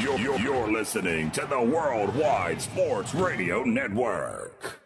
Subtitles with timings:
[0.00, 4.80] You're, you're, you're listening to the Worldwide Sports Radio Network.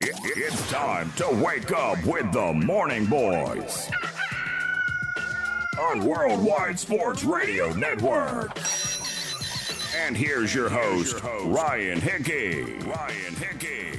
[0.00, 3.88] It, it's time to wake up with the Morning Boys
[5.78, 8.58] on Worldwide Sports Radio Network.
[9.98, 12.62] And here's your host, Ryan Hickey.
[12.84, 13.93] Ryan Hickey.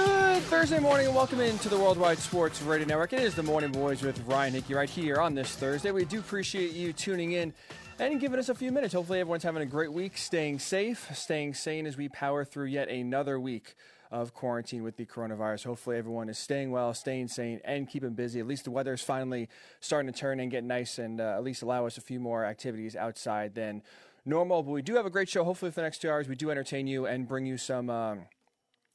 [0.00, 3.12] Good Thursday morning and welcome into the Worldwide Sports Radio Network.
[3.12, 5.90] It is the Morning Boys with Ryan Hickey right here on this Thursday.
[5.90, 7.52] We do appreciate you tuning in
[7.98, 8.94] and giving us a few minutes.
[8.94, 12.88] Hopefully, everyone's having a great week, staying safe, staying sane as we power through yet
[12.88, 13.74] another week
[14.10, 15.64] of quarantine with the coronavirus.
[15.64, 18.40] Hopefully, everyone is staying well, staying sane, and keeping busy.
[18.40, 19.48] At least the weather is finally
[19.80, 22.46] starting to turn and get nice and uh, at least allow us a few more
[22.46, 23.82] activities outside than
[24.24, 24.62] normal.
[24.62, 25.44] But we do have a great show.
[25.44, 27.90] Hopefully, for the next two hours, we do entertain you and bring you some.
[27.90, 28.22] Um,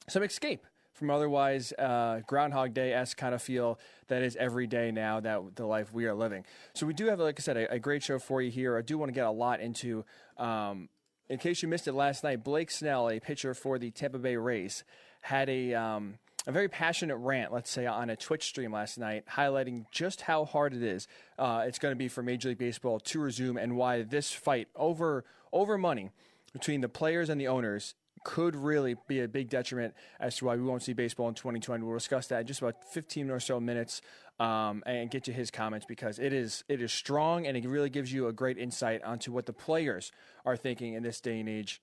[0.08, 0.64] some escape
[0.96, 3.78] from otherwise uh, Groundhog Day esque kind of feel
[4.08, 6.44] that is every day now that the life we are living.
[6.74, 8.76] So we do have, like I said, a, a great show for you here.
[8.78, 10.04] I do want to get a lot into.
[10.38, 10.88] Um,
[11.28, 14.36] in case you missed it last night, Blake Snell, a pitcher for the Tampa Bay
[14.36, 14.84] Rays,
[15.22, 19.24] had a um, a very passionate rant, let's say, on a Twitch stream last night,
[19.34, 21.08] highlighting just how hard it is
[21.38, 24.68] uh, it's going to be for Major League Baseball to resume, and why this fight
[24.76, 26.10] over over money
[26.52, 27.94] between the players and the owners
[28.26, 31.84] could really be a big detriment as to why we won't see baseball in 2020.
[31.84, 34.02] We'll discuss that in just about 15 or so minutes
[34.40, 37.88] um, and get to his comments because it is it is strong and it really
[37.88, 40.10] gives you a great insight onto what the players
[40.44, 41.80] are thinking in this day and age.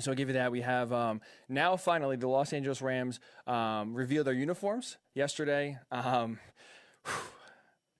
[0.00, 0.50] So I'll give you that.
[0.50, 5.78] We have um, now finally the Los Angeles Rams um, revealed their uniforms yesterday.
[5.92, 6.40] Um,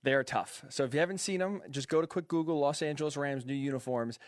[0.03, 0.65] they are tough.
[0.67, 3.53] So if you haven't seen them, just go to quick Google Los Angeles Rams new
[3.53, 4.19] uniforms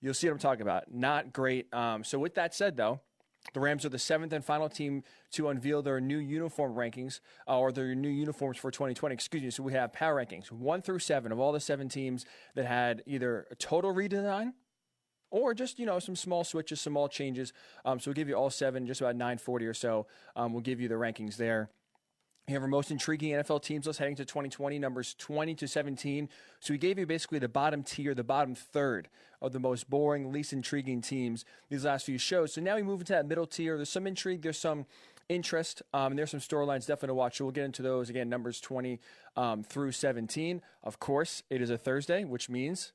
[0.00, 0.92] you'll see what I'm talking about.
[0.92, 1.72] Not great.
[1.72, 3.00] Um, so, with that said, though,
[3.54, 7.58] the Rams are the seventh and final team to unveil their new uniform rankings uh,
[7.58, 9.14] or their new uniforms for 2020.
[9.14, 9.50] Excuse me.
[9.50, 13.02] So, we have power rankings one through seven of all the seven teams that had
[13.06, 14.52] either a total redesign
[15.30, 17.52] or just you know some small switches, some small changes.
[17.84, 20.06] Um, so we'll give you all seven, just about 940 or so.
[20.36, 21.70] Um, we'll give you the rankings there.
[22.48, 26.30] We have our most intriguing NFL teams list heading to 2020, numbers 20 to 17.
[26.60, 29.10] So we gave you basically the bottom tier, the bottom third
[29.42, 32.54] of the most boring, least intriguing teams these last few shows.
[32.54, 33.76] So now we move into that middle tier.
[33.76, 34.86] There's some intrigue, there's some
[35.28, 37.36] interest, um, and there's some storylines definitely to watch.
[37.36, 38.98] So we'll get into those again, numbers 20
[39.36, 40.62] um, through 17.
[40.82, 42.92] Of course, it is a Thursday, which means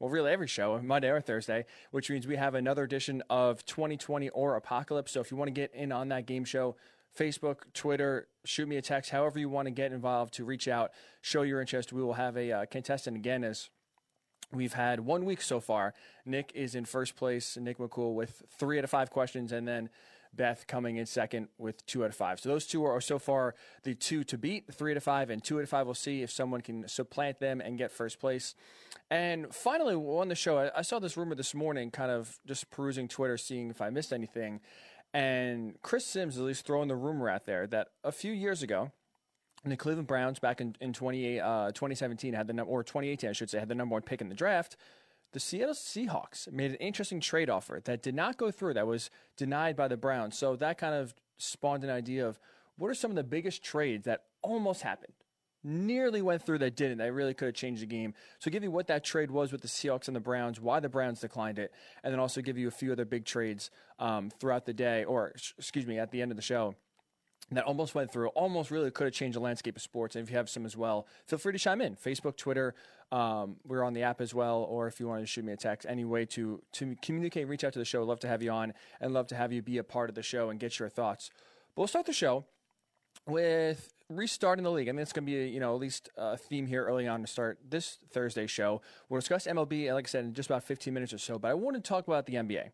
[0.00, 4.28] well, really every show, Monday or Thursday, which means we have another edition of 2020
[4.30, 5.12] or Apocalypse.
[5.12, 6.74] So if you want to get in on that game show,
[7.16, 10.90] Facebook, Twitter, shoot me a text, however you want to get involved to reach out,
[11.22, 11.92] show your interest.
[11.92, 13.70] We will have a uh, contestant again as
[14.52, 15.94] we've had one week so far.
[16.24, 19.88] Nick is in first place, Nick McCool with three out of five questions, and then
[20.34, 22.38] Beth coming in second with two out of five.
[22.38, 23.54] So those two are so far
[23.84, 25.86] the two to beat, three out of five, and two out of five.
[25.86, 28.54] We'll see if someone can supplant them and get first place.
[29.10, 32.70] And finally, on the show, I, I saw this rumor this morning, kind of just
[32.70, 34.60] perusing Twitter, seeing if I missed anything.
[35.16, 38.62] And Chris Sims is at least throwing the rumor out there that a few years
[38.62, 38.92] ago,
[39.64, 43.32] the Cleveland Browns back in, in 28, uh, 2017 had the number, or 2018, I
[43.32, 44.76] should say, had the number one pick in the draft.
[45.32, 49.08] The Seattle Seahawks made an interesting trade offer that did not go through, that was
[49.38, 50.36] denied by the Browns.
[50.36, 52.38] So that kind of spawned an idea of
[52.76, 55.14] what are some of the biggest trades that almost happened
[55.66, 56.98] nearly went through that didn't.
[56.98, 58.14] That really could have changed the game.
[58.38, 60.88] So give you what that trade was with the Seahawks and the Browns, why the
[60.88, 61.72] Browns declined it,
[62.02, 65.32] and then also give you a few other big trades um, throughout the day, or
[65.58, 66.74] excuse me, at the end of the show.
[67.52, 70.16] That almost went through, almost really could have changed the landscape of sports.
[70.16, 71.94] And if you have some as well, feel free to chime in.
[71.94, 72.74] Facebook, Twitter,
[73.12, 74.66] um, we're on the app as well.
[74.68, 77.62] Or if you want to shoot me a text, any way to to communicate, reach
[77.62, 78.02] out to the show.
[78.02, 80.24] Love to have you on, and love to have you be a part of the
[80.24, 81.30] show and get your thoughts.
[81.76, 82.46] But we'll start the show
[83.28, 84.88] with restarting the league.
[84.88, 87.20] I mean, it's going to be you know at least a theme here early on
[87.20, 88.80] to start this Thursday show.
[89.08, 91.38] We'll discuss MLB, like I said, in just about 15 minutes or so.
[91.38, 92.70] But I want to talk about the NBA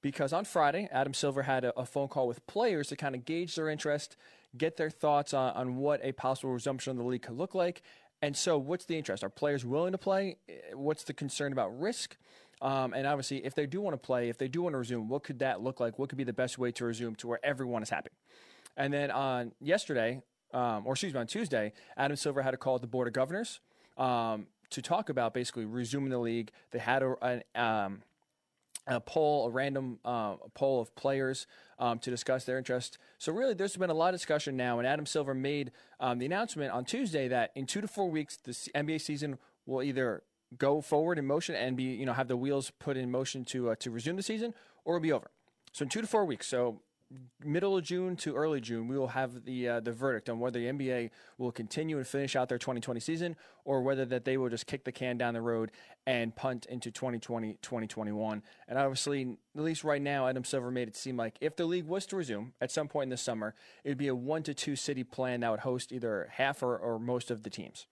[0.00, 3.24] because on Friday, Adam Silver had a, a phone call with players to kind of
[3.24, 4.16] gauge their interest,
[4.56, 7.82] get their thoughts on, on what a possible resumption of the league could look like.
[8.20, 9.24] And so, what's the interest?
[9.24, 10.36] Are players willing to play?
[10.74, 12.16] What's the concern about risk?
[12.60, 15.08] Um, and obviously, if they do want to play, if they do want to resume,
[15.08, 15.98] what could that look like?
[15.98, 18.10] What could be the best way to resume to where everyone is happy?
[18.76, 20.22] And then on yesterday,
[20.52, 23.14] um, or excuse me, on Tuesday, Adam Silver had a call with the Board of
[23.14, 23.60] Governors
[23.96, 26.50] um, to talk about basically resuming the league.
[26.70, 28.02] They had a, a, um,
[28.86, 31.46] a poll, a random uh, poll of players
[31.78, 32.98] um, to discuss their interest.
[33.18, 36.26] So really, there's been a lot of discussion now, and Adam Silver made um, the
[36.26, 40.22] announcement on Tuesday that in two to four weeks, the NBA season will either
[40.58, 43.70] go forward in motion and be, you know, have the wheels put in motion to
[43.70, 44.54] uh, to resume the season,
[44.84, 45.30] or it'll be over.
[45.72, 46.46] So in two to four weeks.
[46.46, 46.80] So
[47.44, 50.58] middle of June to early June, we will have the uh, the verdict on whether
[50.58, 54.48] the NBA will continue and finish out their 2020 season or whether that they will
[54.48, 55.70] just kick the can down the road
[56.06, 58.42] and punt into 2020 2021.
[58.68, 61.86] And obviously, at least right now, Adam Silver made it seem like if the league
[61.86, 63.54] was to resume at some point in the summer,
[63.84, 66.76] it would be a one to two city plan that would host either half or,
[66.76, 67.86] or most of the teams.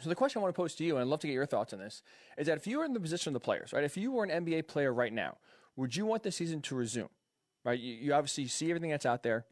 [0.00, 1.46] So the question I want to pose to you, and I'd love to get your
[1.46, 2.02] thoughts on this,
[2.36, 3.82] is that if you were in the position of the players, right?
[3.82, 5.38] If you were an NBA player right now,
[5.74, 7.08] would you want the season to resume?
[7.66, 7.78] Right?
[7.78, 9.44] You, you obviously see everything that's out there,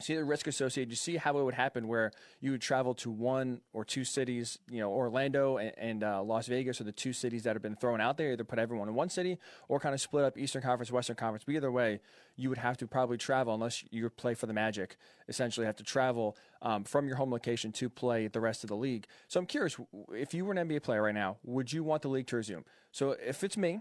[0.00, 0.90] see the risk associated.
[0.90, 4.58] You see how it would happen where you would travel to one or two cities,
[4.70, 7.76] you know, Orlando and, and uh, Las Vegas are the two cities that have been
[7.76, 8.32] thrown out there.
[8.32, 9.38] Either put everyone in one city
[9.68, 11.44] or kind of split up Eastern Conference, Western Conference.
[11.44, 12.00] But either way,
[12.36, 14.96] you would have to probably travel unless you play for the Magic.
[15.28, 18.76] Essentially, have to travel um, from your home location to play the rest of the
[18.76, 19.06] league.
[19.28, 19.76] So I'm curious,
[20.10, 22.64] if you were an NBA player right now, would you want the league to resume?
[22.92, 23.80] So if it's me,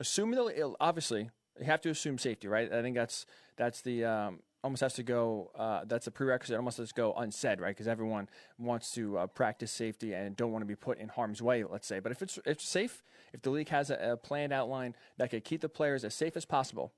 [0.00, 2.72] assuming that obviously you have to assume safety, right?
[2.72, 5.50] I think that's that's the um, almost has to go.
[5.54, 6.56] Uh, that's a prerequisite.
[6.56, 7.74] Almost has to go unsaid, right?
[7.74, 8.28] Because everyone
[8.58, 11.62] wants to uh, practice safety and don't want to be put in harm's way.
[11.64, 13.02] Let's say, but if it's if it's safe,
[13.32, 16.36] if the league has a, a planned outline that could keep the players as safe
[16.36, 16.92] as possible,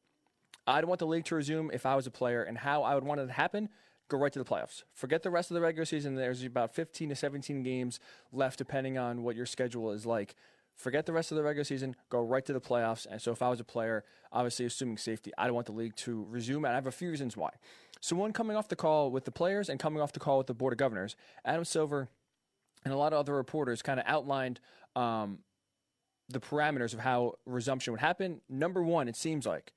[0.66, 3.04] I'd want the league to resume if I was a player, and how I would
[3.04, 3.68] want it to happen.
[4.08, 4.84] Go right to the playoffs.
[4.94, 6.14] Forget the rest of the regular season.
[6.14, 7.98] There's about 15 to 17 games
[8.32, 10.36] left, depending on what your schedule is like
[10.76, 13.06] forget the rest of the regular season, go right to the playoffs.
[13.10, 15.96] And so, if I was a player, obviously assuming safety, I don't want the league
[15.96, 16.64] to resume.
[16.64, 17.50] And I have a few reasons why.
[18.00, 20.46] So, one coming off the call with the players and coming off the call with
[20.46, 22.08] the board of governors, Adam Silver
[22.84, 24.60] and a lot of other reporters kind of outlined
[24.94, 25.40] um,
[26.28, 28.40] the parameters of how resumption would happen.
[28.48, 29.72] Number one, it seems like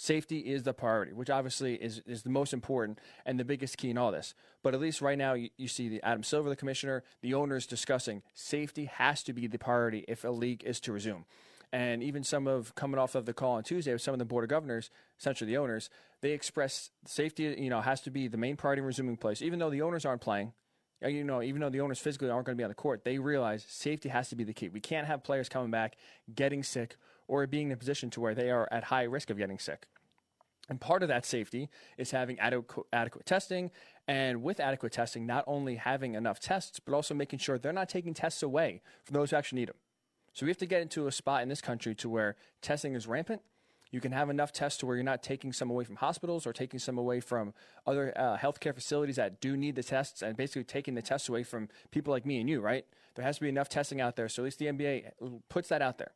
[0.00, 3.90] Safety is the priority, which obviously is, is the most important and the biggest key
[3.90, 4.32] in all this.
[4.62, 7.66] But at least right now, you, you see the Adam Silver, the commissioner, the owners
[7.66, 11.24] discussing safety has to be the priority if a league is to resume.
[11.72, 14.24] And even some of coming off of the call on Tuesday with some of the
[14.24, 15.90] board of governors, essentially the owners,
[16.20, 19.42] they express safety, you know, has to be the main priority in resuming place.
[19.42, 20.52] Even though the owners aren't playing,
[21.02, 23.18] you know, even though the owners physically aren't going to be on the court, they
[23.18, 24.68] realize safety has to be the key.
[24.68, 25.96] We can't have players coming back
[26.32, 26.96] getting sick
[27.28, 29.86] or being in a position to where they are at high risk of getting sick.
[30.68, 33.70] And part of that safety is having adequate, adequate testing.
[34.06, 37.88] And with adequate testing, not only having enough tests, but also making sure they're not
[37.88, 39.76] taking tests away from those who actually need them.
[40.34, 43.06] So we have to get into a spot in this country to where testing is
[43.06, 43.42] rampant.
[43.90, 46.52] You can have enough tests to where you're not taking some away from hospitals or
[46.52, 47.54] taking some away from
[47.86, 51.42] other uh, healthcare facilities that do need the tests and basically taking the tests away
[51.42, 52.84] from people like me and you, right?
[53.14, 54.28] There has to be enough testing out there.
[54.28, 55.12] So at least the NBA
[55.48, 56.12] puts that out there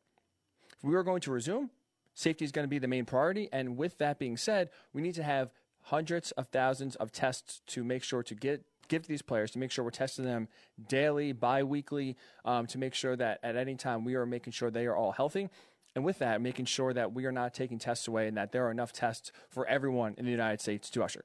[0.83, 1.71] we are going to resume,
[2.13, 3.49] safety is going to be the main priority.
[3.51, 5.51] And with that being said, we need to have
[5.83, 9.59] hundreds of thousands of tests to make sure to get give to these players to
[9.59, 10.47] make sure we're testing them
[10.89, 14.85] daily, bi-weekly, um, to make sure that at any time we are making sure they
[14.85, 15.49] are all healthy.
[15.95, 18.67] And with that, making sure that we are not taking tests away and that there
[18.67, 21.23] are enough tests for everyone in the United States to usher.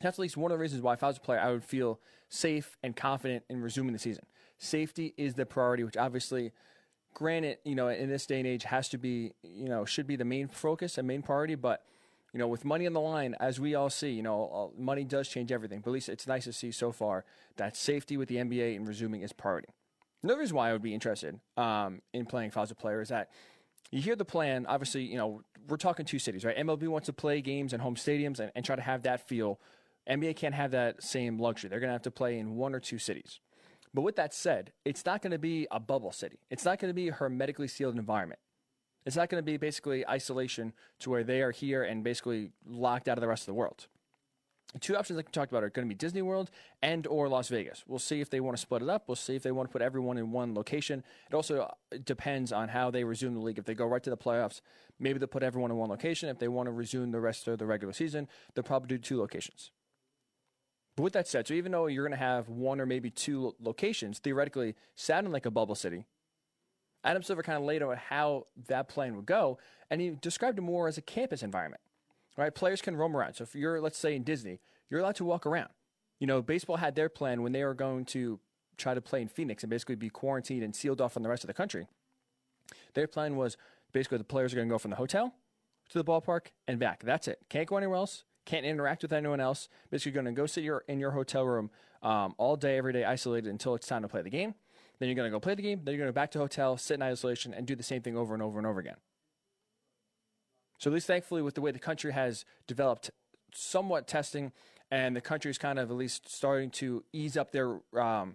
[0.00, 1.64] That's at least one of the reasons why, if I was a player, I would
[1.64, 4.24] feel safe and confident in resuming the season.
[4.58, 6.52] Safety is the priority, which obviously
[7.14, 10.16] granted, you know, in this day and age, has to be, you know, should be
[10.16, 11.54] the main focus and main priority.
[11.54, 11.84] But,
[12.32, 15.28] you know, with money on the line, as we all see, you know, money does
[15.28, 15.80] change everything.
[15.80, 17.24] But at least it's nice to see so far
[17.56, 19.68] that safety with the NBA and resuming is priority.
[20.22, 23.30] Another reason why I would be interested um, in playing a player is that
[23.90, 24.66] you hear the plan.
[24.66, 26.56] Obviously, you know, we're talking two cities, right?
[26.56, 29.60] MLB wants to play games in home stadiums and, and try to have that feel.
[30.08, 31.70] NBA can't have that same luxury.
[31.70, 33.40] They're going to have to play in one or two cities.
[33.94, 36.38] But with that said, it's not going to be a bubble city.
[36.50, 38.40] It's not going to be a hermetically sealed environment.
[39.04, 43.08] It's not going to be basically isolation to where they are here and basically locked
[43.08, 43.88] out of the rest of the world.
[44.80, 46.50] Two options like we talked about are going to be Disney World
[46.80, 47.84] and or Las Vegas.
[47.86, 49.04] We'll see if they want to split it up.
[49.06, 51.04] We'll see if they want to put everyone in one location.
[51.30, 53.58] It also uh, depends on how they resume the league.
[53.58, 54.62] If they go right to the playoffs,
[54.98, 56.30] maybe they'll put everyone in one location.
[56.30, 59.18] If they want to resume the rest of the regular season, they'll probably do two
[59.18, 59.72] locations.
[60.96, 63.54] But with that said, so even though you're going to have one or maybe two
[63.60, 66.04] locations, theoretically sounding like a bubble city,
[67.04, 69.58] Adam Silver kind of laid out how that plan would go,
[69.90, 71.80] and he described it more as a campus environment.
[72.36, 72.54] Right?
[72.54, 73.34] Players can roam around.
[73.34, 75.68] So if you're, let's say, in Disney, you're allowed to walk around.
[76.18, 78.38] You know, baseball had their plan when they were going to
[78.78, 81.42] try to play in Phoenix and basically be quarantined and sealed off from the rest
[81.42, 81.86] of the country.
[82.94, 83.56] Their plan was
[83.92, 85.34] basically the players are going to go from the hotel
[85.90, 87.02] to the ballpark and back.
[87.02, 87.40] That's it.
[87.50, 89.68] Can't go anywhere else can't interact with anyone else.
[89.90, 91.70] Basically, you're going to go sit your, in your hotel room
[92.02, 94.54] um, all day, every day, isolated until it's time to play the game.
[94.98, 95.80] Then you're going to go play the game.
[95.84, 98.02] Then you're going to go back to hotel, sit in isolation, and do the same
[98.02, 98.96] thing over and over and over again.
[100.78, 103.10] So at least thankfully, with the way the country has developed
[103.54, 104.52] somewhat testing,
[104.90, 108.34] and the country is kind of at least starting to ease up their um,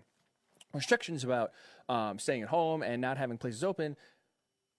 [0.74, 1.52] restrictions about
[1.90, 3.96] um, staying at home and not having places open.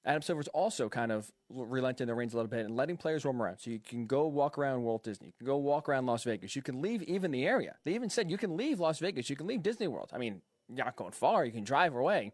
[0.09, 3.43] Adam Silver's also kind of relenting the reins a little bit and letting players roam
[3.43, 3.59] around.
[3.59, 5.27] So you can go walk around Walt Disney.
[5.27, 6.57] You can go walk around Las Vegas.
[6.57, 7.77] You can leave even the area.
[7.85, 9.29] They even said you can leave Las Vegas.
[9.29, 10.09] You can leave Disney World.
[10.15, 11.45] I mean, you're not going far.
[11.45, 12.33] You can drive away.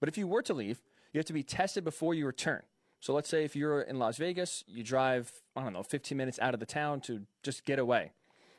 [0.00, 2.62] But if you were to leave, you have to be tested before you return.
[2.98, 6.40] So let's say if you're in Las Vegas, you drive, I don't know, 15 minutes
[6.40, 8.10] out of the town to just get away.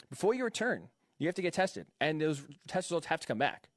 [0.10, 0.88] Before you return,
[1.20, 3.68] you have to get tested, and those test results have to come back.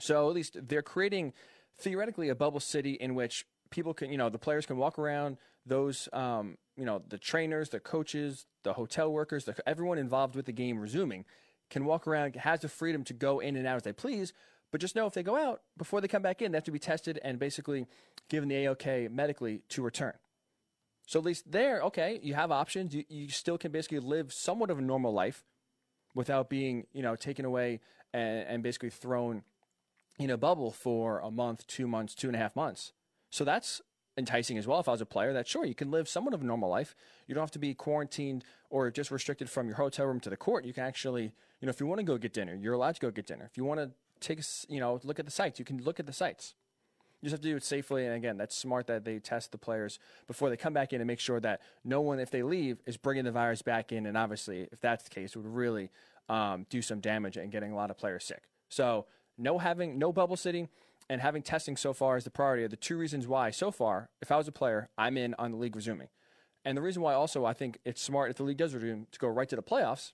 [0.00, 1.34] So at least they're creating
[1.78, 5.36] theoretically a bubble city in which people can, you know, the players can walk around.
[5.66, 10.46] Those, um, you know, the trainers, the coaches, the hotel workers, the, everyone involved with
[10.46, 11.24] the game resuming
[11.70, 14.32] can walk around, has the freedom to go in and out as they please.
[14.72, 16.70] But just know if they go out before they come back in, they have to
[16.70, 17.86] be tested and basically
[18.28, 20.14] given the AOK medically to return.
[21.06, 22.94] So at least there, okay, you have options.
[22.94, 25.44] You, you still can basically live somewhat of a normal life
[26.14, 27.80] without being, you know, taken away
[28.12, 29.42] and, and basically thrown
[30.18, 32.92] in a bubble for a month, two months, two and a half months.
[33.30, 33.80] So that's
[34.16, 34.80] enticing as well.
[34.80, 36.94] If I was a player, that sure you can live somewhat of a normal life.
[37.26, 40.36] You don't have to be quarantined or just restricted from your hotel room to the
[40.36, 40.64] court.
[40.64, 41.24] You can actually,
[41.60, 43.44] you know, if you want to go get dinner, you're allowed to go get dinner.
[43.44, 46.06] If you want to take, you know, look at the sights, you can look at
[46.06, 46.54] the sights.
[47.20, 48.06] You just have to do it safely.
[48.06, 51.06] And again, that's smart that they test the players before they come back in and
[51.06, 54.06] make sure that no one, if they leave, is bringing the virus back in.
[54.06, 55.90] And obviously, if that's the case, it would really
[56.28, 58.44] um, do some damage and getting a lot of players sick.
[58.70, 59.06] So
[59.36, 60.68] no having no bubble city
[61.10, 64.10] and having testing so far as the priority are the two reasons why so far,
[64.22, 66.06] if I was a player, I'm in on the league resuming.
[66.64, 69.18] And the reason why also I think it's smart if the league does resume to
[69.18, 70.12] go right to the playoffs,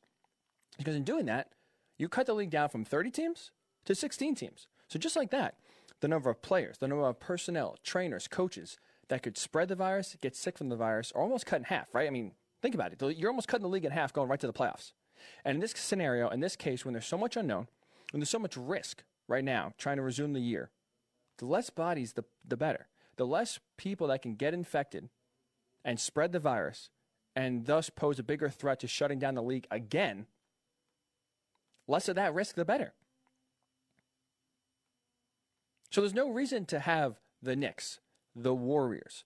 [0.79, 1.50] because in doing that,
[1.99, 3.50] you cut the league down from 30 teams
[3.85, 4.69] to 16 teams.
[4.88, 5.57] So just like that,
[6.00, 10.17] the number of players, the number of personnel, trainers, coaches that could spread the virus,
[10.23, 12.07] get sick from the virus, are almost cut in half, right?
[12.07, 13.19] I mean, think about it.
[13.19, 14.93] You're almost cutting the league in half going right to the playoffs.
[15.45, 17.69] And in this scenario, in this case, when there's so much unknown,
[18.12, 20.71] when there's so much risk right now trying to resume the year,
[21.38, 22.88] the less bodies, the, the better.
[23.16, 25.09] The less people that can get infected
[25.85, 26.90] and spread the virus
[27.35, 30.26] and thus pose a bigger threat to shutting down the league again,
[31.87, 32.93] less of that risk, the better.
[35.90, 38.00] So there's no reason to have the Knicks,
[38.35, 39.25] the Warriors,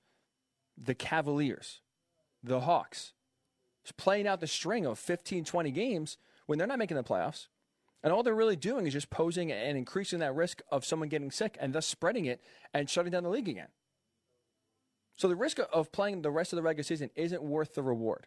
[0.77, 1.81] the Cavaliers,
[2.43, 3.13] the Hawks
[3.97, 7.49] playing out the string of 15, 20 games when they're not making the playoffs.
[8.03, 11.31] And all they're really doing is just posing and increasing that risk of someone getting
[11.31, 12.41] sick and thus spreading it
[12.73, 13.69] and shutting down the league again.
[15.17, 18.27] So the risk of playing the rest of the regular season isn't worth the reward.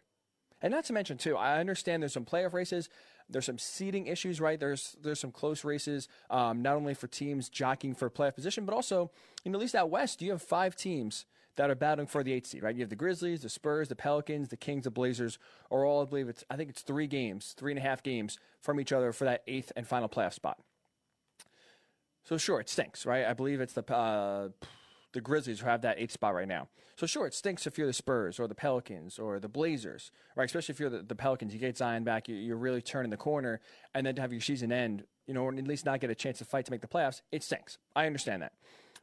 [0.62, 2.88] And not to mention too, I understand there's some playoff races,
[3.28, 4.60] there's some seeding issues, right?
[4.60, 8.74] There's there's some close races, um, not only for teams jockeying for playoff position, but
[8.74, 9.10] also,
[9.44, 11.26] you know, at least out west, you have five teams
[11.56, 12.74] that are battling for the eighth seed, right?
[12.74, 15.38] You have the Grizzlies, the Spurs, the Pelicans, the Kings, the Blazers,
[15.70, 18.38] or all I believe it's I think it's three games, three and a half games
[18.60, 20.58] from each other for that eighth and final playoff spot.
[22.24, 23.26] So sure, it stinks, right?
[23.26, 24.48] I believe it's the uh,
[25.12, 26.68] the Grizzlies who have that eighth spot right now.
[26.96, 30.44] So sure, it stinks if you're the Spurs or the Pelicans or the Blazers, right?
[30.44, 33.16] Especially if you're the, the Pelicans, you get Zion back, you, are really turning the
[33.16, 33.60] corner,
[33.94, 36.14] and then to have your season end, you know, or at least not get a
[36.14, 37.78] chance to fight to make the playoffs, it stinks.
[37.96, 38.52] I understand that,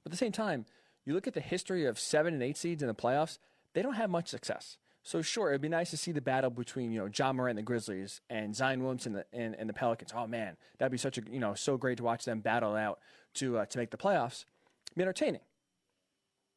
[0.03, 0.65] but at the same time,
[1.05, 3.37] you look at the history of seven and eight seeds in the playoffs,
[3.73, 4.77] they don't have much success.
[5.03, 7.59] So sure, it'd be nice to see the battle between you know Ja Morant and
[7.59, 10.11] the Grizzlies and Zion Williamson and the, and, and the Pelicans.
[10.15, 12.99] Oh man, that'd be such a you know so great to watch them battle out
[13.35, 14.45] to uh, to make the playoffs.
[14.87, 15.41] It'd be entertaining.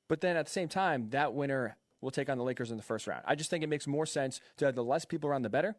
[0.09, 2.83] But then at the same time, that winner will take on the Lakers in the
[2.83, 3.23] first round.
[3.27, 5.77] I just think it makes more sense to have the less people around the better.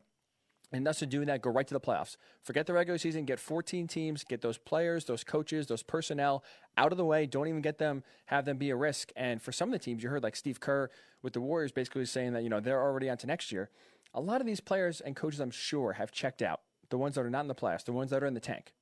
[0.71, 2.17] And thus, in doing that, go right to the playoffs.
[2.41, 3.25] Forget the regular season.
[3.25, 4.23] Get 14 teams.
[4.23, 6.43] Get those players, those coaches, those personnel
[6.77, 7.25] out of the way.
[7.25, 9.11] Don't even get them, have them be a risk.
[9.15, 10.89] And for some of the teams, you heard like Steve Kerr
[11.21, 13.69] with the Warriors basically saying that, you know, they're already on to next year.
[14.13, 16.61] A lot of these players and coaches, I'm sure, have checked out.
[16.89, 18.73] The ones that are not in the playoffs, the ones that are in the tank.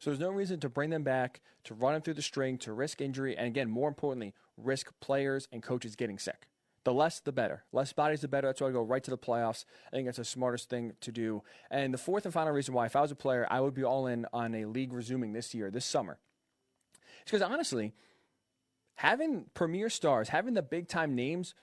[0.00, 2.72] So there's no reason to bring them back, to run them through the string, to
[2.72, 6.48] risk injury, and again, more importantly, risk players and coaches getting sick.
[6.84, 7.64] The less, the better.
[7.72, 8.48] Less bodies, the better.
[8.48, 9.64] That's why I go right to the playoffs.
[9.88, 11.42] I think that's the smartest thing to do.
[11.70, 13.84] And the fourth and final reason why, if I was a player, I would be
[13.84, 16.18] all in on a league resuming this year, this summer.
[17.22, 17.94] It's because honestly,
[18.96, 21.54] having premier stars, having the big time names,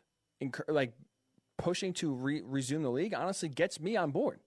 [0.68, 0.94] like
[1.58, 4.40] pushing to re- resume the league, honestly gets me on board.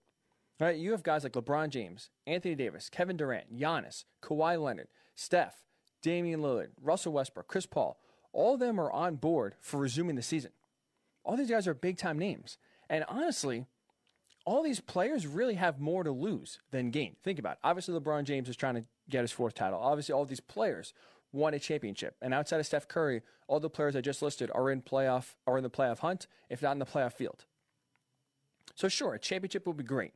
[0.59, 5.65] Right, you have guys like LeBron James, Anthony Davis, Kevin Durant, Giannis, Kawhi Leonard, Steph,
[6.01, 7.99] Damian Lillard, Russell Westbrook, Chris Paul.
[8.31, 10.51] All of them are on board for resuming the season.
[11.25, 12.57] All these guys are big time names.
[12.89, 13.65] And honestly,
[14.45, 17.17] all these players really have more to lose than gain.
[17.23, 17.59] Think about it.
[17.63, 19.79] Obviously, LeBron James is trying to get his fourth title.
[19.79, 20.93] Obviously, all these players
[21.33, 22.15] won a championship.
[22.21, 25.57] And outside of Steph Curry, all the players I just listed are in playoff are
[25.57, 27.45] in the playoff hunt, if not in the playoff field.
[28.75, 30.13] So sure, a championship would be great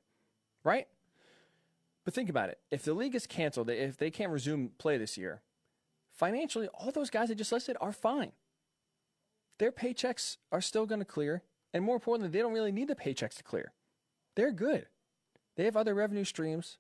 [0.63, 0.87] right?
[2.05, 2.59] But think about it.
[2.71, 5.41] If the league is canceled, if they can't resume play this year,
[6.11, 8.31] financially, all those guys I just listed are fine.
[9.59, 11.43] Their paychecks are still going to clear.
[11.73, 13.73] And more importantly, they don't really need the paychecks to clear.
[14.35, 14.87] They're good.
[15.55, 16.77] They have other revenue streams.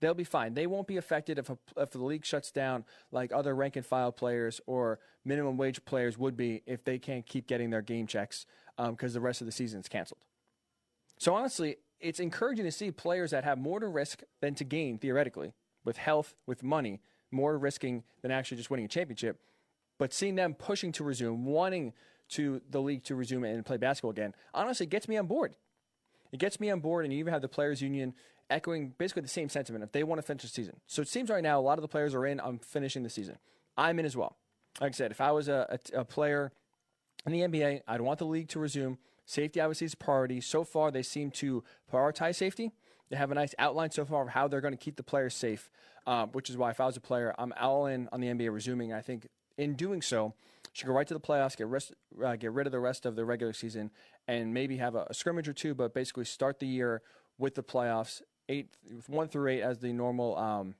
[0.00, 0.54] They'll be fine.
[0.54, 3.84] They won't be affected if, a, if the league shuts down like other rank and
[3.84, 8.06] file players or minimum wage players would be if they can't keep getting their game
[8.06, 10.22] checks because um, the rest of the season is canceled.
[11.18, 14.96] So honestly, it's encouraging to see players that have more to risk than to gain
[14.96, 15.52] theoretically
[15.84, 19.38] with health, with money, more risking than actually just winning a championship.
[20.00, 21.92] But seeing them pushing to resume, wanting
[22.30, 25.56] to the league to resume and play basketball again, honestly, gets me on board.
[26.32, 28.14] It gets me on board, and you even have the players' union
[28.48, 30.80] echoing basically the same sentiment if they want to finish the season.
[30.86, 33.10] So it seems right now a lot of the players are in on finishing the
[33.10, 33.36] season.
[33.76, 34.38] I'm in as well.
[34.80, 36.50] Like I said, if I was a, a, a player
[37.26, 38.96] in the NBA, I'd want the league to resume.
[39.26, 40.40] Safety obviously is a priority.
[40.40, 42.72] So far, they seem to prioritize safety.
[43.10, 45.34] They have a nice outline so far of how they're going to keep the players
[45.34, 45.70] safe,
[46.06, 48.50] um, which is why if I was a player, I'm all in on the NBA
[48.50, 48.94] resuming.
[48.94, 49.28] I think
[49.60, 50.34] in doing so,
[50.72, 51.92] should go right to the playoffs, get rest,
[52.24, 53.90] uh, get rid of the rest of the regular season,
[54.26, 57.02] and maybe have a, a, scrimmage or two, but basically start the year
[57.38, 58.68] with the playoffs, eight
[59.06, 60.74] one through eight as the normal um,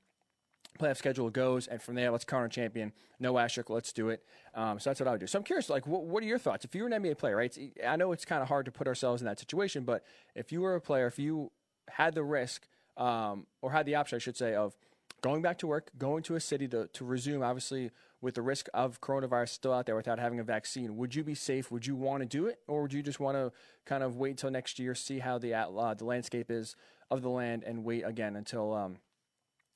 [0.79, 2.91] playoff schedule goes, and from there, let's crown a champion.
[3.19, 4.23] No asterisk, let's do it.
[4.55, 5.27] Um, so that's what I would do.
[5.27, 6.65] So I'm curious, like, what, what are your thoughts?
[6.65, 7.55] If you were an NBA player, right?
[7.85, 10.61] I know it's kind of hard to put ourselves in that situation, but if you
[10.61, 11.51] were a player, if you
[11.89, 14.75] had the risk um, or had the option, I should say, of
[15.21, 18.67] going back to work, going to a city to, to resume, obviously with the risk
[18.73, 21.71] of coronavirus still out there without having a vaccine, would you be safe?
[21.71, 23.51] Would you want to do it, or would you just want to
[23.85, 26.75] kind of wait until next year, see how the uh, the landscape is
[27.09, 28.97] of the land, and wait again until um,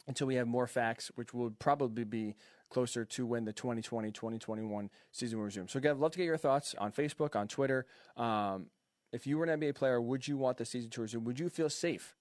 [0.07, 2.35] until we have more facts, which would probably be
[2.69, 5.67] closer to when the 2020-2021 season will resume.
[5.67, 7.85] So again, I'd love to get your thoughts on Facebook, on Twitter.
[8.17, 8.67] Um,
[9.11, 11.23] if you were an NBA player, would you want the season to resume?
[11.23, 12.15] Would you feel safe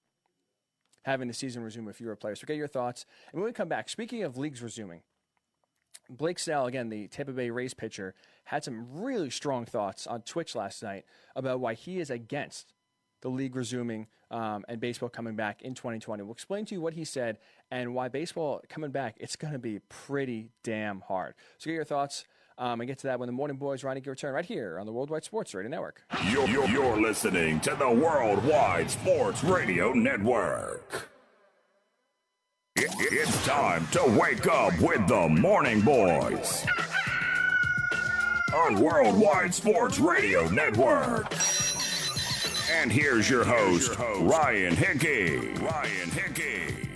[1.05, 2.37] having the season resume if you were a player?
[2.37, 3.05] So get your thoughts.
[3.33, 5.03] And when we come back, speaking of leagues resuming,
[6.11, 10.55] Blake Snell, again, the Tampa Bay Rays pitcher, had some really strong thoughts on Twitch
[10.55, 12.73] last night about why he is against
[13.23, 16.23] the league resuming um, and baseball coming back in 2020.
[16.23, 17.39] We'll explain to you what he said
[17.71, 21.35] and why baseball coming back, it's going to be pretty damn hard.
[21.59, 22.25] So get your thoughts
[22.59, 24.93] um, and get to that when the Morning Boys Ronnie return right here on the
[24.93, 26.03] Worldwide Sports Radio Network.
[26.31, 31.14] You're, you're, you're listening to the Worldwide Sports Radio Network.
[32.85, 36.67] It, it's time to wake up with the Morning Boys
[38.55, 41.35] on Worldwide Sports Radio Network.
[42.71, 45.55] And here's your host, Ryan Hickey.
[45.63, 46.91] Ryan Hickey.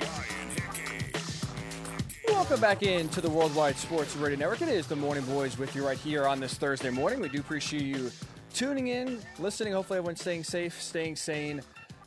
[2.28, 4.60] Welcome back into the Worldwide Sports Radio Network.
[4.60, 7.18] It is the Morning Boys with you right here on this Thursday morning.
[7.18, 8.10] We do appreciate you
[8.52, 9.72] tuning in, listening.
[9.72, 11.62] Hopefully, everyone's staying safe, staying sane,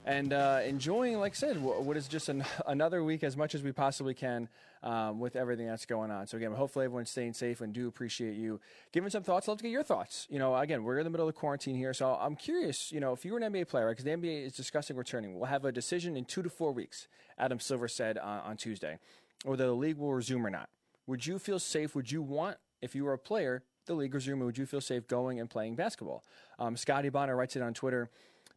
[0.06, 3.62] and uh, enjoying, like I said, what is just an, another week as much as
[3.62, 4.50] we possibly can
[4.84, 6.28] um, with everything that's going on.
[6.28, 8.60] So again, hopefully everyone's staying safe and do appreciate you
[8.92, 9.48] giving some thoughts.
[9.48, 10.28] Love to get your thoughts.
[10.30, 12.92] You know, again, we're in the middle of quarantine here, so I'm curious.
[12.92, 15.46] You know, if you were an NBA player, because the NBA is discussing returning, we'll
[15.46, 17.08] have a decision in two to four weeks.
[17.38, 18.98] Adam Silver said uh, on Tuesday,
[19.44, 20.70] whether the league will resume or not.
[21.08, 21.96] Would you feel safe?
[21.96, 24.44] Would you want, if you were a player, the league resume?
[24.46, 26.24] Would you feel safe going and playing basketball?
[26.60, 28.10] Um, Scotty Bonner writes it on Twitter.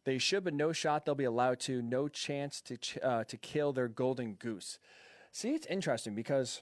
[0.05, 1.81] They should, but no shot they'll be allowed to.
[1.81, 4.79] No chance to ch- uh, to kill their golden goose.
[5.31, 6.61] See, it's interesting because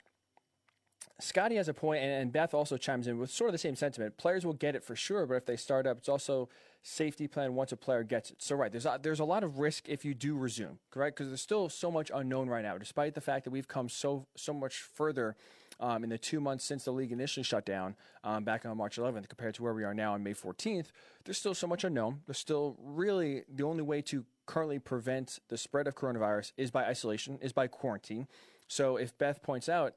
[1.19, 3.75] Scotty has a point, and, and Beth also chimes in with sort of the same
[3.75, 4.17] sentiment.
[4.17, 6.49] Players will get it for sure, but if they start up, it's also
[6.81, 8.41] safety plan once a player gets it.
[8.41, 11.17] So right, there's a, there's a lot of risk if you do resume, correct?
[11.17, 14.25] Because there's still so much unknown right now, despite the fact that we've come so
[14.35, 15.35] so much further
[15.79, 18.97] um, in the two months since the league initially shut down um, back on March
[18.97, 20.87] 11th compared to where we are now on May 14th,
[21.25, 22.21] there's still so much unknown.
[22.25, 26.85] There's still really the only way to currently prevent the spread of coronavirus is by
[26.85, 28.27] isolation, is by quarantine.
[28.67, 29.93] So if Beth points out,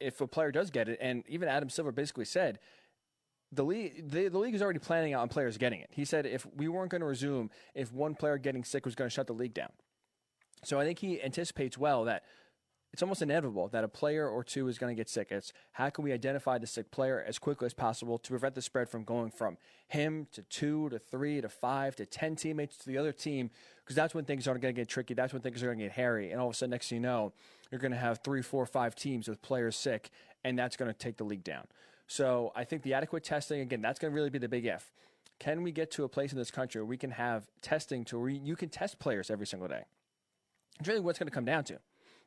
[0.00, 2.58] if a player does get it, and even Adam Silver basically said,
[3.50, 5.90] the league, the, the league is already planning out on players getting it.
[5.92, 9.08] He said if we weren't going to resume, if one player getting sick was going
[9.08, 9.70] to shut the league down.
[10.64, 12.24] So I think he anticipates well that
[12.92, 15.28] it's almost inevitable that a player or two is going to get sick.
[15.30, 18.62] It's how can we identify the sick player as quickly as possible to prevent the
[18.62, 22.86] spread from going from him to two to three to five to 10 teammates to
[22.86, 23.50] the other team,
[23.84, 25.14] because that's when things are going to get tricky.
[25.14, 26.30] That's when things are going to get hairy.
[26.30, 27.32] And all of a sudden, next thing you know,
[27.70, 30.10] you're going to have three, four, five teams with players sick,
[30.42, 31.66] and that's going to take the league down.
[32.06, 34.90] So I think the adequate testing, again, that's going to really be the big if.
[35.38, 38.18] Can we get to a place in this country where we can have testing to
[38.18, 39.84] where you can test players every single day?
[40.80, 41.78] It's really what's going to come down to.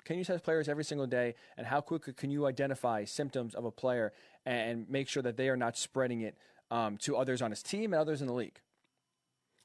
[0.06, 1.36] Can you test players every single day?
[1.58, 4.14] And how quickly can you identify symptoms of a player
[4.46, 6.36] and make sure that they are not spreading it
[6.72, 8.60] um, to others on his team and others in the league?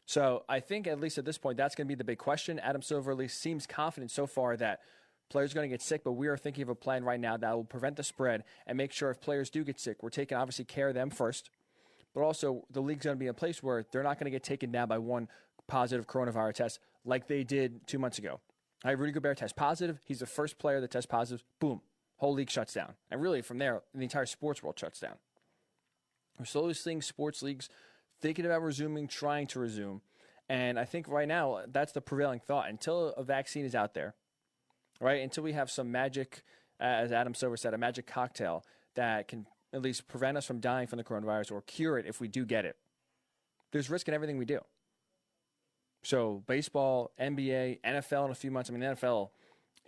[0.04, 2.60] So I think, at least at this point, that's going to be the big question.
[2.60, 4.80] Adam Silver at least seems confident so far that
[5.30, 7.36] players are going to get sick, but we are thinking of a plan right now
[7.36, 10.36] that will prevent the spread and make sure if players do get sick, we're taking
[10.38, 11.50] obviously care of them first.
[12.16, 14.30] but also the league's going to be in a place where they're not going to
[14.30, 15.28] get taken down by one
[15.66, 18.40] positive coronavirus test like they did two months ago.
[18.84, 20.00] I Rudy Gobert tests positive.
[20.04, 21.44] He's the first player that tests positive.
[21.60, 21.80] Boom,
[22.16, 25.16] whole league shuts down, and really from there, the entire sports world shuts down.
[26.38, 27.68] We're slowly seeing sports leagues
[28.20, 30.02] thinking about resuming, trying to resume,
[30.48, 32.68] and I think right now that's the prevailing thought.
[32.68, 34.14] Until a vaccine is out there,
[35.00, 35.22] right?
[35.22, 36.42] Until we have some magic,
[36.78, 40.86] as Adam Silver said, a magic cocktail that can at least prevent us from dying
[40.86, 42.76] from the coronavirus or cure it if we do get it.
[43.72, 44.60] There's risk in everything we do.
[46.06, 48.70] So baseball, NBA, NFL in a few months.
[48.70, 49.30] I mean, NFL,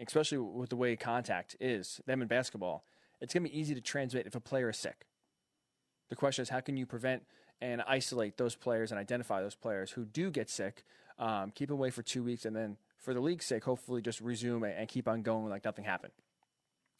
[0.00, 2.82] especially with the way contact is, them in basketball,
[3.20, 5.06] it's going to be easy to transmit if a player is sick.
[6.08, 7.22] The question is, how can you prevent
[7.60, 10.82] and isolate those players and identify those players who do get sick,
[11.20, 14.64] um, keep away for two weeks, and then for the league's sake, hopefully just resume
[14.64, 16.12] and keep on going like nothing happened.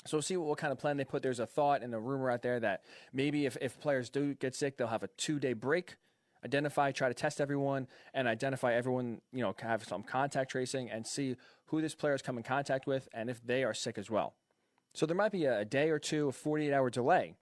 [0.07, 1.25] So we'll see what, what, kind of plan they put.
[1.25, 4.55] There's a thought and a rumor out there that maybe if, if players do get
[4.55, 5.97] sick, they'll have a two day break,
[6.45, 11.07] identify, try to test everyone, and identify everyone, you know, have some contact tracing and
[11.07, 14.11] see who this player has come in contact with and if they are sick as
[14.11, 14.35] well.
[14.95, 17.35] So there might be a, day or two, a 48 hour delay,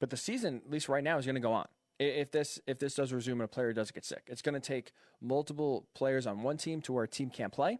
[0.00, 1.66] but the season, at least right now, is going to go on.
[1.98, 4.60] If this if this does resume and a player does get sick, it's going to
[4.60, 7.78] take multiple players on one team to where a team can't play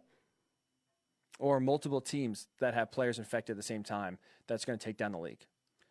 [1.39, 4.97] or multiple teams that have players infected at the same time that's going to take
[4.97, 5.45] down the league.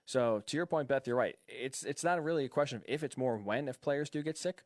[0.04, 1.36] So to your point, Beth, you're right.
[1.48, 4.36] It's it's not really a question of if; it's more when if players do get
[4.36, 4.62] sick,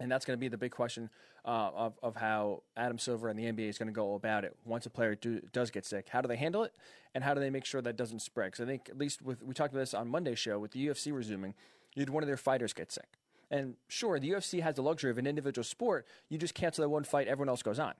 [0.00, 1.10] and that's going to be the big question
[1.44, 4.56] uh, of of how Adam Silver and the NBA is going to go about it
[4.64, 6.08] once a player do, does get sick.
[6.10, 6.72] How do they handle it,
[7.14, 8.52] and how do they make sure that doesn't spread?
[8.52, 10.86] Because I think at least with we talked about this on Monday's show with the
[10.86, 11.54] UFC resuming,
[11.94, 13.18] you'd one of their fighters get sick.
[13.50, 16.06] And sure, the UFC has the luxury of an individual sport.
[16.28, 17.94] You just cancel that one fight, everyone else goes on.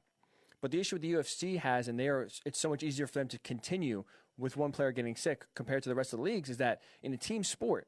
[0.61, 3.15] But the issue with the UFC has, and they are, it's so much easier for
[3.15, 4.05] them to continue
[4.39, 7.13] with one player getting sick compared to the rest of the leagues, is that in
[7.13, 7.87] a team sport,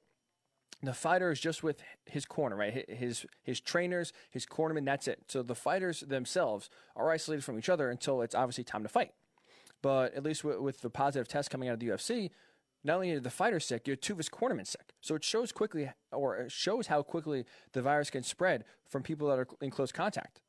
[0.83, 2.89] the fighter is just with his corner, right?
[2.89, 4.85] His his trainers, his cornermen.
[4.85, 5.25] That's it.
[5.29, 9.13] So the fighters themselves are isolated from each other until it's obviously time to fight.
[9.83, 12.31] But at least with, with the positive test coming out of the UFC,
[12.83, 14.95] not only are the fighters sick, you have two of his cornermen sick.
[15.01, 19.29] So it shows quickly, or it shows how quickly the virus can spread from people
[19.29, 20.41] that are in close contact.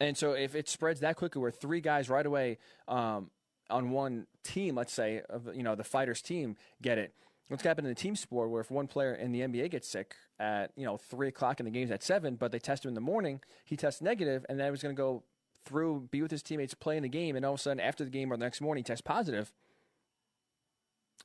[0.00, 3.30] And so if it spreads that quickly, where three guys right away um,
[3.70, 7.14] on one team, let's say, of you know the fighters team get it.
[7.48, 10.14] What's happened in the team sport where if one player in the NBA gets sick
[10.38, 12.94] at you know three o'clock and the game's at seven, but they test him in
[12.94, 15.22] the morning, he tests negative, and then he was going to go
[15.64, 18.04] through, be with his teammates, play in the game, and all of a sudden after
[18.04, 19.52] the game or the next morning, he tests positive.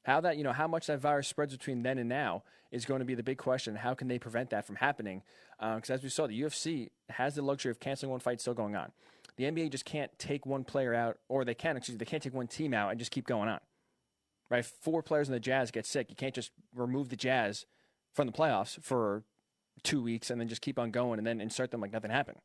[0.03, 2.99] How that you know how much that virus spreads between then and now is going
[2.99, 3.75] to be the big question.
[3.75, 5.23] How can they prevent that from happening?
[5.59, 8.53] Because uh, as we saw, the UFC has the luxury of canceling one fight still
[8.53, 8.91] going on.
[9.37, 12.23] The NBA just can't take one player out, or they can, excuse me, they can't
[12.23, 13.59] take one team out and just keep going on.
[14.49, 14.63] Right?
[14.63, 16.09] Four players in the Jazz get sick.
[16.09, 17.65] You can't just remove the Jazz
[18.13, 19.23] from the playoffs for
[19.83, 22.37] two weeks and then just keep on going and then insert them like nothing happened.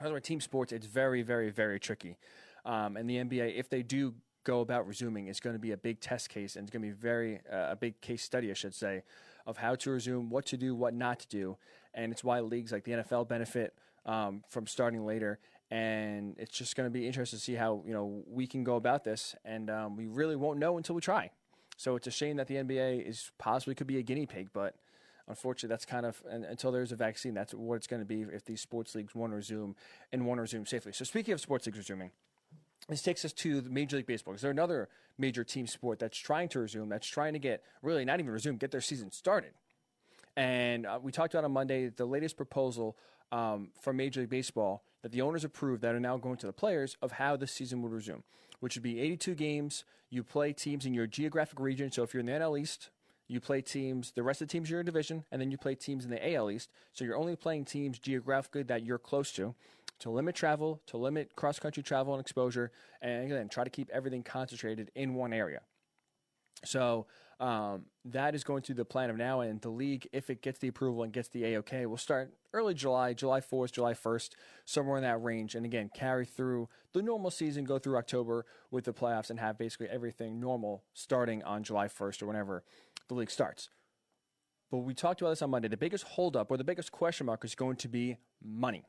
[0.00, 2.16] Otherwise, team sports, it's very, very, very tricky.
[2.64, 5.76] Um, and the NBA, if they do go about resuming it's going to be a
[5.76, 8.54] big test case and it's going to be very uh, a big case study, I
[8.54, 9.02] should say,
[9.46, 11.56] of how to resume, what to do, what not to do,
[11.92, 13.74] and it's why leagues like the NFL benefit
[14.10, 15.38] um, from starting later.
[15.70, 18.74] And it's just going to be interesting to see how you know we can go
[18.74, 21.30] about this, and um, we really won't know until we try.
[21.76, 24.74] So it's a shame that the NBA is possibly could be a guinea pig, but
[25.28, 28.44] unfortunately, that's kind of until there's a vaccine, that's what it's going to be if
[28.44, 29.76] these sports leagues want to resume
[30.12, 30.92] and want to resume safely.
[30.92, 32.10] So speaking of sports leagues resuming.
[32.88, 34.34] This takes us to Major League Baseball.
[34.34, 38.04] Is there another major team sport that's trying to resume, that's trying to get, really
[38.04, 39.52] not even resume, get their season started?
[40.36, 42.96] And uh, we talked about on Monday the latest proposal
[43.32, 46.52] um, from Major League Baseball that the owners approved that are now going to the
[46.52, 48.22] players of how the season would resume,
[48.60, 49.84] which would be 82 games.
[50.10, 51.90] You play teams in your geographic region.
[51.90, 52.90] So if you're in the NL East,
[53.28, 55.74] you play teams, the rest of the teams in your division, and then you play
[55.74, 56.68] teams in the AL East.
[56.92, 59.54] So you're only playing teams geographically that you're close to
[60.00, 63.88] to limit travel, to limit cross country travel and exposure, and again, try to keep
[63.90, 65.60] everything concentrated in one area.
[66.64, 67.06] So
[67.40, 70.58] um, that is going to the plan of now, and the league, if it gets
[70.58, 74.30] the approval and gets the AOK, will start early July, July 4th, July 1st,
[74.66, 78.84] somewhere in that range, and again, carry through the normal season, go through October with
[78.84, 82.62] the playoffs, and have basically everything normal starting on July 1st or whenever
[83.08, 83.70] the league starts.
[84.70, 85.68] But we talked about this on Monday.
[85.68, 88.84] The biggest holdup or the biggest question mark is going to be money.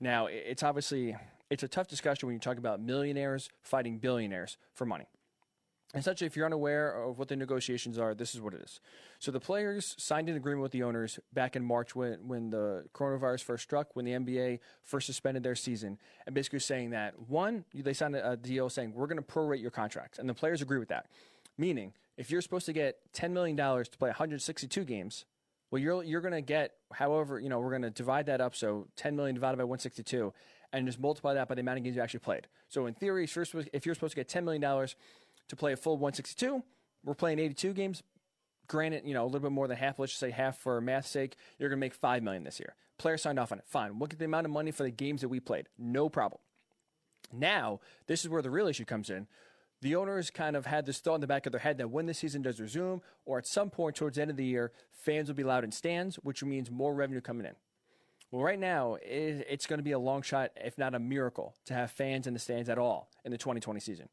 [0.00, 1.14] Now, it's obviously
[1.50, 5.06] it's a tough discussion when you talk about millionaires fighting billionaires for money.
[5.94, 8.80] Essentially, if you're unaware of what the negotiations are, this is what it is.
[9.18, 12.84] So the players signed an agreement with the owners back in March when, when the
[12.94, 17.66] coronavirus first struck, when the NBA first suspended their season, and basically saying that one,
[17.74, 20.78] they signed a deal saying we're going to prorate your contracts, and the players agree
[20.78, 21.08] with that.
[21.58, 25.26] Meaning, if you're supposed to get $10 million to play 162 games,
[25.70, 28.54] Well, you're you're going to get, however, you know, we're going to divide that up.
[28.54, 30.32] So 10 million divided by 162,
[30.72, 32.46] and just multiply that by the amount of games you actually played.
[32.68, 34.96] So in theory, if you're supposed, if you're supposed to get 10 million dollars
[35.52, 36.62] to play a full 162,
[37.04, 38.02] we're playing 82 games.
[38.68, 39.98] Granted, you know, a little bit more than half.
[39.98, 41.36] Let's just say half for math's sake.
[41.58, 42.74] You're going to make five million this year.
[42.96, 43.64] Player signed off on it.
[43.66, 43.98] Fine.
[43.98, 45.68] Look at the amount of money for the games that we played.
[45.78, 46.40] No problem.
[47.30, 49.26] Now, this is where the real issue comes in.
[49.82, 52.06] The owners kind of had this thought in the back of their head that when
[52.06, 55.28] the season does resume, or at some point towards the end of the year, fans
[55.28, 57.54] will be allowed in stands, which means more revenue coming in.
[58.30, 61.74] Well, right now, it's going to be a long shot, if not a miracle, to
[61.74, 64.08] have fans in the stands at all in the 2020 season,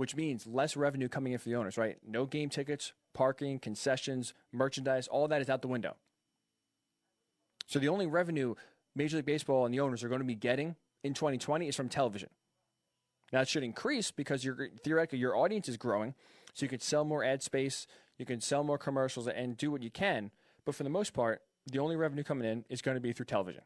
[0.00, 1.98] which means less revenue coming in for the owners, right?
[2.08, 5.94] No game tickets, parking, concessions, merchandise, all that is out the window.
[7.66, 8.54] So the only revenue
[8.96, 11.90] Major League Baseball and the owners are going to be getting in 2020 is from
[11.90, 12.30] television.
[13.30, 16.14] Now it should increase because your theoretically your audience is growing,
[16.54, 17.86] so you can sell more ad space,
[18.16, 20.30] you can sell more commercials, and do what you can.
[20.64, 23.26] But for the most part, the only revenue coming in is going to be through
[23.26, 23.64] television.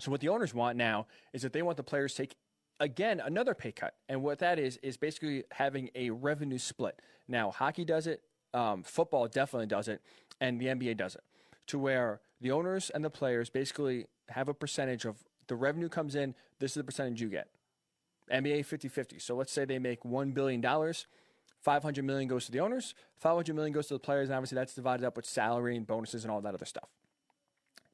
[0.00, 2.34] So what the owners want now is that they want the players to take
[2.80, 7.00] again another pay cut, and what that is is basically having a revenue split.
[7.28, 10.00] Now hockey does it, um, football definitely does it,
[10.40, 11.22] and the NBA does it,
[11.68, 16.14] to where the owners and the players basically have a percentage of the revenue comes
[16.14, 16.34] in.
[16.58, 17.48] This is the percentage you get.
[18.32, 19.20] NBA 50-50.
[19.20, 20.62] So let's say they make $1 billion.
[20.62, 24.74] 500 million goes to the owners, 500 million goes to the players, and obviously that's
[24.74, 26.90] divided up with salary and bonuses and all that other stuff.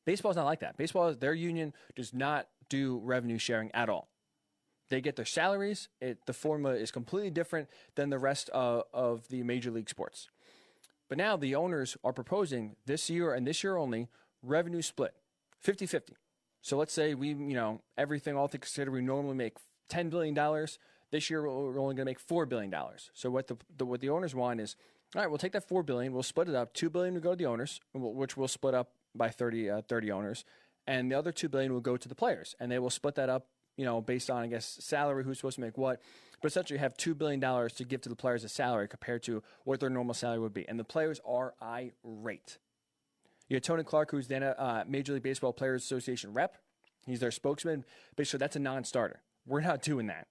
[0.05, 0.77] Baseball is not like that.
[0.77, 4.09] Baseball, their union does not do revenue sharing at all.
[4.91, 5.89] They get their salaries.
[6.01, 10.29] It, the formula is completely different than the rest of, of the major league sports.
[11.09, 14.09] But now the owners are proposing this year and this year only
[14.43, 15.15] revenue split
[15.61, 16.15] 50 50.
[16.63, 19.57] So let's say we, you know, everything all things considered, we normally make
[19.91, 20.35] $10 billion.
[21.11, 22.73] This year, we're only going to make $4 billion.
[23.15, 24.77] So what the, the, what the owners want is,
[25.15, 26.73] all right, we'll take that 4 billion, we'll split it up.
[26.75, 30.13] 2 billion will go to the owners, which we'll split up by 30, uh, 30
[30.13, 30.45] owners.
[30.87, 32.55] And the other 2 billion will go to the players.
[32.61, 33.47] And they will split that up,
[33.81, 36.03] you know, based on, I guess, salary, who's supposed to make what.
[36.43, 39.43] But essentially, you have $2 billion to give to the players as salary compared to
[39.65, 40.69] what their normal salary would be.
[40.69, 42.59] And the players are irate.
[43.49, 46.59] You have Tony Clark, who's the uh, Major League Baseball Players Association rep.
[47.07, 47.87] He's their spokesman.
[48.17, 49.23] Basically, that's a non starter.
[49.47, 50.27] We're not doing that.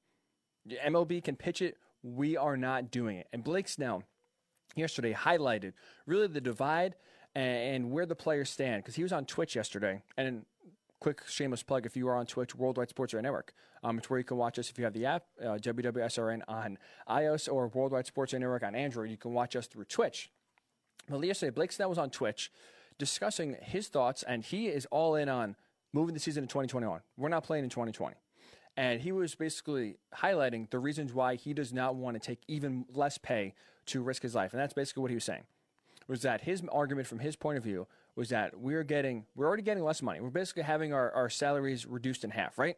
[0.86, 1.76] MLB can pitch it.
[2.04, 3.30] We are not doing it.
[3.34, 4.04] And Blake Snell
[4.76, 5.74] yesterday highlighted
[6.06, 6.94] really the divide
[7.34, 10.04] and, where the players stand because he was on Twitch yesterday.
[10.18, 10.46] And
[11.00, 13.54] quick shameless plug if you are on Twitch, Worldwide Sports Radio Network.
[13.84, 16.78] Um, it's where you can watch us if you have the app, uh, WWSRN on
[17.10, 19.10] iOS or Worldwide Sports Radio Network on Android.
[19.10, 20.30] You can watch us through Twitch.
[21.10, 22.52] Well, yesterday, Blake Snell was on Twitch
[22.98, 25.56] discussing his thoughts, and he is all in on
[25.94, 27.02] moving the season to 2021.
[27.18, 28.16] We're not playing in 2020.
[28.78, 32.86] And he was basically highlighting the reasons why he does not want to take even
[32.94, 33.54] less pay
[33.88, 34.54] to risk his life.
[34.54, 35.44] And that's basically what he was saying.
[36.08, 37.88] Was that his argument from his point of view
[38.20, 40.20] was that we're getting we're already getting less money.
[40.20, 42.76] We're basically having our, our salaries reduced in half, right?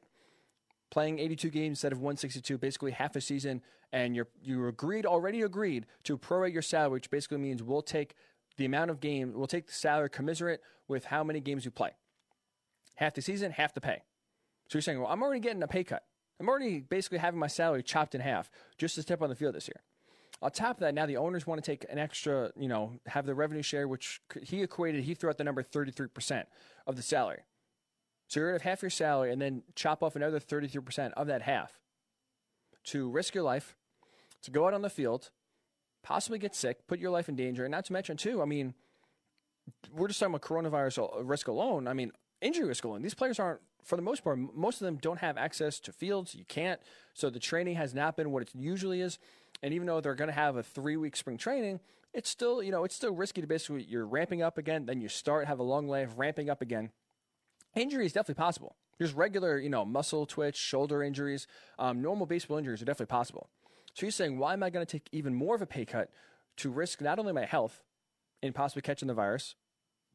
[0.91, 5.41] Playing 82 games instead of 162, basically half a season, and you're you agreed already
[5.41, 8.13] agreed to prorate your salary, which basically means we'll take
[8.57, 11.89] the amount of games, we'll take the salary commensurate with how many games you play.
[12.97, 14.03] Half the season, half the pay.
[14.67, 16.03] So you're saying, well, I'm already getting a pay cut.
[16.39, 19.55] I'm already basically having my salary chopped in half just to step on the field
[19.55, 19.81] this year.
[20.41, 23.25] On top of that, now the owners want to take an extra, you know, have
[23.25, 26.45] the revenue share, which he equated, he threw out the number 33%
[26.87, 27.41] of the salary.
[28.27, 31.27] So you're going to have half your salary and then chop off another 33% of
[31.27, 31.79] that half
[32.85, 33.75] to risk your life,
[34.41, 35.29] to go out on the field,
[36.01, 37.63] possibly get sick, put your life in danger.
[37.63, 38.73] And not to mention, too, I mean,
[39.93, 41.87] we're just talking about coronavirus risk alone.
[41.87, 43.03] I mean, injury risk alone.
[43.03, 46.35] These players aren't for the most part, most of them don't have access to fields.
[46.35, 46.79] You can't.
[47.13, 49.17] So the training has not been what it usually is.
[49.63, 51.79] And even though they're going to have a three week spring training,
[52.13, 55.07] it's still, you know, it's still risky to basically, you're ramping up again, then you
[55.07, 56.91] start, have a long life, ramping up again.
[57.75, 58.75] Injury is definitely possible.
[58.97, 61.47] There's regular, you know, muscle twitch, shoulder injuries,
[61.79, 63.49] um, normal baseball injuries are definitely possible.
[63.93, 66.09] So you're saying, why am I going to take even more of a pay cut
[66.57, 67.83] to risk not only my health
[68.41, 69.55] in possibly catching the virus,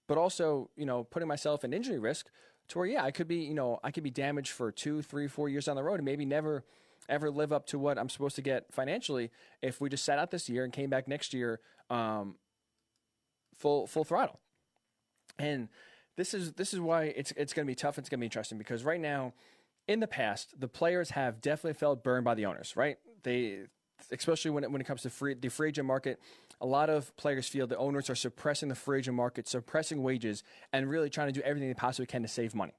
[0.07, 2.29] but also, you know, putting myself in injury risk
[2.69, 5.29] to where yeah, I could be you know I could be damaged for two, three,
[5.29, 6.65] four years down the road, and maybe never
[7.09, 9.31] ever live up to what I'm supposed to get financially
[9.63, 12.37] if we just sat out this year and came back next year um,
[13.55, 14.41] full full throttle.
[15.39, 15.69] And
[16.17, 17.99] this is this is why it's it's going to be tough.
[17.99, 19.35] It's going to be interesting because right now,
[19.87, 22.75] in the past, the players have definitely felt burned by the owners.
[22.77, 22.99] Right?
[23.23, 23.67] They
[24.11, 26.21] especially when it, when it comes to free, the free agent market,
[26.61, 30.43] a lot of players feel the owners are suppressing the free agent market, suppressing wages,
[30.73, 32.75] and really trying to do everything they possibly can to save money.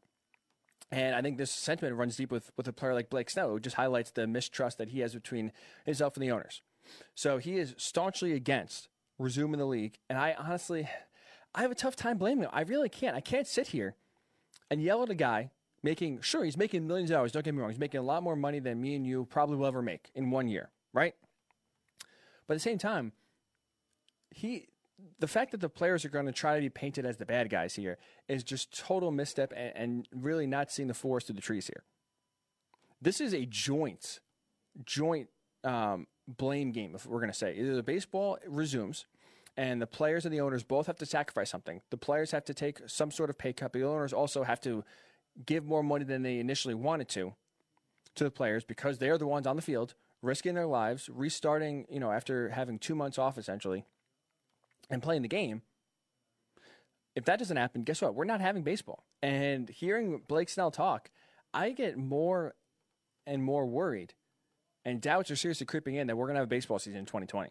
[0.92, 3.60] And I think this sentiment runs deep with, with a player like Blake Snell, who
[3.60, 5.52] just highlights the mistrust that he has between
[5.86, 6.62] himself and the owners.
[7.14, 8.88] So he is staunchly against
[9.20, 10.00] resuming the league.
[10.10, 10.88] And I honestly,
[11.54, 12.52] I have a tough time blaming him.
[12.54, 13.16] I really can't.
[13.16, 13.96] I can't sit here
[14.70, 15.52] and yell at a guy
[15.84, 17.32] making, sure, he's making millions of dollars.
[17.34, 17.70] Don't get me wrong.
[17.70, 20.32] He's making a lot more money than me and you probably will ever make in
[20.32, 21.16] one year, right?
[22.48, 23.12] But at the same time,
[24.32, 24.70] he,
[25.20, 27.50] the fact that the players are going to try to be painted as the bad
[27.50, 31.42] guys here is just total misstep and, and really not seeing the forest through the
[31.42, 31.84] trees here.
[33.02, 34.20] This is a joint,
[34.84, 35.30] joint
[35.64, 37.56] um, blame game, if we're going to say.
[37.56, 39.06] Either the baseball resumes
[39.56, 41.82] and the players and the owners both have to sacrifice something.
[41.90, 44.84] The players have to take some sort of pay cut, the owners also have to
[45.46, 47.36] give more money than they initially wanted to
[48.16, 51.86] to the players because they are the ones on the field risking their lives, restarting,
[51.92, 53.86] you know, after having two months off essentially
[54.90, 55.62] and playing the game.
[57.16, 58.16] If that doesn't happen, guess what?
[58.16, 59.04] We're not having baseball.
[59.22, 61.10] And hearing Blake Snell talk,
[61.54, 62.54] I get more
[63.26, 64.14] and more worried,
[64.86, 67.06] and doubts are seriously creeping in that we're going to have a baseball season in
[67.06, 67.50] 2020.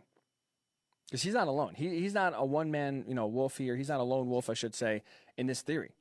[1.06, 1.74] Because he's not alone.
[1.74, 3.76] He, he's not a one man, you know, wolf here.
[3.76, 5.02] He's not a lone wolf, I should say,
[5.36, 5.92] in this theory.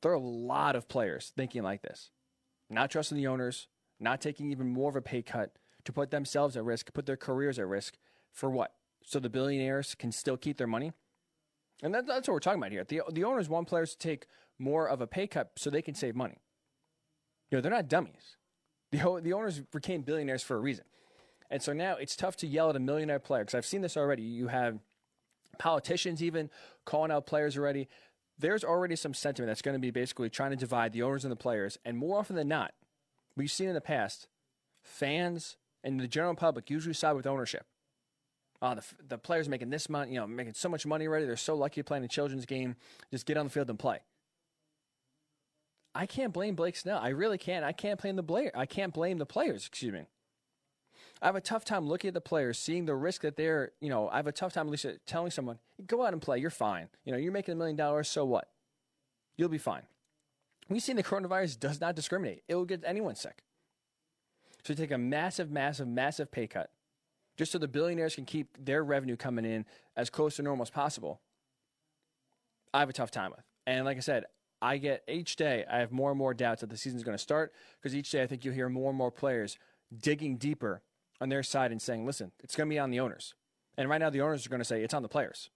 [0.00, 2.10] There are a lot of players thinking like this,
[2.70, 3.68] not trusting the owners,
[4.00, 7.16] not taking even more of a pay cut to put themselves at risk, put their
[7.16, 7.96] careers at risk
[8.32, 8.74] for what?
[9.04, 10.92] So the billionaires can still keep their money?
[11.82, 12.84] And that, that's what we're talking about here.
[12.84, 14.26] The, the owners want players to take
[14.58, 16.38] more of a pay cut so they can save money.
[17.50, 18.36] You know, they're not dummies.
[18.92, 20.84] The, the owners became billionaires for a reason.
[21.50, 23.96] And so now it's tough to yell at a millionaire player because I've seen this
[23.96, 24.22] already.
[24.22, 24.78] You have
[25.58, 26.50] politicians even
[26.84, 27.88] calling out players already.
[28.38, 31.32] There's already some sentiment that's going to be basically trying to divide the owners and
[31.32, 31.78] the players.
[31.84, 32.72] And more often than not,
[33.36, 34.28] we've seen in the past,
[34.82, 37.66] fans and the general public usually side with ownership.
[38.64, 41.26] Oh, the, the players making this money, you know, making so much money already.
[41.26, 42.76] They're so lucky playing a children's game.
[43.10, 43.98] Just get on the field and play.
[45.96, 46.98] I can't blame Blake Snell.
[46.98, 47.64] I really can't.
[47.64, 48.52] I can't blame the player.
[48.54, 49.66] I can't blame the players.
[49.66, 50.06] Excuse me.
[51.20, 53.90] I have a tough time looking at the players, seeing the risk that they're, you
[53.90, 56.38] know, I have a tough time at least uh, telling someone, go out and play.
[56.38, 56.88] You're fine.
[57.04, 58.08] You know, you're making a million dollars.
[58.08, 58.48] So what?
[59.36, 59.82] You'll be fine.
[60.68, 62.44] We've seen the coronavirus does not discriminate.
[62.48, 63.42] It will get anyone sick.
[64.64, 66.70] So take a massive, massive, massive pay cut
[67.36, 69.64] just so the billionaires can keep their revenue coming in
[69.96, 71.20] as close to normal as possible.
[72.74, 73.44] I have a tough time with.
[73.66, 74.24] And like I said,
[74.60, 77.22] I get each day, I have more and more doubts that the season's going to
[77.22, 79.58] start because each day I think you'll hear more and more players
[79.96, 80.82] digging deeper
[81.20, 83.34] on their side and saying, listen, it's going to be on the owners.
[83.76, 85.50] And right now, the owners are going to say it's on the players.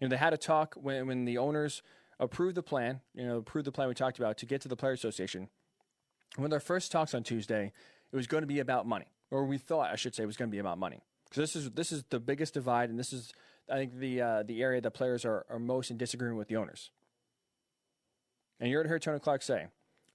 [0.00, 1.82] You know, they had a talk when, when the owners
[2.20, 4.76] approved the plan, you know, approved the plan we talked about to get to the
[4.76, 5.48] Players Association.
[6.36, 7.72] When their first talks on Tuesday,
[8.12, 10.50] it was going to be about money, or we thought, I should say, was going
[10.50, 11.02] to be about money.
[11.28, 13.32] Because this is, this is the biggest divide, and this is,
[13.70, 16.56] I think, the, uh, the area that players are, are most in disagreement with the
[16.56, 16.90] owners.
[18.60, 19.66] And you heard Tony Clark say,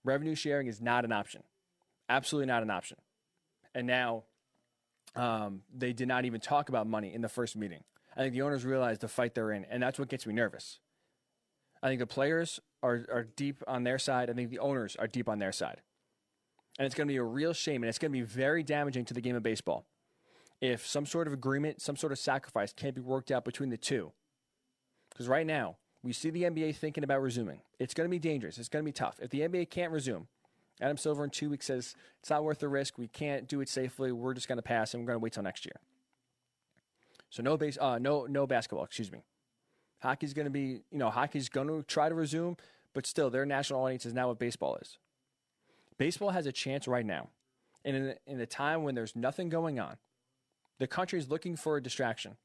[0.04, 1.44] revenue sharing is not an option.
[2.08, 2.98] Absolutely not an option
[3.74, 4.24] and now
[5.16, 7.84] um, they did not even talk about money in the first meeting.
[8.16, 10.80] I think the owners realized the fight they're in, and that's what gets me nervous.
[11.82, 14.30] I think the players are, are deep on their side.
[14.30, 15.82] I think the owners are deep on their side.
[16.78, 19.06] And it's going to be a real shame, and it's going to be very damaging
[19.06, 19.86] to the game of baseball
[20.62, 23.78] if some sort of agreement, some sort of sacrifice can't be worked out between the
[23.78, 24.12] two.
[25.10, 27.62] Because right now, we see the NBA thinking about resuming.
[27.78, 28.58] It's going to be dangerous.
[28.58, 29.18] It's going to be tough.
[29.22, 30.28] If the NBA can't resume,
[30.82, 32.98] Adam Silver in two weeks says it's not worth the risk.
[32.98, 34.12] We can't do it safely.
[34.12, 35.76] We're just going to pass and we're going to wait till next year.
[37.30, 38.86] So no base, uh, no no basketball.
[38.86, 39.20] Excuse me.
[40.02, 42.56] Hockey's going to be, you know, hockey's going to try to resume,
[42.94, 44.98] but still, their national audience is now what baseball is.
[46.00, 47.28] Baseball has a chance right now,
[47.84, 49.98] and in, in a time when there's nothing going on,
[50.80, 52.38] the country is looking for a distraction.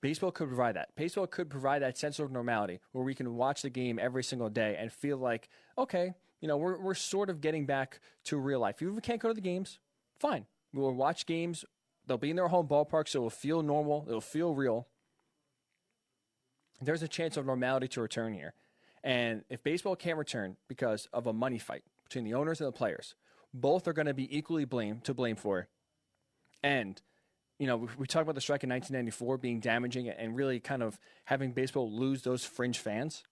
[0.00, 0.94] Baseball could provide that.
[0.96, 4.48] Baseball could provide that sense of normality where we can watch the game every single
[4.48, 8.60] day and feel like, okay, you know, we're, we're sort of getting back to real
[8.60, 8.82] life.
[8.82, 9.78] If we can't go to the games,
[10.18, 10.46] fine.
[10.72, 11.64] We'll watch games.
[12.06, 14.04] They'll be in their home ballpark, so it'll feel normal.
[14.08, 14.88] It'll feel real.
[16.80, 18.54] There's a chance of normality to return here.
[19.04, 22.72] And if baseball can't return because of a money fight between the owners and the
[22.72, 23.14] players,
[23.52, 25.68] both are going to be equally blamed to blame for.
[26.62, 27.00] And
[27.58, 30.98] you know, we, talked about the strike in 1994 being damaging and really kind of
[31.24, 33.24] having baseball lose those fringe fans.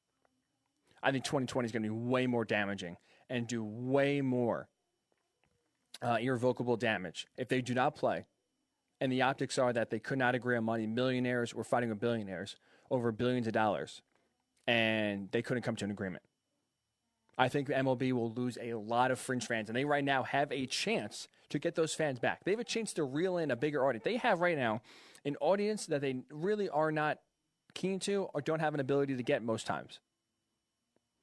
[1.03, 2.97] I think 2020 is going to be way more damaging
[3.31, 4.69] and do way more
[6.03, 8.27] uh, irrevocable damage if they do not play.
[9.01, 10.87] And the optics are that they could not agree on money.
[10.87, 12.57] Millionaires were fighting with billionaires
[12.91, 14.03] over billions of dollars,
[14.67, 16.25] and they couldn't come to an agreement.
[17.39, 20.51] I think MLB will lose a lot of fringe fans, and they right now have
[20.51, 22.45] a chance to get those fans back.
[22.45, 24.05] They have a chance to reel in a bigger audience.
[24.05, 24.81] They have right now
[25.25, 27.19] an audience that they really are not
[27.75, 30.01] keen to or don't have an ability to get most times.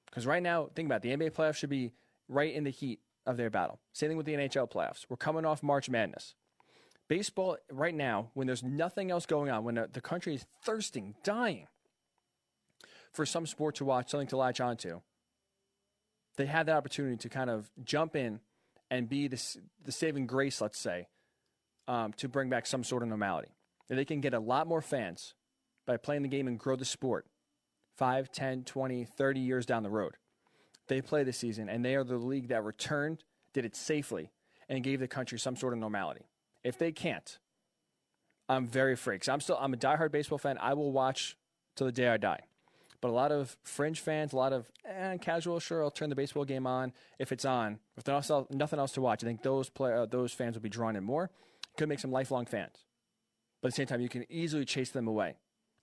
[0.05, 1.91] Because right now, think about it, the NBA playoffs should be
[2.30, 3.80] right in the heat of their battle.
[3.93, 5.05] Same thing with the NHL playoffs.
[5.09, 6.36] We're coming off March Madness.
[7.07, 11.68] Baseball, right now, when there's nothing else going on, when the country is thirsting, dying
[13.11, 15.01] for some sport to watch, something to latch onto,
[16.38, 18.40] they had that opportunity to kind of jump in
[18.90, 19.42] and be the,
[19.84, 21.08] the saving grace, let's say,
[21.88, 23.50] um, to bring back some sort of normality.
[23.90, 25.34] And they can get a lot more fans
[25.86, 27.26] by playing the game and grow the sport
[27.98, 30.16] 5, 10, 20, 30 years down the road.
[30.88, 33.24] They play the season, and they are the league that returned,
[33.54, 34.32] did it safely,
[34.68, 36.26] and gave the country some sort of normality.
[36.64, 37.38] If they can't,
[38.50, 38.96] I'm very.
[38.96, 40.58] Cause I'm still I'm a diehard baseball fan.
[40.60, 41.38] I will watch
[41.76, 42.42] till the day I die.
[43.04, 46.16] But a lot of fringe fans, a lot of eh, casual, sure, I'll turn the
[46.16, 47.80] baseball game on if it's on.
[47.97, 50.70] If there's nothing else to watch, I think those play, uh, those fans will be
[50.70, 51.30] drawn in more.
[51.78, 52.86] Could make some lifelong fans.
[53.62, 55.36] But at the same time, you can easily chase them away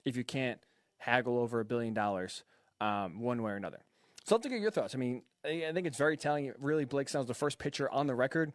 [0.06, 0.60] if you can't
[0.96, 2.42] haggle over a billion dollars
[2.80, 3.80] um, one way or another.
[4.24, 4.94] So let's get your thoughts.
[4.94, 6.54] I mean, I think it's very telling.
[6.58, 8.54] Really, Blake Snell's the first pitcher on the record,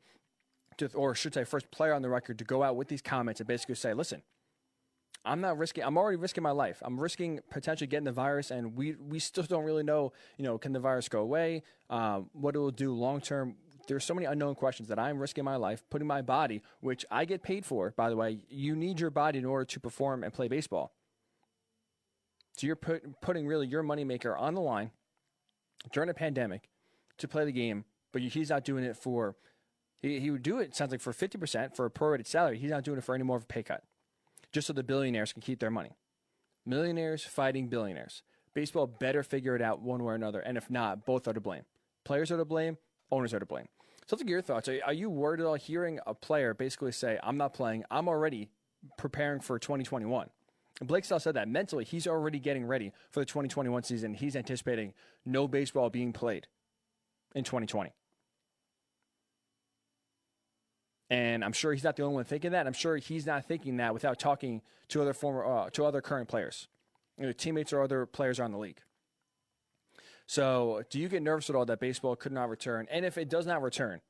[0.78, 3.40] to, or should say, first player on the record to go out with these comments
[3.40, 4.24] and basically say, "Listen,
[5.26, 5.84] I'm not risking.
[5.84, 6.82] I'm already risking my life.
[6.86, 10.14] I'm risking potentially getting the virus, and we we still don't really know.
[10.38, 11.64] You know, can the virus go away?
[11.90, 13.56] Um, what it will do long term?
[13.88, 17.26] There's so many unknown questions that I'm risking my life, putting my body, which I
[17.26, 17.94] get paid for.
[17.96, 20.92] By the way, you need your body in order to perform and play baseball.
[22.54, 24.92] So you're put, putting really your moneymaker on the line
[25.92, 26.70] during a pandemic
[27.18, 29.36] to play the game, but he's not doing it for.
[30.02, 30.76] He, he would do it.
[30.76, 32.58] Sounds like for fifty percent for a prorated salary.
[32.58, 33.84] He's not doing it for any more of a pay cut
[34.56, 35.92] just so the billionaires can keep their money.
[36.66, 38.24] Millionaires fighting billionaires.
[38.54, 41.42] Baseball better figure it out one way or another, and if not, both are to
[41.42, 41.64] blame.
[42.06, 42.78] Players are to blame,
[43.12, 43.68] owners are to blame.
[44.08, 44.70] So, get your thoughts.
[44.70, 48.48] Are, you worried at all hearing a player basically say, I'm not playing, I'm already
[48.98, 50.30] preparing for 2021?
[50.80, 54.14] And Blake Snell said that mentally, he's already getting ready for the 2021 season.
[54.14, 54.94] He's anticipating
[55.26, 56.48] no baseball being played
[57.34, 57.92] in 2020.
[61.10, 62.66] And I'm sure he's not the only one thinking that.
[62.66, 66.28] I'm sure he's not thinking that without talking to other former, uh, to other current
[66.28, 66.68] players,
[67.38, 68.80] teammates or other players on the league.
[70.28, 72.88] So, do you get nervous at all that baseball could not return?
[72.90, 74.02] And if it does not return,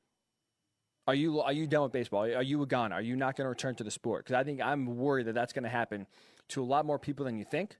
[1.06, 2.22] are you are you done with baseball?
[2.22, 2.92] Are you gone?
[2.92, 4.24] Are you not going to return to the sport?
[4.24, 6.06] Because I think I'm worried that that's going to happen
[6.48, 7.76] to a lot more people than you think,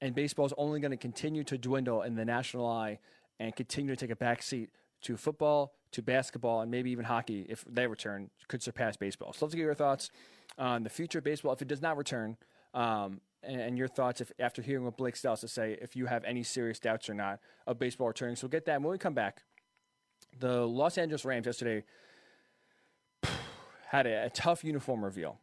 [0.00, 2.98] and baseball is only going to continue to dwindle in the national eye
[3.38, 4.68] and continue to take a backseat
[5.02, 9.32] to football, to basketball, and maybe even hockey, if they return, could surpass baseball.
[9.32, 10.10] So let's get your thoughts
[10.58, 12.36] on the future of baseball if it does not return,
[12.74, 16.06] um, and, and, your thoughts if after hearing what Blake Snell to say, if you
[16.06, 18.36] have any serious doubts or not of baseball returning.
[18.36, 19.42] So get that when we come back.
[20.38, 21.84] The Los Angeles Rams yesterday
[23.88, 25.38] had a, a tough uniform reveal.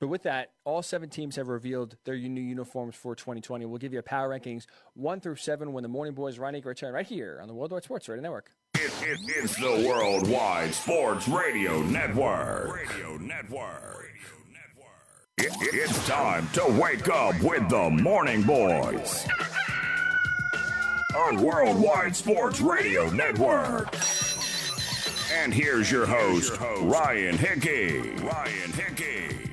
[0.00, 3.66] But with that, all seven teams have revealed their new uniforms for 2020.
[3.66, 6.94] We'll give you a power rankings one through seven when the Morning Boys Ryan return
[6.94, 8.50] right here on the Worldwide Sports Radio Network.
[8.82, 12.74] It, it, it's the Worldwide Sports Radio Network.
[12.74, 14.08] Radio Network.
[15.36, 19.26] It, it's time to wake up with the Morning Boys
[21.14, 23.94] on Worldwide Sports Radio Network.
[25.34, 27.98] And here's your host, Ryan Hickey.
[28.22, 29.50] Ryan Hickey.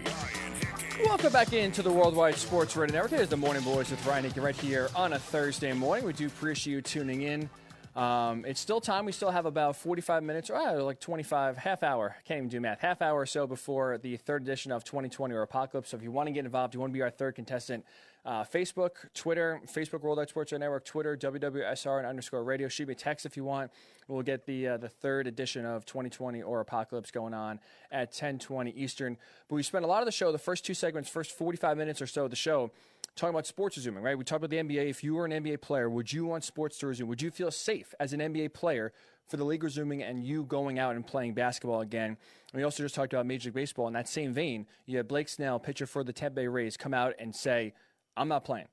[1.03, 3.11] Welcome back into the Worldwide Sports Radio Network.
[3.11, 6.05] It is the Morning Boys with Ryan Hickey right here on a Thursday morning.
[6.05, 7.49] We do appreciate you tuning in.
[7.97, 9.05] Um, it's still time.
[9.05, 12.15] We still have about 45 minutes, or uh, like 25, half hour.
[12.25, 12.79] Can't even do math.
[12.79, 15.89] Half hour or so before the third edition of 2020 or Apocalypse.
[15.89, 17.83] So if you want to get involved, you want to be our third contestant,
[18.23, 22.67] uh, Facebook, Twitter, Facebook Worldwide Sports Network, Twitter, WWSR and underscore radio.
[22.67, 23.71] Shoot me a text if you want.
[24.07, 27.59] We'll get the uh, the third edition of 2020 or Apocalypse going on
[27.91, 29.17] at 10:20 Eastern.
[29.49, 31.99] But we spent a lot of the show, the first two segments, first 45 minutes
[31.99, 32.71] or so of the show
[33.17, 34.17] talking about sports resuming, right?
[34.17, 34.89] We talked about the NBA.
[34.89, 37.07] If you were an NBA player, would you want sports to resume?
[37.09, 38.93] Would you feel safe as an NBA player
[39.27, 42.11] for the league resuming and you going out and playing basketball again?
[42.11, 42.17] And
[42.53, 43.87] we also just talked about Major League Baseball.
[43.87, 46.93] In that same vein, you had Blake Snell, pitcher for the Tampa Bay Rays, come
[46.93, 47.73] out and say,
[48.15, 48.67] I'm not playing.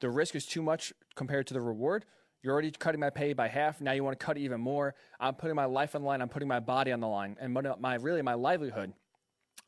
[0.00, 2.04] The risk is too much compared to the reward.
[2.42, 3.80] You're already cutting my pay by half.
[3.80, 4.94] Now you want to cut it even more.
[5.18, 6.20] I'm putting my life on the line.
[6.20, 8.92] I'm putting my body on the line and my really my livelihood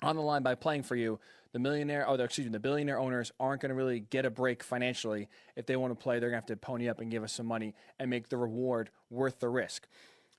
[0.03, 1.19] on the line by playing for you
[1.53, 4.63] the millionaire, oh, excuse me, the billionaire owners aren't going to really get a break
[4.63, 5.29] financially.
[5.55, 7.33] If they want to play, they're going to have to pony up and give us
[7.33, 9.87] some money and make the reward worth the risk.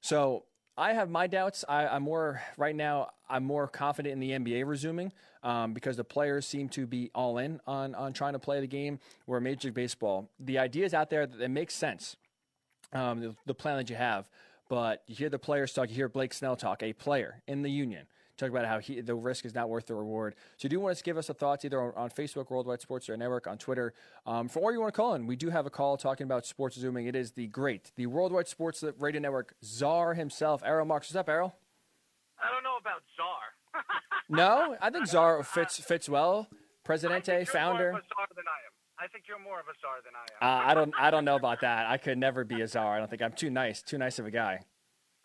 [0.01, 0.43] So
[0.77, 1.65] I have my doubts.
[1.67, 3.09] I, am more right now.
[3.27, 7.39] I'm more confident in the NBA resuming um, because the players seem to be all
[7.39, 8.99] in on on trying to play the game.
[9.25, 12.15] Where Major League Baseball, the ideas out there that it makes sense.
[12.93, 14.29] Um, the, the plan that you have,
[14.69, 15.89] but you hear the players talk.
[15.89, 18.05] You hear Blake Snell talk, a player in the union
[18.37, 20.35] talk about how he, the risk is not worth the reward.
[20.57, 23.09] So, do you want to give us a thoughts either on, on Facebook, Worldwide Sports
[23.09, 23.93] or Network, on Twitter,
[24.25, 25.27] um, for or you want to call in?
[25.27, 27.07] We do have a call talking about sports zooming.
[27.07, 31.07] It is the great, the Worldwide Sports Radio Network czar himself, Errol Marks.
[31.07, 31.55] What's up, Errol?
[32.41, 33.83] I don't know about czar.
[34.29, 36.47] no, I think czar fits fits well.
[36.83, 37.91] Presidente, founder.
[37.91, 38.71] More of a czar than I am.
[38.99, 40.65] I think you're more of a czar than I am.
[40.65, 40.93] Uh, I don't.
[40.99, 41.87] I don't know about that.
[41.87, 42.95] I could never be a czar.
[42.95, 43.81] I don't think I'm too nice.
[43.81, 44.61] Too nice of a guy.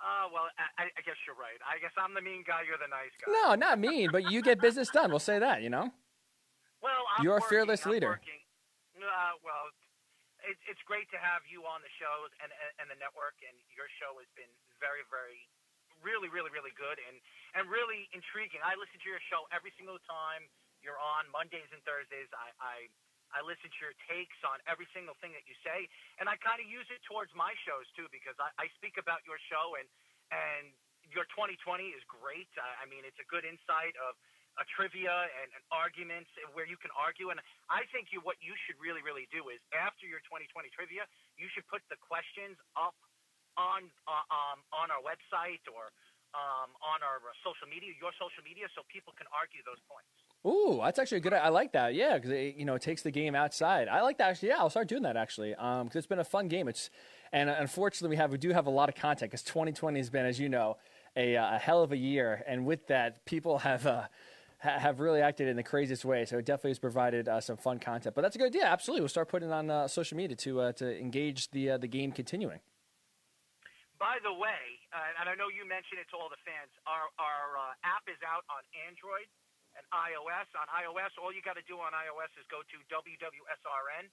[0.03, 1.63] Uh, well, I, I guess you're right.
[1.63, 2.67] I guess I'm the mean guy.
[2.67, 3.31] You're the nice guy.
[3.31, 5.15] No, not mean, but you get business done.
[5.15, 5.63] We'll say that.
[5.63, 5.95] You know.
[6.83, 8.19] Well, I'm you're working, a fearless I'm leader.
[8.99, 9.71] Uh, well,
[10.43, 13.55] it, it's great to have you on the shows and, and and the network, and
[13.71, 14.51] your show has been
[14.83, 15.47] very, very,
[16.03, 17.23] really, really, really good and
[17.55, 18.59] and really intriguing.
[18.67, 20.51] I listen to your show every single time
[20.83, 22.27] you're on Mondays and Thursdays.
[22.35, 22.77] I I,
[23.33, 25.89] I listen to your takes on every single thing that you say,
[26.21, 29.25] and I kind of use it towards my shows too because I, I speak about
[29.25, 29.89] your show and
[30.33, 30.73] and
[31.13, 32.49] your 2020 is great.
[32.57, 34.17] I, I mean, it's a good insight of
[34.61, 37.33] a trivia and, and arguments where you can argue.
[37.33, 37.41] And
[37.73, 41.09] I think you, what you should really, really do is after your 2020 trivia,
[41.41, 42.97] you should put the questions up
[43.61, 45.93] on uh, um, on our website or
[46.33, 50.09] um, on our social media, your social media, so people can argue those points.
[50.45, 51.33] Ooh, that's actually a good.
[51.35, 51.95] I like that.
[51.95, 53.87] Yeah, because it you know it takes the game outside.
[53.87, 54.31] I like that.
[54.31, 55.51] Actually, yeah, I'll start doing that actually.
[55.51, 56.67] Because um, it's been a fun game.
[56.67, 56.91] It's
[57.33, 60.27] and unfortunately we have we do have a lot of content because 2020 has been,
[60.27, 60.79] as you know,
[61.17, 62.43] a, a hell of a year.
[62.47, 63.87] And with that, people have.
[63.87, 64.07] Uh,
[64.63, 66.25] have really acted in the craziest way.
[66.25, 68.15] So it definitely has provided uh, some fun content.
[68.15, 68.63] But that's a good idea.
[68.63, 71.79] Absolutely, we'll start putting it on uh, social media to uh, to engage the uh,
[71.79, 72.61] the game continuing.
[73.99, 74.63] By the way,
[74.95, 78.07] uh, and I know you mentioned it to all the fans, our our uh, app
[78.07, 79.27] is out on Android
[79.77, 80.49] and iOS.
[80.57, 84.05] On iOS, all you got to do on iOS is go to WWSRN,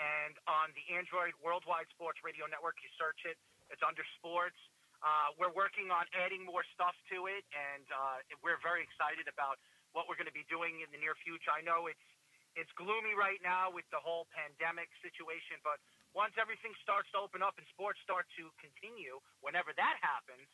[0.00, 3.36] and on the Android Worldwide Sports Radio Network, you search it.
[3.68, 4.56] It's under sports.
[5.02, 9.58] Uh, we're working on adding more stuff to it, and uh, we're very excited about
[9.92, 11.52] what we're going to be doing in the near future.
[11.52, 12.06] I know it's
[12.52, 15.80] it's gloomy right now with the whole pandemic situation, but
[16.12, 20.44] once everything starts to open up and sports start to continue, whenever that happens,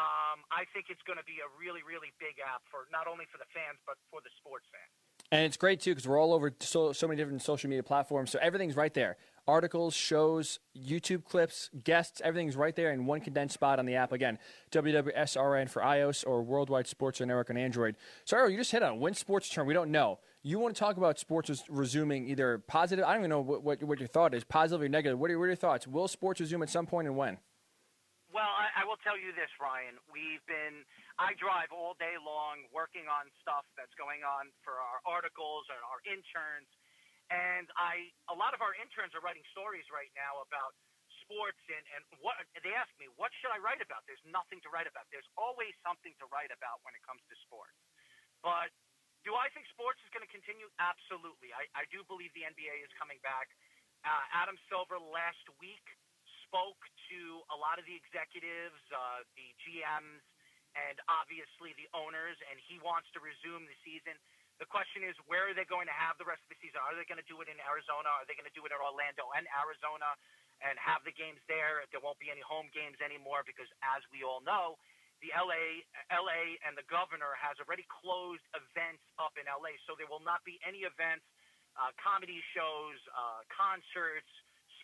[0.00, 3.28] um, I think it's going to be a really, really big app for not only
[3.28, 4.92] for the fans but for the sports fans.
[5.32, 8.30] And it's great too because we're all over so, so many different social media platforms,
[8.30, 9.16] so everything's right there
[9.50, 14.12] articles, shows, YouTube clips, guests, everything's right there in one condensed spot on the app.
[14.12, 14.38] Again,
[14.70, 17.96] WWSRN for iOS or Worldwide Sports Network on Android.
[18.24, 19.66] So, Errol, you just hit on when sports turn.
[19.66, 20.20] We don't know.
[20.42, 23.82] You want to talk about sports resuming either positive, I don't even know what, what,
[23.82, 25.18] what your thought is, positive or negative.
[25.18, 25.86] What are, what are, your thoughts?
[25.86, 27.38] Will sports resume at some point and when?
[28.30, 29.98] Well, I, I will tell you this, Ryan.
[30.06, 30.86] We've been,
[31.18, 35.82] I drive all day long working on stuff that's going on for our articles and
[35.90, 36.70] our interns
[37.30, 40.74] and I, a lot of our interns are writing stories right now about
[41.22, 44.02] sports and, and what they ask me, what should I write about?
[44.10, 45.06] There's nothing to write about.
[45.14, 47.78] There's always something to write about when it comes to sports.
[48.42, 48.74] But
[49.22, 50.66] do I think sports is going to continue?
[50.82, 51.54] Absolutely.
[51.54, 53.46] I, I do believe the NBA is coming back.
[54.02, 55.86] Uh, Adam Silver last week
[56.50, 56.82] spoke
[57.14, 57.20] to
[57.54, 60.18] a lot of the executives, uh, the GMs,
[60.74, 64.18] and obviously the owners, and he wants to resume the season.
[64.58, 66.82] The question is, where are they going to have the rest of the season?
[66.82, 68.10] Are they going to do it in Arizona?
[68.10, 70.10] Are they going to do it in Orlando and Arizona
[70.60, 71.86] and have the games there?
[71.94, 74.76] There won't be any home games anymore because, as we all know,
[75.24, 80.08] the LA, LA and the governor has already closed events up in LA, so there
[80.08, 81.24] will not be any events,
[81.76, 84.28] uh, comedy shows, uh, concerts,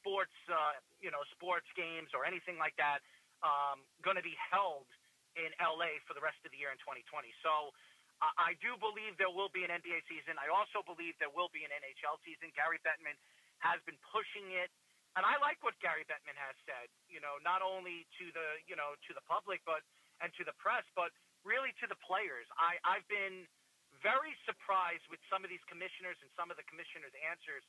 [0.06, 3.02] sports, uh, you know, sports games or anything like that
[3.42, 4.86] um, going to be held
[5.34, 7.26] in LA for the rest of the year in 2020.
[7.42, 7.74] So
[8.22, 10.38] I do believe there will be an NBA season.
[10.40, 12.48] I also believe there will be an NHL season.
[12.56, 13.18] Gary Bettman
[13.60, 14.72] has been pushing it,
[15.18, 16.88] and I like what Gary Bettman has said.
[17.12, 19.84] You know, not only to the you know to the public, but
[20.24, 21.12] and to the press, but
[21.44, 22.48] really to the players.
[22.56, 23.44] I I've been
[24.00, 27.64] very surprised with some of these commissioners and some of the commissioners' answers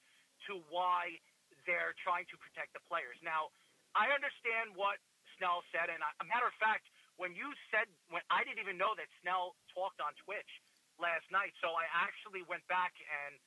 [0.47, 1.19] to why
[1.67, 3.19] they're trying to protect the players.
[3.21, 3.51] Now,
[3.93, 4.97] I understand what
[5.37, 6.89] Snell said, and a matter of fact,
[7.19, 10.49] when you said when I didn't even know that Snell talked on Twitch
[10.97, 13.37] last night, so I actually went back and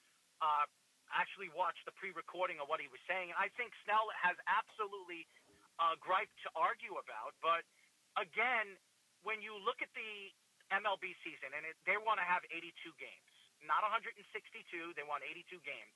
[0.42, 0.66] uh,
[1.14, 3.34] actually watched the pre-recording of what he was saying.
[3.34, 5.26] And I think Snell has absolutely
[5.78, 7.62] uh, gripe to argue about, but
[8.18, 8.78] again,
[9.22, 10.32] when you look at the
[10.72, 14.24] MLB season and it, they want to have 82 games, not 162,
[14.96, 15.92] they want 82 games.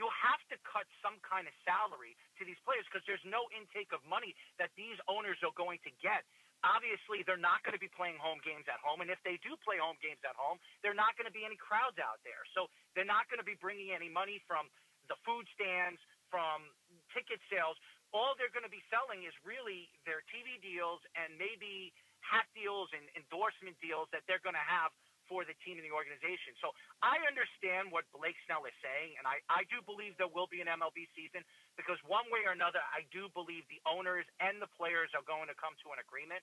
[0.00, 3.92] You have to cut some kind of salary to these players because there's no intake
[3.92, 6.24] of money that these owners are going to get.
[6.64, 9.60] Obviously they're not going to be playing home games at home and if they do
[9.60, 12.48] play home games at home they're not going to be any crowds out there.
[12.56, 14.72] So they're not going to be bringing any money from
[15.12, 16.00] the food stands
[16.32, 16.64] from
[17.12, 17.76] ticket sales.
[18.16, 21.92] All they're going to be selling is really their tv deals and maybe
[22.24, 24.96] hat deals and endorsement deals that they're going to have
[25.30, 26.58] for the team and the organization.
[26.58, 26.74] So
[27.06, 30.58] I understand what Blake Snell is saying, and I, I do believe there will be
[30.58, 31.46] an MLB season
[31.78, 35.46] because one way or another, I do believe the owners and the players are going
[35.46, 36.42] to come to an agreement.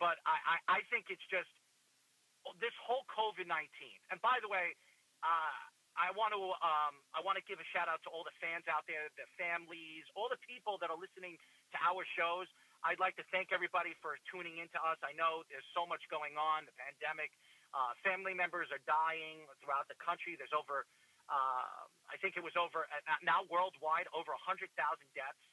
[0.00, 1.52] But I, I, I think it's just
[2.58, 3.52] this whole COVID 19.
[4.08, 4.72] And by the way,
[5.20, 5.54] uh,
[5.92, 8.64] I want to um, I want to give a shout out to all the fans
[8.64, 12.48] out there, the families, all the people that are listening to our shows.
[12.82, 14.98] I'd like to thank everybody for tuning in to us.
[15.06, 17.30] I know there's so much going on, the pandemic.
[17.72, 20.36] Uh, family members are dying throughout the country.
[20.36, 20.84] There's over,
[21.28, 24.68] uh, I think it was over uh, now worldwide over 100,000
[25.16, 25.44] deaths.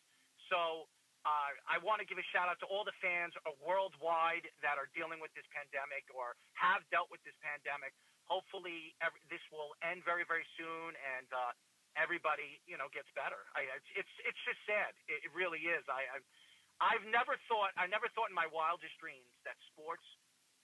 [0.51, 0.91] So
[1.23, 4.87] uh, I want to give a shout out to all the fans worldwide that are
[4.95, 7.91] dealing with this pandemic or have dealt with this pandemic.
[8.27, 11.51] Hopefully, every, this will end very, very soon, and uh,
[11.97, 13.41] everybody, you know, gets better.
[13.57, 13.65] I,
[13.97, 14.93] it's it's just sad.
[15.09, 15.81] It, it really is.
[15.89, 16.17] I, I
[16.79, 20.05] I've never thought I never thought in my wildest dreams that sports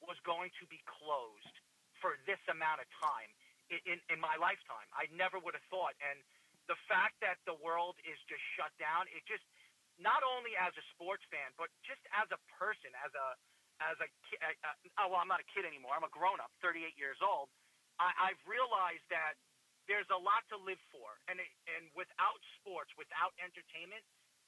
[0.08, 1.56] was going to be closed
[2.00, 3.30] for this amount of time
[3.70, 4.88] in, in, in my lifetime.
[4.94, 5.98] I never would have thought.
[6.02, 6.22] And
[6.70, 9.46] the fact that the world is just shut down, it just
[10.02, 13.28] not only as a sports fan, but just as a person, as a
[13.84, 14.40] as a kid.
[14.96, 16.00] Oh, well, I'm not a kid anymore.
[16.00, 17.52] I'm a grown up, 38 years old.
[18.00, 19.36] I, I've realized that
[19.88, 24.02] there's a lot to live for, and it, and without sports, without entertainment,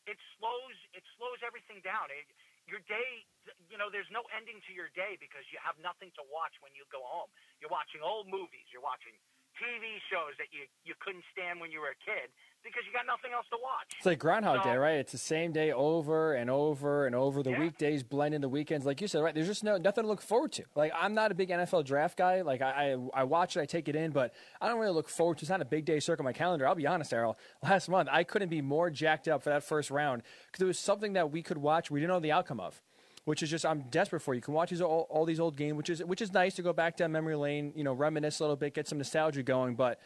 [0.07, 2.07] it slows it slows everything down.
[2.11, 2.27] It,
[2.68, 3.26] your day,
[3.72, 6.76] you know, there's no ending to your day because you have nothing to watch when
[6.76, 7.32] you go home.
[7.63, 8.68] You're watching old movies.
[8.70, 9.15] You're watching
[9.57, 12.30] TV shows that you you couldn't stand when you were a kid
[12.63, 13.95] because you got nothing else to watch.
[13.97, 14.97] It's like Groundhog so, Day, right?
[14.97, 17.43] It's the same day over and over and over.
[17.43, 17.59] The yeah.
[17.59, 19.33] weekdays blend the weekends, like you said, right?
[19.33, 20.63] There's just no nothing to look forward to.
[20.75, 22.41] Like I'm not a big NFL draft guy.
[22.41, 25.09] Like I I, I watch it, I take it in, but I don't really look
[25.09, 25.43] forward to.
[25.43, 26.67] It's not a big day circle my calendar.
[26.67, 27.37] I'll be honest, Errol.
[27.63, 30.79] Last month I couldn't be more jacked up for that first round because it was
[30.79, 31.89] something that we could watch.
[31.89, 32.81] We didn't know the outcome of
[33.27, 34.33] which is just I'm desperate for.
[34.33, 36.61] You can watch these all, all, these old games, which is which is nice to
[36.61, 39.75] go back down memory lane, you know, reminisce a little bit, get some nostalgia going.
[39.75, 39.99] But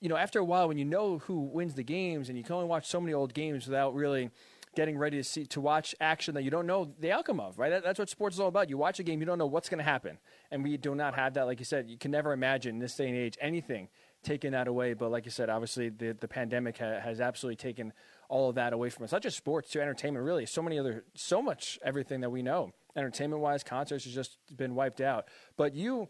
[0.00, 2.54] you know, after a while, when you know who wins the games, and you can
[2.54, 4.30] only watch so many old games without really
[4.74, 7.70] getting ready to see to watch action that you don't know the outcome of, right?
[7.70, 8.68] That, that's what sports is all about.
[8.68, 10.18] You watch a game, you don't know what's going to happen,
[10.50, 11.46] and we do not have that.
[11.46, 13.88] Like you said, you can never imagine in this day and age anything
[14.22, 14.94] taking that away.
[14.94, 17.92] But like you said, obviously the the pandemic ha- has absolutely taken
[18.28, 19.12] all of that away from us.
[19.12, 20.24] Not just sports, to entertainment.
[20.24, 24.38] Really, so many other, so much everything that we know, entertainment wise, concerts has just
[24.56, 25.26] been wiped out.
[25.56, 26.08] But you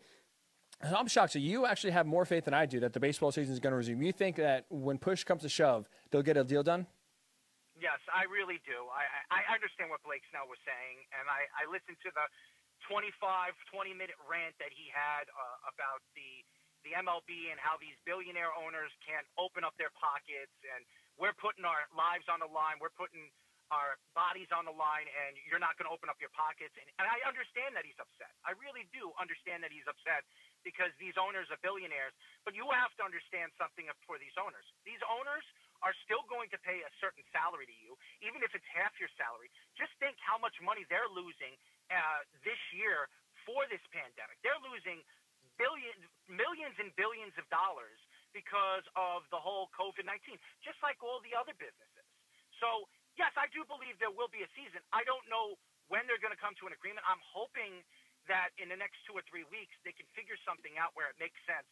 [0.81, 1.33] I'm shocked.
[1.35, 3.73] So you actually have more faith than I do that the baseball season is going
[3.73, 4.03] to resume.
[4.03, 6.87] You think that when push comes to shove, they'll get a deal done?
[7.79, 8.91] Yes, I really do.
[8.91, 12.27] I, I understand what Blake Snell was saying, and I, I listened to the
[12.91, 13.11] 25,
[13.71, 16.47] 20 minute rant that he had uh, about the
[16.87, 20.87] the MLB and how these billionaire owners can't open up their pockets, and
[21.19, 22.79] we're putting our lives on the line.
[22.79, 23.35] We're putting
[23.71, 26.73] our bodies on the line and you're not going to open up your pockets.
[26.77, 28.33] And, and I understand that he's upset.
[28.45, 30.25] I really do understand that he's upset
[30.67, 32.13] because these owners are billionaires.
[32.43, 34.65] But you have to understand something for these owners.
[34.89, 35.45] These owners
[35.85, 37.95] are still going to pay a certain salary to you,
[38.25, 39.53] even if it's half your salary.
[39.79, 41.55] Just think how much money they're losing
[41.93, 43.07] uh, this year
[43.47, 44.41] for this pandemic.
[44.43, 45.01] They're losing
[45.57, 47.99] billions, millions and billions of dollars
[48.37, 52.07] because of the whole COVID 19, just like all the other businesses.
[52.61, 54.81] So yes, I do believe there will be a season.
[54.95, 55.59] I don't know
[55.91, 57.05] when they're going to come to an agreement.
[57.05, 57.83] I'm hoping
[58.31, 61.19] that in the next two or three weeks they can figure something out where it
[61.19, 61.67] makes sense.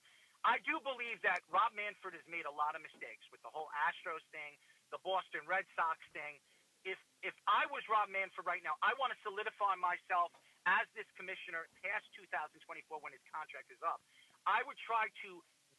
[0.45, 3.71] I do believe that Rob Manfred has made a lot of mistakes with the whole
[3.89, 4.59] Astros thing,
[4.95, 6.39] the Boston Red Sox thing.
[6.87, 10.31] If if I was Rob Manfred right now, I want to solidify myself
[10.71, 13.99] as this commissioner past 2024 when his contract is up.
[14.47, 15.31] I would try to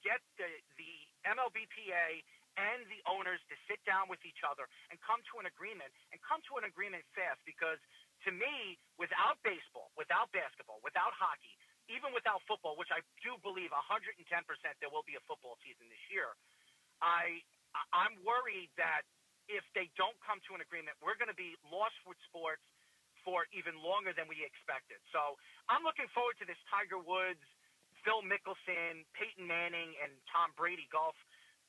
[0.04, 0.94] get the the
[1.24, 2.24] MLBPA
[2.58, 6.18] and the owners to sit down with each other and come to an agreement and
[6.26, 7.80] come to an agreement fast because
[8.26, 11.54] to me, without baseball, without basketball, without hockey,
[11.88, 14.18] even without football, which I do believe 110%
[14.82, 16.34] there will be a football season this year,
[17.00, 17.46] I
[17.94, 19.06] I'm worried that
[19.48, 22.64] if they don't come to an agreement, we're going to be lost with sports
[23.22, 24.98] for even longer than we expected.
[25.12, 25.36] So
[25.68, 27.44] I'm looking forward to this Tiger Woods,
[28.02, 31.16] Phil Mickelson, Peyton Manning, and Tom Brady golf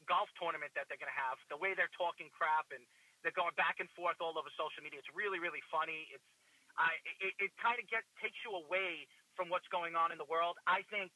[0.09, 2.83] golf tournament that they're going to have, the way they're talking crap and
[3.21, 4.99] they're going back and forth all over social media.
[4.99, 6.09] It's really, really funny.
[6.11, 6.25] It's
[6.79, 10.31] I, it, it kind of get takes you away from what's going on in the
[10.31, 10.57] world.
[10.67, 11.11] I think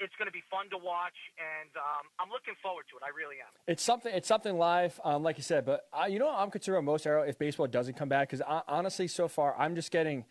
[0.00, 3.02] it's going to be fun to watch, and um, I'm looking forward to it.
[3.04, 3.52] I really am.
[3.68, 4.12] It's something.
[4.12, 5.64] It's something live, um, like you said.
[5.64, 8.44] But uh, you know, I'm concerned about most Errol if baseball doesn't come back because
[8.66, 10.24] honestly, so far, I'm just getting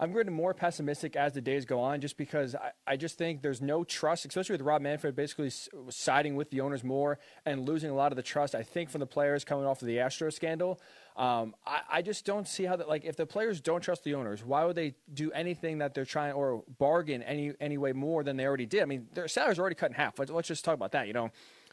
[0.00, 3.42] I'm getting more pessimistic as the days go on, just because I, I just think
[3.42, 5.50] there's no trust, especially with Rob Manfred basically
[5.88, 8.54] siding with the owners more and losing a lot of the trust.
[8.54, 10.80] I think from the players coming off of the Astro scandal,
[11.16, 12.88] um, I, I, just don't see how that.
[12.88, 16.04] Like, if the players don't trust the owners, why would they do anything that they're
[16.04, 18.82] trying or bargain any any way more than they already did?
[18.82, 20.16] I mean, their salaries are already cut in half.
[20.20, 21.08] Let's, let's just talk about that.
[21.08, 21.30] You know,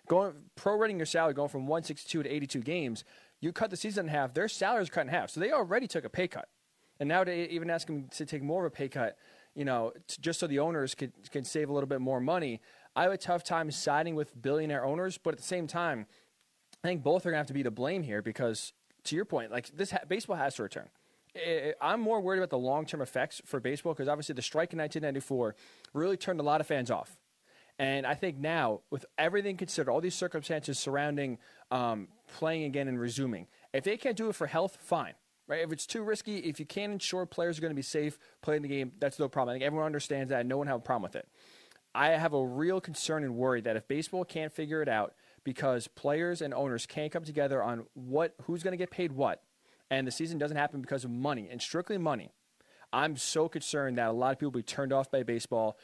[0.07, 3.03] going prorating your salary going from 162 to 82 games,
[3.39, 4.33] you cut the season in half.
[4.33, 6.47] Their salaries cut in half, so they already took a pay cut.
[6.99, 9.17] And now to even ask him to take more of a pay cut,
[9.53, 12.61] you know, to, just so the owners could can save a little bit more money.
[12.95, 16.05] I have a tough time siding with billionaire owners, but at the same time,
[16.83, 18.73] I think both are going to have to be to blame here because,
[19.05, 20.89] to your point, like this ha- baseball has to return.
[21.81, 24.79] I'm more worried about the long term effects for baseball because obviously the strike in
[24.79, 25.55] 1994
[25.93, 27.17] really turned a lot of fans off.
[27.77, 31.39] And I think now, with everything considered, all these circumstances surrounding
[31.71, 35.13] um, playing again and resuming, if they can't do it for health, fine.
[35.47, 35.61] Right?
[35.61, 38.63] If it's too risky, if you can't ensure players are going to be safe playing
[38.63, 39.53] the game, that's no problem.
[39.53, 40.45] I think everyone understands that.
[40.45, 41.27] No one have a problem with it.
[41.93, 45.87] I have a real concern and worry that if baseball can't figure it out because
[45.87, 49.43] players and owners can't come together on what who's going to get paid what,
[49.89, 52.33] and the season doesn't happen because of money and strictly money,
[52.91, 55.77] I'm so concerned that a lot of people will be turned off by baseball,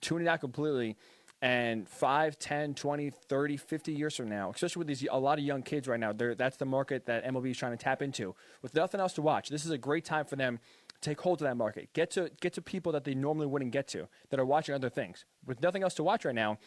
[0.00, 0.96] tuning out completely.
[1.42, 5.44] And 5, 10, 20, 30, 50 years from now, especially with these a lot of
[5.44, 8.34] young kids right now, that's the market that MLB is trying to tap into.
[8.60, 11.40] With nothing else to watch, this is a great time for them to take hold
[11.40, 11.88] of that market.
[11.94, 14.90] Get to get to people that they normally wouldn't get to that are watching other
[14.90, 15.24] things.
[15.46, 16.58] With nothing else to watch right now,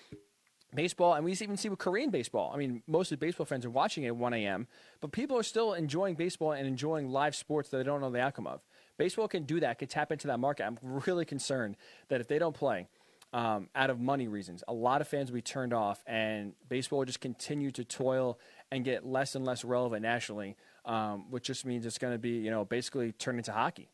[0.74, 2.52] baseball, and we even see with Korean baseball.
[2.52, 4.68] I mean, most of the baseball fans are watching it at 1 a.m.,
[5.02, 8.22] but people are still enjoying baseball and enjoying live sports that they don't know the
[8.22, 8.62] outcome of.
[8.98, 10.66] Baseball can do that, can tap into that market.
[10.66, 11.78] I'm really concerned
[12.10, 12.88] that if they don't play,
[13.34, 17.00] um, out of money reasons, a lot of fans will be turned off, and baseball
[17.00, 18.40] will just continue to toil
[18.72, 20.56] and get less and less relevant nationally,
[20.86, 23.90] um, which just means it's going to be, you know, basically turn into hockey.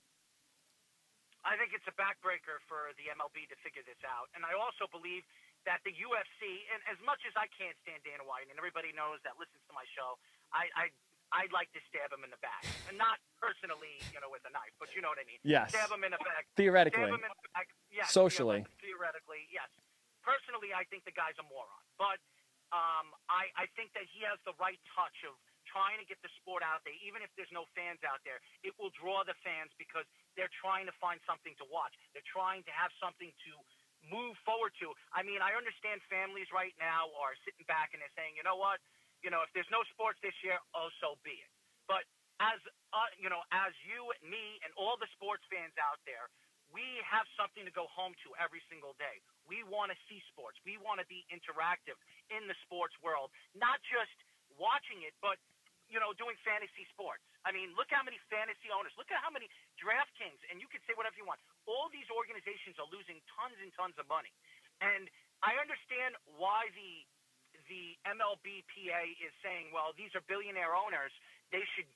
[1.48, 4.92] I think it's a backbreaker for the MLB to figure this out, and I also
[4.92, 5.24] believe
[5.64, 9.24] that the UFC, and as much as I can't stand Dana White, and everybody knows
[9.24, 10.20] that listens to my show,
[10.52, 10.86] I, I
[11.30, 14.54] I'd like to stab him in the back, and not personally, you know, with a
[14.54, 15.38] knife, but you know what I mean.
[15.46, 15.70] Yes.
[15.70, 16.50] Stab him in the back.
[16.58, 17.06] Theoretically.
[17.06, 17.68] Stab him in the back.
[17.94, 18.10] Yes.
[18.10, 18.66] Socially.
[18.82, 19.70] Theoretically, yes.
[20.26, 22.18] Personally, I think the guy's a moron, but
[22.74, 25.38] um, I I think that he has the right touch of
[25.70, 28.42] trying to get the sport out there, even if there's no fans out there.
[28.66, 31.94] It will draw the fans because they're trying to find something to watch.
[32.18, 33.52] They're trying to have something to
[34.02, 34.90] move forward to.
[35.14, 38.58] I mean, I understand families right now are sitting back and they're saying, you know
[38.58, 38.82] what,
[39.24, 41.52] you know, if there's no sports this year, oh, so be it.
[41.88, 42.06] But
[42.40, 42.60] as
[42.96, 46.32] uh, you know, as you, me, and all the sports fans out there,
[46.70, 49.20] we have something to go home to every single day.
[49.50, 50.58] We want to see sports.
[50.62, 51.98] We want to be interactive
[52.30, 54.14] in the sports world, not just
[54.56, 55.42] watching it, but
[55.90, 57.26] you know, doing fantasy sports.
[57.42, 59.50] I mean, look how many fantasy owners, look at how many
[59.82, 61.42] DraftKings, and you can say whatever you want.
[61.66, 64.30] All these organizations are losing tons and tons of money.
[64.86, 65.10] And
[65.42, 67.10] I understand why the
[67.70, 71.14] the MLBPA is saying, well, these are billionaire owners.
[71.54, 71.88] They should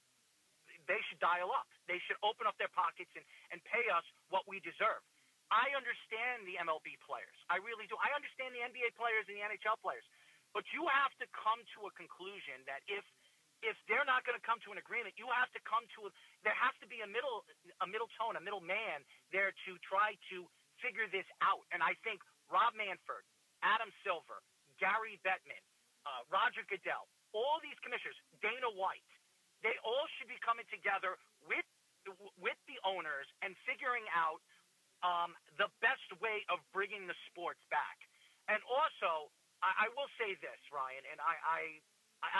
[0.84, 1.68] they should dial up.
[1.88, 3.24] They should open up their pockets and,
[3.56, 5.00] and pay us what we deserve.
[5.48, 7.38] I understand the MLB players.
[7.48, 7.96] I really do.
[8.04, 10.04] I understand the NBA players and the NHL players.
[10.52, 13.04] But you have to come to a conclusion that if–
[13.64, 16.10] if they're not going to come to an agreement, you have to come to a,
[16.44, 17.48] there has to be a middle
[17.80, 19.02] a middle tone, a middle man
[19.32, 20.44] there to try to
[20.84, 21.64] figure this out.
[21.72, 22.20] And I think
[22.52, 23.24] Rob Manfred,
[23.64, 24.44] Adam Silver,
[24.82, 25.62] Gary Bettman,
[26.06, 29.06] uh, Roger Goodell, all these commissioners, Dana White,
[29.66, 31.18] they all should be coming together
[31.48, 31.66] with
[32.36, 34.44] with the owners and figuring out
[35.08, 37.96] um, the best way of bringing the sports back.
[38.52, 39.32] And also,
[39.64, 41.62] I, I will say this, Ryan, and I, I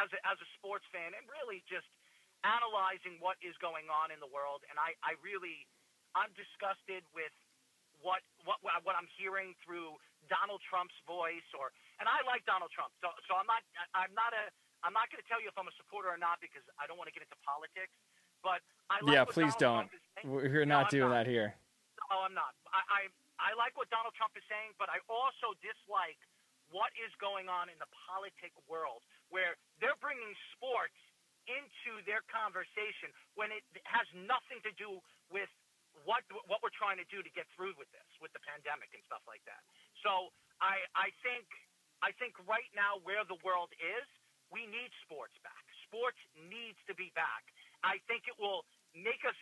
[0.04, 1.88] as a, as a sports fan and really just
[2.44, 4.68] analyzing what is going on in the world.
[4.68, 5.64] And I, I really,
[6.16, 7.32] I'm disgusted with
[8.04, 9.96] what, what, what I'm hearing through
[10.28, 11.72] Donald Trump's voice or,
[12.02, 12.94] and I like Donald Trump.
[13.02, 13.62] So, so I'm not,
[13.94, 14.50] I'm not a,
[14.82, 17.00] I'm not going to tell you if I'm a supporter or not because I don't
[17.00, 17.94] want to get into politics.
[18.44, 18.60] But
[18.92, 20.28] I like yeah, please Donald don't.
[20.28, 21.24] We're not no, doing not.
[21.24, 21.56] that here.
[22.12, 22.52] No, I'm not.
[22.76, 23.02] I, I
[23.40, 26.20] I like what Donald Trump is saying, but I also dislike
[26.76, 30.98] what is going on in the politic world where they're bringing sports
[31.48, 35.00] into their conversation when it has nothing to do
[35.32, 35.50] with
[36.04, 39.04] what what we're trying to do to get through with this, with the pandemic and
[39.08, 39.62] stuff like that.
[40.04, 41.48] So I I think
[42.04, 44.08] I think right now where the world is,
[44.52, 45.64] we need sports back.
[45.88, 47.48] Sports needs to be back.
[47.82, 49.34] I think it will make us.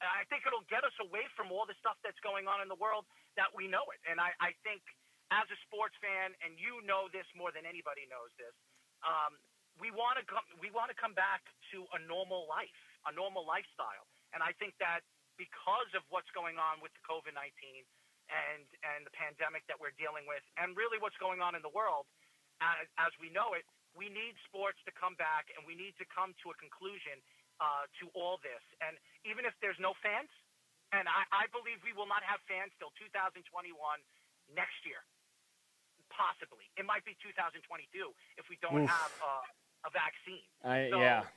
[0.00, 2.78] I think it'll get us away from all the stuff that's going on in the
[2.80, 3.04] world
[3.36, 4.00] that we know it.
[4.08, 4.80] And I I think
[5.28, 8.54] as a sports fan, and you know this more than anybody knows this,
[9.04, 9.36] um,
[9.78, 11.44] we want to come we want to come back
[11.76, 14.08] to a normal life, a normal lifestyle.
[14.32, 15.04] And I think that
[15.36, 17.84] because of what's going on with the COVID nineteen
[18.30, 21.72] and and the pandemic that we're dealing with, and really what's going on in the
[21.72, 22.06] world
[22.58, 26.06] as, as we know it, we need sports to come back, and we need to
[26.08, 27.20] come to a conclusion
[27.60, 28.62] uh, to all this.
[28.80, 28.96] And
[29.28, 30.32] even if there's no fans,
[30.96, 33.44] and I, I believe we will not have fans till 2021
[34.54, 35.04] next year
[36.16, 36.64] possibly.
[36.80, 37.60] It might be 2022
[38.38, 38.90] if we don't Oof.
[38.90, 40.46] have uh, a vaccine.
[40.64, 41.28] I, so, yeah.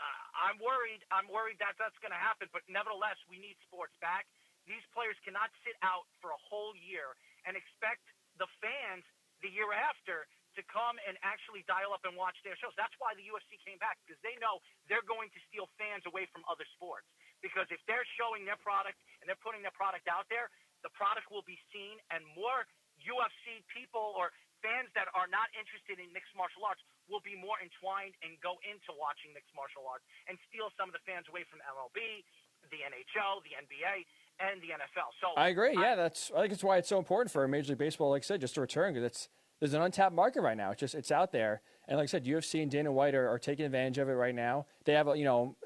[0.00, 1.04] Uh, I'm worried.
[1.12, 2.48] I'm worried that that's going to happen.
[2.50, 4.26] But nevertheless, we need sports back.
[4.68, 8.06] These players cannot sit out for a whole year and expect
[8.38, 9.02] the fans
[9.42, 12.76] the year after to come and actually dial up and watch their shows.
[12.76, 16.28] That's why the UFC came back because they know they're going to steal fans away
[16.28, 17.08] from other sports.
[17.40, 20.52] Because if they're showing their product and they're putting their product out there,
[20.84, 22.68] the product will be seen and more
[23.00, 24.30] UFC people or
[24.62, 26.78] fans that are not interested in mixed martial arts
[27.10, 30.94] will be more entwined and go into watching mixed martial arts and steal some of
[30.94, 32.22] the fans away from MLB,
[32.70, 34.06] the NHL, the NBA,
[34.50, 35.08] and the NFL.
[35.20, 35.76] So I agree.
[35.76, 38.22] I, yeah, that's I think it's why it's so important for Major League Baseball, like
[38.22, 39.28] I said, just to return because it's
[39.60, 40.72] there's an untapped market right now.
[40.72, 43.38] It's just it's out there, and like I said, UFC and Dana White are, are
[43.38, 44.66] taking advantage of it right now.
[44.84, 45.56] They have, a, you know,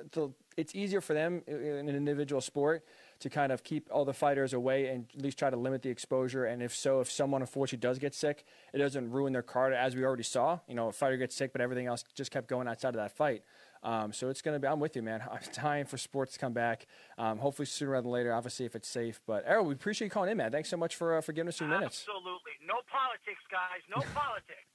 [0.57, 2.85] it's easier for them in an individual sport
[3.21, 5.89] to kind of keep all the fighters away and at least try to limit the
[5.89, 6.45] exposure.
[6.45, 9.97] And if so, if someone unfortunately does get sick, it doesn't ruin their card as
[9.97, 10.59] we already saw.
[10.69, 13.17] You know, a fighter gets sick, but everything else just kept going outside of that
[13.17, 13.45] fight.
[13.83, 15.23] Um, so it's going to be, I'm with you, man.
[15.31, 16.87] I'm dying for sports to come back.
[17.19, 19.21] Um, hopefully sooner rather than later, obviously, if it's safe.
[19.27, 20.53] But Errol, we appreciate you calling in, man.
[20.53, 22.05] Thanks so much for, uh, for giving us few minutes.
[22.09, 22.53] Absolutely.
[22.67, 23.83] No politics, guys.
[23.89, 24.67] No politics.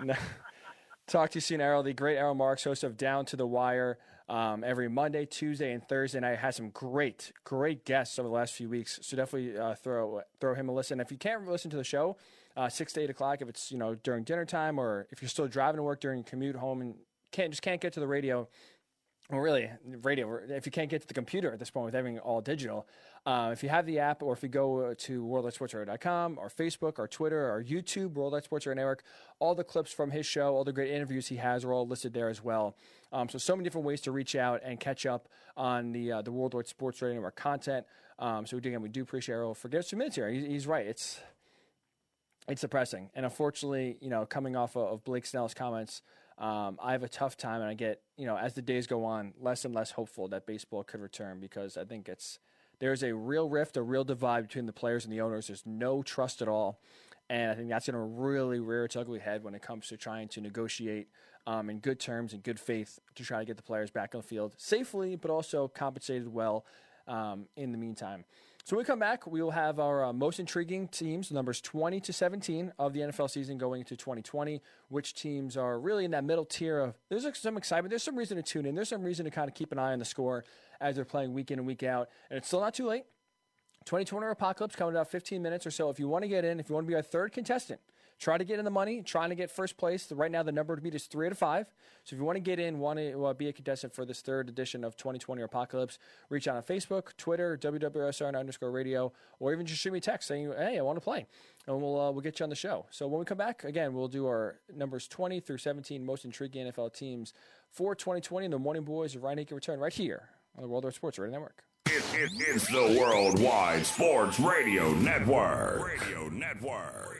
[0.00, 0.14] no.
[1.06, 1.82] Talk to you soon, Errol.
[1.82, 3.98] The great Errol Marks, host of Down to the Wire
[4.28, 6.18] um, every Monday, Tuesday, and Thursday.
[6.18, 8.98] And I had some great, great guests over the last few weeks.
[9.02, 11.00] So definitely uh, throw throw him a listen.
[11.00, 12.16] If you can't listen to the show,
[12.56, 15.28] uh, six to eight o'clock, if it's you know during dinner time or if you're
[15.28, 16.94] still driving to work during your commute home and
[17.32, 18.48] can't just can't get to the radio,
[19.30, 19.70] well, really,
[20.02, 20.40] radio.
[20.48, 22.86] If you can't get to the computer at this point with everything all digital,
[23.24, 27.06] uh, if you have the app, or if you go to worldwidesportsradio.com, or Facebook, or
[27.06, 29.04] Twitter, or YouTube, Worldwide Sports Radio Network,
[29.38, 32.12] all the clips from his show, all the great interviews he has, are all listed
[32.14, 32.76] there as well.
[33.12, 36.22] Um, so, so many different ways to reach out and catch up on the uh,
[36.22, 37.86] the Worldwide Sports Radio Network content.
[38.18, 40.28] Um, so, again, we do appreciate Errol for giving us two minutes here.
[40.28, 40.86] He's, he's right.
[40.86, 41.20] It's
[42.48, 46.02] it's depressing, and unfortunately, you know, coming off of, of Blake Snell's comments
[46.42, 49.04] um, I have a tough time, and I get you know as the days go
[49.04, 52.40] on, less and less hopeful that baseball could return because I think it's
[52.80, 55.46] there's a real rift, a real divide between the players and the owners.
[55.46, 56.80] There's no trust at all,
[57.30, 59.96] and I think that's going to really rear its ugly head when it comes to
[59.96, 61.06] trying to negotiate
[61.46, 64.20] um, in good terms and good faith to try to get the players back on
[64.20, 66.64] the field safely, but also compensated well
[67.06, 68.24] um, in the meantime.
[68.64, 71.98] So when we come back, we will have our uh, most intriguing teams, numbers 20
[71.98, 74.62] to 17 of the NFL season going into 2020.
[74.88, 78.36] Which teams are really in that middle tier of there's some excitement, there's some reason
[78.36, 80.44] to tune in, there's some reason to kind of keep an eye on the score
[80.80, 83.04] as they're playing week in and week out, and it's still not too late.
[83.84, 85.90] 2020 Apocalypse coming in about 15 minutes or so.
[85.90, 87.80] If you want to get in, if you want to be our third contestant,
[88.22, 90.12] Try to get in the money, trying to get first place.
[90.12, 91.66] Right now, the number to beat is three out of five.
[92.04, 94.20] So if you want to get in, want to uh, be a contestant for this
[94.20, 95.98] third edition of 2020 Apocalypse,
[96.30, 100.28] reach out on Facebook, Twitter, WWSR underscore radio, or even just shoot me a text
[100.28, 101.26] saying, hey, I want to play.
[101.66, 102.86] And we'll, uh, we'll get you on the show.
[102.92, 106.70] So when we come back, again, we'll do our numbers 20 through 17 most intriguing
[106.70, 107.34] NFL teams
[107.72, 108.46] for 2020.
[108.46, 111.32] And the Morning Boys of Ryan Hickey return right here on the Worldwide Sports Radio
[111.32, 111.64] Network.
[111.86, 115.88] It, it, it's the Worldwide Sports Radio Network.
[115.88, 117.18] Radio Network.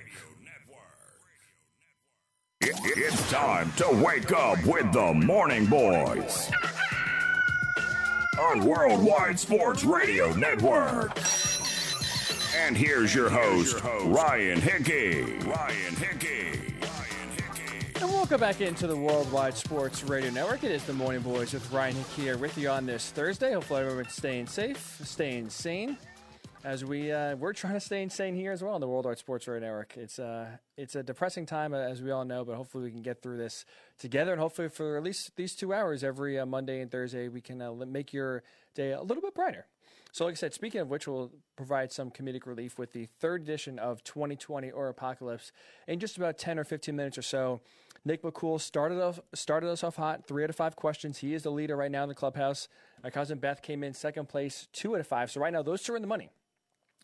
[2.65, 6.49] It's time to wake up with the Morning Boys
[8.39, 11.11] on Worldwide Sports Radio Network.
[12.57, 15.23] And here's your host, Ryan Hickey.
[15.45, 16.61] Ryan Hickey.
[18.01, 20.63] And welcome back into the Worldwide Sports Radio Network.
[20.63, 23.55] It is the Morning Boys with Ryan Hickey here with you on this Thursday.
[23.55, 25.97] Hopefully everyone's staying safe, staying sane
[26.65, 29.19] as we uh, we're trying to stay insane here as well in the World Worldwide
[29.19, 29.97] Sports Radio Network.
[29.97, 30.47] It's uh
[30.77, 33.39] it's a depressing time uh, as we all know, but hopefully we can get through
[33.39, 33.65] this
[33.99, 37.41] together, and hopefully for at least these two hours every uh, Monday and Thursday, we
[37.41, 38.43] can uh, make your
[38.75, 39.67] day a little bit brighter.
[40.13, 43.43] So, like I said, speaking of which, we'll provide some comedic relief with the third
[43.43, 45.53] edition of 2020 or Apocalypse
[45.89, 47.61] in just about 10 or 15 minutes or so.
[48.05, 51.19] Nick McCool started off started us off hot, three out of five questions.
[51.19, 52.69] He is the leader right now in the clubhouse.
[53.03, 55.31] My cousin Beth came in second place, two out of five.
[55.31, 56.31] So right now, those two are in the money.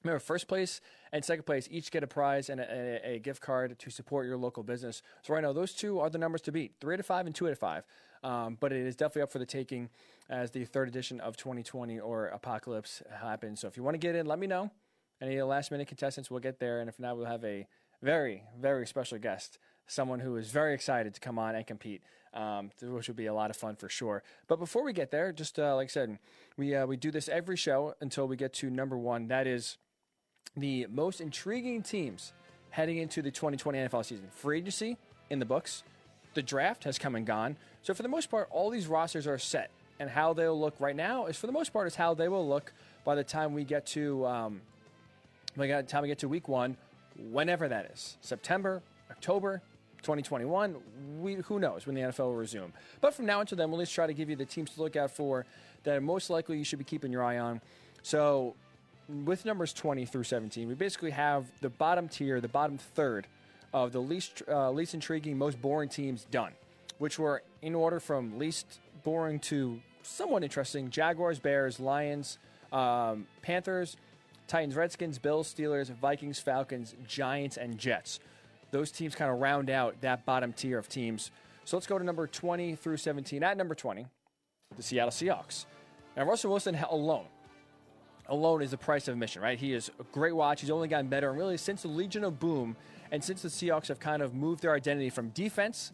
[0.05, 0.81] Remember, first place
[1.13, 4.27] and second place each get a prize and a, a, a, gift card to support
[4.27, 5.03] your local business.
[5.23, 7.35] So right now, those two are the numbers to beat: three out of five and
[7.35, 7.85] two out of five.
[8.23, 9.91] Um, but it is definitely up for the taking
[10.29, 13.61] as the third edition of 2020 or Apocalypse happens.
[13.61, 14.71] So if you want to get in, let me know.
[15.21, 17.67] Any last minute contestants will get there, and if not, we'll have a
[18.03, 22.03] very very special guest, someone who is very excited to come on and compete.
[22.35, 24.23] Um, which will be a lot of fun for sure.
[24.49, 26.19] But before we get there, just uh, like I said,
[26.59, 29.29] we uh, we do this every show until we get to number one.
[29.29, 29.79] That is
[30.57, 32.33] the most intriguing teams
[32.71, 34.29] heading into the 2020 NFL season.
[34.35, 34.97] Free agency
[35.31, 35.83] in the books.
[36.35, 37.57] The draft has come and gone.
[37.83, 39.71] So for the most part, all these rosters are set.
[40.01, 42.47] And how they'll look right now is for the most part is how they will
[42.47, 42.73] look
[43.05, 44.61] by the time we get to um,
[45.57, 46.77] by the time we get to week one,
[47.33, 48.17] whenever that is.
[48.21, 48.81] September,
[49.11, 49.61] October,
[50.03, 50.77] 2021.
[51.21, 52.73] We, who knows when the NFL will resume.
[53.01, 54.83] But from now until then, we'll at least try to give you the teams to
[54.83, 55.47] look out for
[55.83, 57.61] that most likely you should be keeping your eye on.
[58.03, 58.55] So
[59.09, 63.27] with numbers 20 through 17, we basically have the bottom tier, the bottom third
[63.73, 66.53] of the least uh, least intriguing, most boring teams done,
[66.99, 72.39] which were in order from least boring to somewhat interesting: Jaguars, Bears, Lions,
[72.73, 73.97] um, Panthers,
[74.47, 78.21] Titans, Redskins, Bills, Steelers, Vikings, Falcons, Giants, and Jets.
[78.71, 81.31] Those teams kind of round out that bottom tier of teams.
[81.65, 83.43] So let's go to number 20 through 17.
[83.43, 84.07] At number 20,
[84.77, 85.67] the Seattle Seahawks.
[86.17, 87.27] Now, Russell Wilson alone
[88.29, 89.59] alone is the price of admission, right?
[89.59, 90.61] He is a great watch.
[90.61, 91.31] He's only gotten better.
[91.31, 92.77] And really, since the Legion of Boom
[93.11, 95.93] and since the Seahawks have kind of moved their identity from defense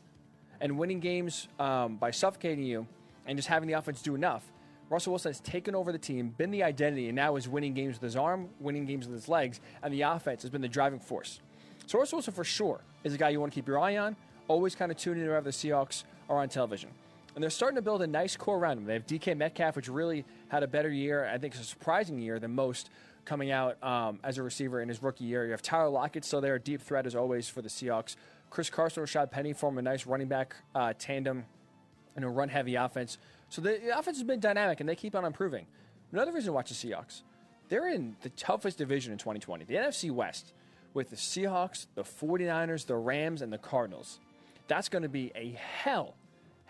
[0.60, 2.86] and winning games um, by suffocating you
[3.26, 4.50] and just having the offense do enough,
[4.90, 7.94] Russell Wilson has taken over the team, been the identity, and now is winning games
[7.94, 11.00] with his arm, winning games with his legs, and the offense has been the driving
[11.00, 11.40] force.
[11.86, 14.16] So Russell Wilson, for sure, is a guy you want to keep your eye on.
[14.46, 16.90] Always kind of tune in whenever the Seahawks are on television.
[17.34, 18.84] And they're starting to build a nice core around him.
[18.84, 22.20] They have DK Metcalf, which really had a better year, I think it's a surprising
[22.20, 22.90] year than most
[23.24, 25.44] coming out um, as a receiver in his rookie year.
[25.44, 28.16] You have Tyler Lockett still there, deep threat as always for the Seahawks.
[28.50, 31.44] Chris Carson, Rashaad Penny form a nice running back uh, tandem
[32.16, 33.18] in a run heavy offense.
[33.48, 35.66] So the, the offense has been dynamic and they keep on improving.
[36.12, 37.22] Another reason to watch the Seahawks,
[37.68, 40.52] they're in the toughest division in 2020, the NFC West,
[40.92, 44.20] with the Seahawks, the 49ers, the Rams, and the Cardinals.
[44.68, 46.14] That's going to be a hell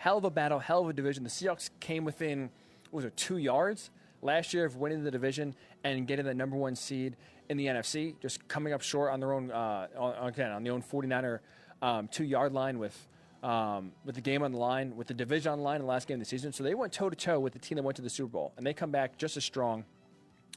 [0.05, 1.23] hell of a battle, hell of a division.
[1.23, 2.51] The Seahawks came within,
[2.91, 3.89] was it, two yards
[4.21, 7.15] last year of winning the division and getting the number one seed
[7.49, 10.69] in the NFC, just coming up short on their own, uh, on, again, on the
[10.69, 11.39] own 49er
[11.81, 12.95] um, two yard line with.
[13.41, 15.87] Um, with the game on the line, with the division on the line in the
[15.87, 16.51] last game of the season.
[16.51, 18.53] So they went toe to toe with the team that went to the Super Bowl,
[18.57, 19.85] and they come back just as strong.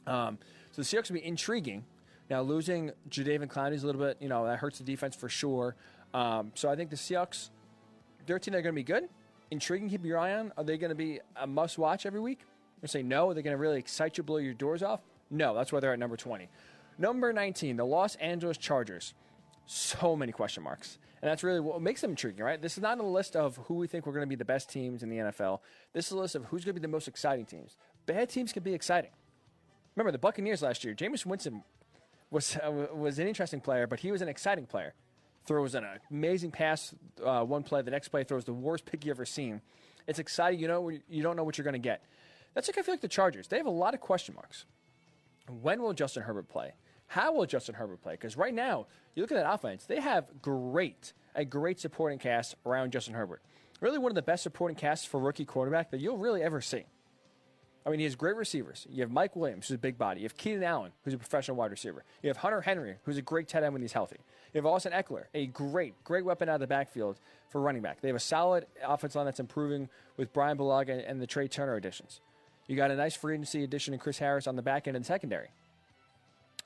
[0.07, 0.39] Um,
[0.71, 1.85] so the Seahawks will be intriguing.
[2.31, 5.29] Now, losing Jadeveon Clowney is a little bit, you know, that hurts the defense for
[5.29, 5.75] sure.
[6.15, 7.51] Um, so I think the Seahawks,
[8.25, 9.07] they're a team that are going to be good
[9.51, 10.51] intriguing keep your eye on?
[10.57, 12.41] Are they going to be a must watch every week?
[12.81, 13.29] Or say no?
[13.29, 15.01] Are they going to really excite you, blow your doors off?
[15.29, 16.49] No, that's why they're at number 20.
[16.97, 19.13] Number 19, the Los Angeles Chargers.
[19.65, 20.97] So many question marks.
[21.21, 22.61] And that's really what makes them intriguing, right?
[22.61, 24.69] This is not a list of who we think we're going to be the best
[24.69, 25.59] teams in the NFL.
[25.93, 27.77] This is a list of who's going to be the most exciting teams.
[28.05, 29.11] Bad teams can be exciting.
[29.95, 30.95] Remember the Buccaneers last year.
[30.95, 31.63] Jameis Winston
[32.31, 34.93] was uh, was an interesting player, but he was an exciting player
[35.49, 36.93] throws an amazing pass
[37.25, 39.61] uh, one play, the next play throws the worst pick you ever seen.
[40.05, 40.59] It's exciting.
[40.59, 42.03] You know you don't know what you're going to get.
[42.53, 43.47] That's like I feel like the Chargers.
[43.47, 44.65] They have a lot of question marks.
[45.61, 46.73] When will Justin Herbert play?
[47.07, 48.13] How will Justin Herbert play?
[48.13, 48.85] Because right now,
[49.15, 53.41] you look at that offense, they have great, a great supporting cast around Justin Herbert.
[53.81, 56.85] Really one of the best supporting casts for rookie quarterback that you'll really ever see.
[57.89, 58.85] I mean, he has great receivers.
[58.87, 60.21] You have Mike Williams, who's a big body.
[60.21, 62.03] You have Keenan Allen, who's a professional wide receiver.
[62.21, 64.17] You have Hunter Henry, who's a great tight end when he's healthy.
[64.53, 67.17] You have Austin Ekeler, a great, great weapon out of the backfield
[67.49, 67.99] for running back.
[67.99, 71.77] They have a solid offense line that's improving with Brian Bulaga and the Trai Turner
[71.77, 72.21] additions.
[72.67, 75.03] You got a nice free agency addition in Chris Harris on the back end and
[75.03, 75.47] secondary.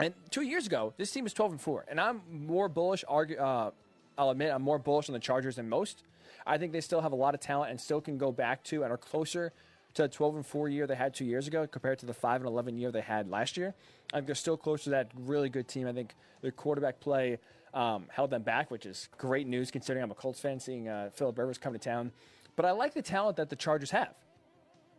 [0.01, 1.85] And two years ago, this team was 12 and 4.
[1.87, 3.71] And I'm more bullish, argue, uh,
[4.17, 6.03] I'll admit, I'm more bullish on the Chargers than most.
[6.45, 8.83] I think they still have a lot of talent and still can go back to
[8.83, 9.53] and are closer
[9.95, 12.41] to the 12 and 4 year they had two years ago compared to the 5
[12.41, 13.73] and 11 year they had last year.
[14.11, 15.87] I think they're still close to that really good team.
[15.87, 17.39] I think their quarterback play
[17.73, 21.09] um, held them back, which is great news considering I'm a Colts fan, seeing uh,
[21.13, 22.11] Philip Rivers come to town.
[22.55, 24.13] But I like the talent that the Chargers have.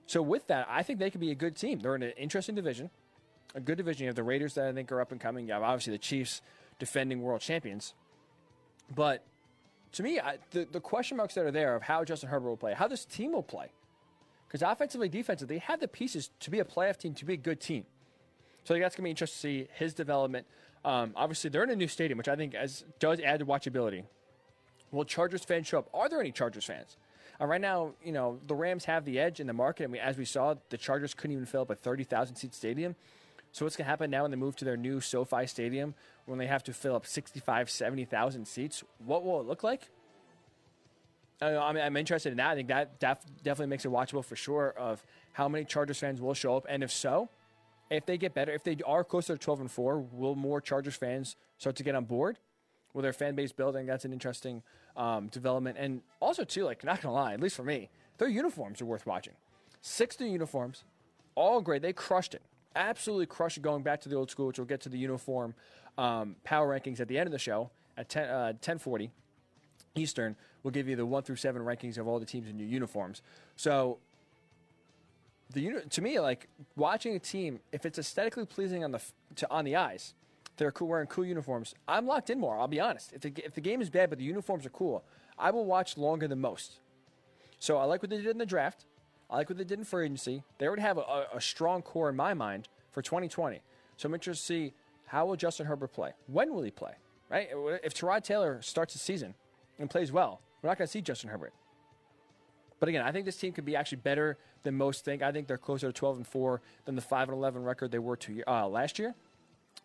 [0.06, 1.78] So with that, I think they could be a good team.
[1.78, 2.90] They're in an interesting division,
[3.54, 4.04] a good division.
[4.04, 5.46] You have the Raiders that I think are up and coming.
[5.46, 6.42] You have obviously the Chiefs,
[6.78, 7.94] defending world champions.
[8.94, 9.24] But
[9.92, 12.56] to me, I, the, the question marks that are there of how Justin Herbert will
[12.56, 13.70] play, how this team will play.
[14.54, 17.36] Because offensively, defensively, they have the pieces to be a playoff team, to be a
[17.36, 17.86] good team.
[18.62, 20.46] So that's going to be interesting to see his development.
[20.84, 24.04] Um, obviously, they're in a new stadium, which I think as, does add to watchability.
[24.92, 25.88] Will Chargers fans show up?
[25.92, 26.96] Are there any Chargers fans?
[27.40, 29.90] Uh, right now, you know, the Rams have the edge in the market.
[29.90, 32.94] Mean, as we saw, the Chargers couldn't even fill up a 30,000 seat stadium.
[33.50, 35.96] So what's going to happen now when they move to their new SoFi stadium
[36.26, 38.84] when they have to fill up 65, 70,000 seats?
[39.04, 39.90] What will it look like?
[41.42, 42.50] I mean, I'm interested in that.
[42.50, 46.20] I think that def- definitely makes it watchable for sure of how many Chargers fans
[46.20, 46.66] will show up.
[46.68, 47.28] And if so,
[47.90, 50.94] if they get better, if they are closer to 12 and 4, will more Chargers
[50.94, 52.38] fans start to get on board?
[52.92, 53.86] Will their fan base building?
[53.86, 54.62] That's an interesting
[54.96, 55.76] um, development.
[55.78, 59.06] And also, too, like, not gonna lie, at least for me, their uniforms are worth
[59.06, 59.34] watching.
[59.82, 60.84] Six new uniforms,
[61.34, 61.82] all great.
[61.82, 62.42] They crushed it.
[62.76, 65.54] Absolutely crushed it going back to the old school, which we'll get to the uniform
[65.98, 69.10] um, power rankings at the end of the show at 10, uh, 1040
[69.94, 70.36] Eastern.
[70.64, 73.22] We'll give you the 1 through 7 rankings of all the teams in your uniforms.
[73.54, 73.98] So
[75.52, 79.00] the to me, like watching a team, if it's aesthetically pleasing on the
[79.36, 80.14] to, on the eyes,
[80.56, 81.74] they're cool, wearing cool uniforms.
[81.86, 82.58] I'm locked in more.
[82.58, 83.12] I'll be honest.
[83.12, 85.04] If the, if the game is bad, but the uniforms are cool,
[85.38, 86.78] I will watch longer than most.
[87.58, 88.86] So I like what they did in the draft.
[89.30, 90.42] I like what they did in free agency.
[90.58, 93.60] They already have a, a strong core in my mind for 2020.
[93.96, 94.72] So I'm interested to see
[95.06, 96.12] how will Justin Herbert play?
[96.26, 96.92] When will he play?
[97.30, 97.48] Right?
[97.82, 99.34] If Tyrod Taylor starts the season
[99.78, 101.52] and plays well, we're not going to see Justin Herbert.
[102.80, 105.22] But again, I think this team could be actually better than most think.
[105.22, 107.98] I think they're closer to 12 and 4 than the 5 and 11 record they
[107.98, 109.14] were two, uh, last year.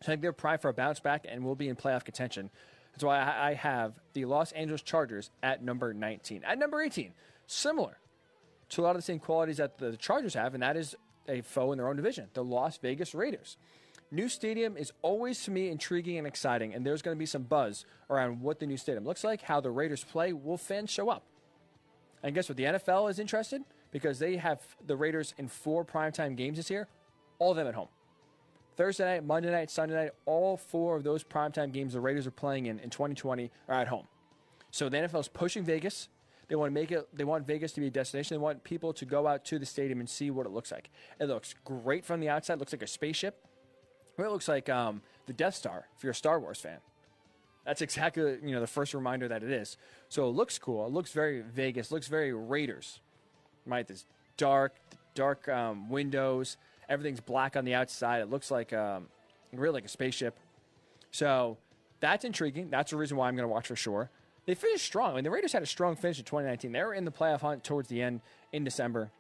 [0.02, 2.50] So I think they're primed for a bounce back and will be in playoff contention.
[2.94, 6.46] That's why I have the Los Angeles Chargers at number 19.
[6.46, 7.12] At number 18,
[7.46, 7.98] similar
[8.70, 10.96] to a lot of the same qualities that the Chargers have, and that is
[11.28, 13.58] a foe in their own division, the Las Vegas Raiders.
[14.12, 17.44] New stadium is always to me intriguing and exciting, and there's going to be some
[17.44, 20.34] buzz around what the new stadium looks like, how the Raiders play.
[20.34, 21.24] Will fans show up?
[22.24, 22.58] And guess what?
[22.58, 26.88] The NFL is interested because they have the Raiders in four primetime games this year,
[27.38, 27.88] all of them at home.
[28.76, 32.32] Thursday night, Monday night, Sunday night, all four of those primetime games the Raiders are
[32.32, 34.08] playing in in 2020 are at home.
[34.72, 36.10] So the NFL is pushing Vegas.
[36.48, 37.08] They want to make it.
[37.14, 38.36] They want Vegas to be a destination.
[38.36, 40.90] They want people to go out to the stadium and see what it looks like.
[41.20, 42.54] It looks great from the outside.
[42.54, 43.46] It looks like a spaceship.
[44.28, 46.78] It looks like um, the Death Star if you're a Star Wars fan.
[47.66, 49.78] That's exactly you know the first reminder that it is.
[50.10, 50.86] So it looks cool.
[50.86, 51.92] It looks very Vegas.
[51.92, 53.00] Looks very Raiders.
[53.66, 54.06] Right, this
[54.38, 54.76] dark,
[55.14, 56.58] dark um, windows.
[56.88, 58.22] Everything's black on the outside.
[58.22, 59.08] It looks like um,
[59.54, 60.40] really like a spaceship.
[61.12, 61.58] So
[62.00, 62.70] that's intriguing.
[62.70, 64.10] That's the reason why I'm going to watch for sure.
[64.46, 65.12] They finished strong.
[65.12, 66.72] I mean, the Raiders had a strong finish in 2019.
[66.72, 69.12] They were in the playoff hunt towards the end in December.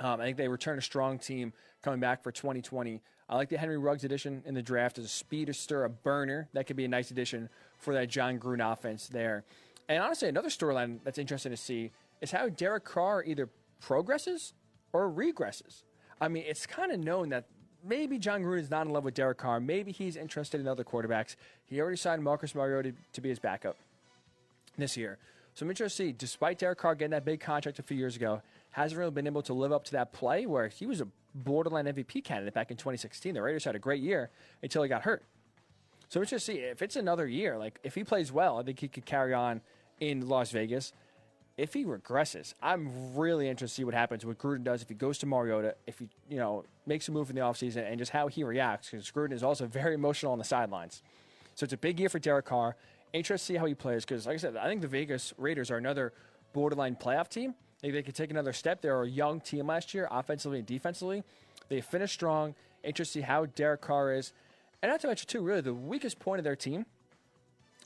[0.00, 1.52] Um, I think they returned a strong team
[1.82, 3.00] coming back for 2020.
[3.28, 6.48] I like the Henry Ruggs addition in the draft as a speedster, a burner.
[6.54, 9.44] That could be a nice addition for that Jon Gruden offense there.
[9.88, 13.48] And honestly, another storyline that's interesting to see is how Derek Carr either
[13.80, 14.54] progresses
[14.92, 15.82] or regresses.
[16.20, 17.44] I mean, it's kind of known that
[17.84, 19.60] maybe Jon Gruden is not in love with Derek Carr.
[19.60, 21.36] Maybe he's interested in other quarterbacks.
[21.66, 23.76] He already signed Marcus Mariota to be his backup
[24.76, 25.18] this year.
[25.54, 28.16] So I'm interested to see, despite Derek Carr getting that big contract a few years
[28.16, 31.08] ago, hasn't really been able to live up to that play where he was a
[31.34, 33.34] borderline MVP candidate back in 2016.
[33.34, 34.30] The Raiders had a great year
[34.62, 35.24] until he got hurt.
[36.08, 37.58] So let's just see if it's another year.
[37.58, 39.60] Like if he plays well, I think he could carry on
[40.00, 40.92] in Las Vegas.
[41.56, 44.24] If he regresses, I'm really interested to see what happens.
[44.24, 47.30] What Gruden does if he goes to Mariota, if he you know makes a move
[47.30, 48.90] in the offseason, and just how he reacts.
[48.90, 51.02] Because Gruden is also very emotional on the sidelines.
[51.56, 52.76] So it's a big year for Derek Carr.
[53.12, 55.70] Interested to see how he plays because, like I said, I think the Vegas Raiders
[55.70, 56.12] are another
[56.52, 57.54] borderline playoff team.
[57.82, 58.80] Maybe they could take another step.
[58.80, 61.22] They were a young team last year, offensively and defensively.
[61.68, 62.54] They finished strong.
[62.82, 64.32] Interesting how Derek Carr is.
[64.82, 66.86] And not to mention, too, really the weakest point of their team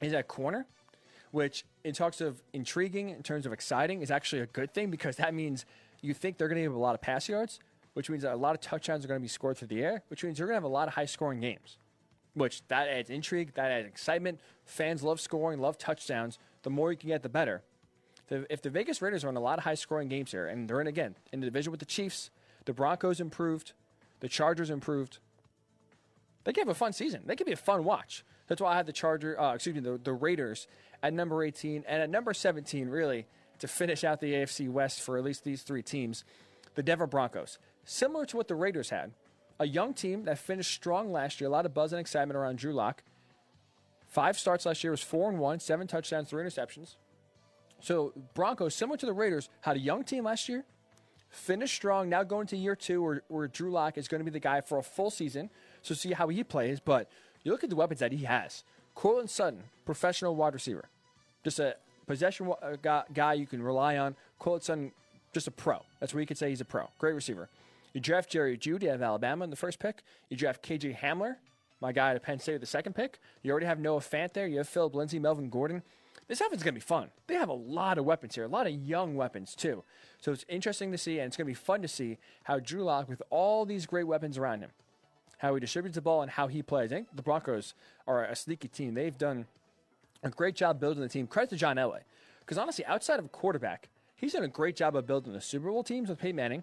[0.01, 0.66] is at corner,
[1.30, 5.16] which, in talks of intriguing, in terms of exciting, is actually a good thing because
[5.16, 5.64] that means
[6.01, 7.61] you think they're going to have a lot of pass yards,
[7.95, 10.03] which means that a lot of touchdowns are going to be scored through the air,
[10.09, 11.78] which means you're going to have a lot of high scoring games,
[12.34, 14.40] which that adds intrigue, that adds excitement.
[14.64, 16.38] Fans love scoring, love touchdowns.
[16.62, 17.62] The more you can get, the better.
[18.33, 20.80] If the Vegas Raiders are in a lot of high scoring games here, and they're
[20.80, 22.30] in again in the division with the Chiefs,
[22.64, 23.72] the Broncos improved,
[24.20, 25.18] the Chargers improved.
[26.45, 27.22] They could have a fun season.
[27.26, 28.24] They could be a fun watch.
[28.49, 30.66] That's why I had the Charger, uh, excuse me, the, the Raiders
[31.03, 33.26] at number 18 and at number 17, really,
[33.59, 36.24] to finish out the AFC West for at least these three teams,
[36.74, 37.59] the Denver Broncos.
[37.85, 39.12] Similar to what the Raiders had,
[39.61, 42.59] a young team that finished strong last year, a lot of buzz and excitement around
[42.59, 43.03] Drew Lock.
[44.09, 46.97] Five starts last year was four and one, seven touchdowns, three interceptions.
[47.83, 50.64] So Broncos, similar to the Raiders, had a young team last year,
[51.28, 52.09] finished strong.
[52.09, 54.61] Now going to year two, where, where Drew Lock is going to be the guy
[54.61, 55.51] for a full season.
[55.83, 56.78] So see how he plays.
[56.78, 57.11] But
[57.43, 58.62] you look at the weapons that he has.
[58.95, 60.89] Courtland Sutton, professional wide receiver,
[61.43, 61.76] just a
[62.07, 64.14] possession uh, guy you can rely on.
[64.39, 64.93] Courtland Sutton,
[65.33, 65.78] just a pro.
[65.99, 66.89] That's where you could say he's a pro.
[66.98, 67.48] Great receiver.
[67.94, 70.02] You draft Jerry Jeudy out of Alabama in the first pick.
[70.28, 71.36] You draft KJ Hamler,
[71.81, 73.19] my guy at Penn State the second pick.
[73.43, 74.47] You already have Noah Fant there.
[74.47, 75.82] You have Phillip Lindsay, Melvin Gordon.
[76.28, 77.11] This offense is going to be fun.
[77.27, 79.85] They have a lot of weapons here, a lot of young weapons too.
[80.19, 82.85] So it's interesting to see, and it's going to be fun to see how Drew
[82.85, 84.70] Lock, with all these great weapons around him,
[85.39, 86.93] how he distributes the ball and how he plays.
[86.93, 87.74] I think the Broncos
[88.07, 88.94] are a sneaky team.
[88.94, 89.47] They've done
[90.23, 91.27] a great job building the team.
[91.27, 92.01] Credit to John Elway.
[92.40, 95.82] Because honestly, outside of quarterback, he's done a great job of building the Super Bowl
[95.82, 96.62] teams with Peyton Manning.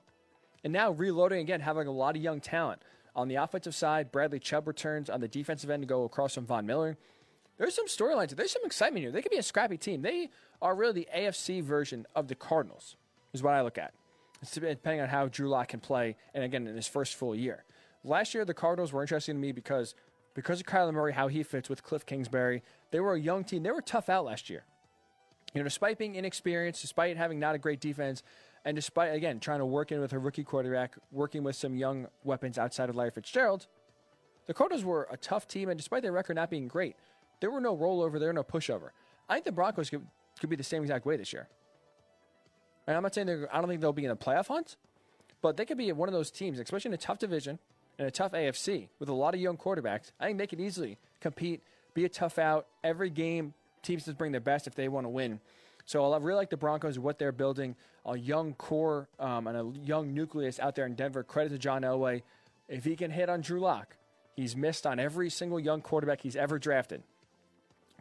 [0.63, 2.81] And now reloading again, having a lot of young talent.
[3.15, 5.09] On the offensive side, Bradley Chubb returns.
[5.09, 6.97] On the defensive end, to go across from Von Miller.
[7.59, 8.35] There's some storylines.
[8.35, 9.11] There's some excitement here.
[9.11, 10.01] They could be a scrappy team.
[10.01, 10.29] They
[10.61, 12.95] are really the AFC version of the Cardinals,
[13.33, 13.93] is what I look at.
[14.41, 17.65] It's depending on how Drew Lock can play, and again, in his first full year.
[18.05, 19.93] Last year, the Cardinals were interesting to me because
[20.33, 22.63] because of Kyler Murray, how he fits with Cliff Kingsbury.
[22.91, 23.63] They were a young team.
[23.63, 24.63] They were tough out last year.
[25.53, 28.23] You know, despite being inexperienced, despite having not a great defense,
[28.63, 32.07] and despite again trying to work in with a rookie quarterback, working with some young
[32.23, 33.67] weapons outside of Larry Fitzgerald,
[34.45, 36.95] the Cardinals were a tough team, and despite their record not being great,
[37.39, 38.89] there were no rollover, there were no pushover.
[39.27, 40.05] I think the Broncos could,
[40.39, 41.47] could be the same exact way this year.
[42.87, 44.75] And I'm not saying they're, I don't think they'll be in a playoff hunt,
[45.41, 47.59] but they could be one of those teams, especially in a tough division
[47.97, 50.11] and a tough AFC with a lot of young quarterbacks.
[50.19, 51.61] I think they can easily compete,
[51.93, 52.67] be a tough out.
[52.83, 53.53] Every game,
[53.83, 55.39] teams just bring their best if they want to win.
[55.85, 57.75] So I really like the Broncos, what they're building,
[58.05, 61.23] a young core um, and a young nucleus out there in Denver.
[61.23, 62.21] Credit to John Elway.
[62.67, 63.97] If he can hit on Drew Lock,
[64.35, 67.03] he's missed on every single young quarterback he's ever drafted.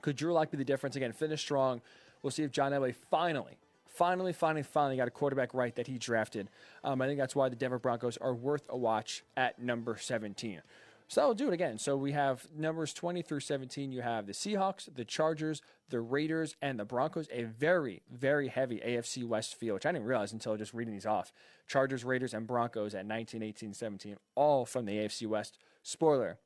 [0.03, 1.13] Could Drew Lock be the difference again?
[1.13, 1.81] Finish strong.
[2.23, 5.99] We'll see if John Elway finally, finally, finally, finally got a quarterback right that he
[5.99, 6.49] drafted.
[6.83, 10.63] Um, I think that's why the Denver Broncos are worth a watch at number 17.
[11.11, 11.79] So I'll do it again.
[11.79, 13.93] So we have numbers 20 through 17.
[13.93, 17.29] You have the Seahawks, the Chargers, the Raiders, and the Broncos.
[17.33, 21.07] A very, very heavy AFC West field, which I didn't realize until just reading these
[21.07, 21.33] off.
[21.67, 25.57] Chargers, Raiders, and Broncos at 19, 18, 17, all from the AFC West.
[25.83, 26.37] Spoiler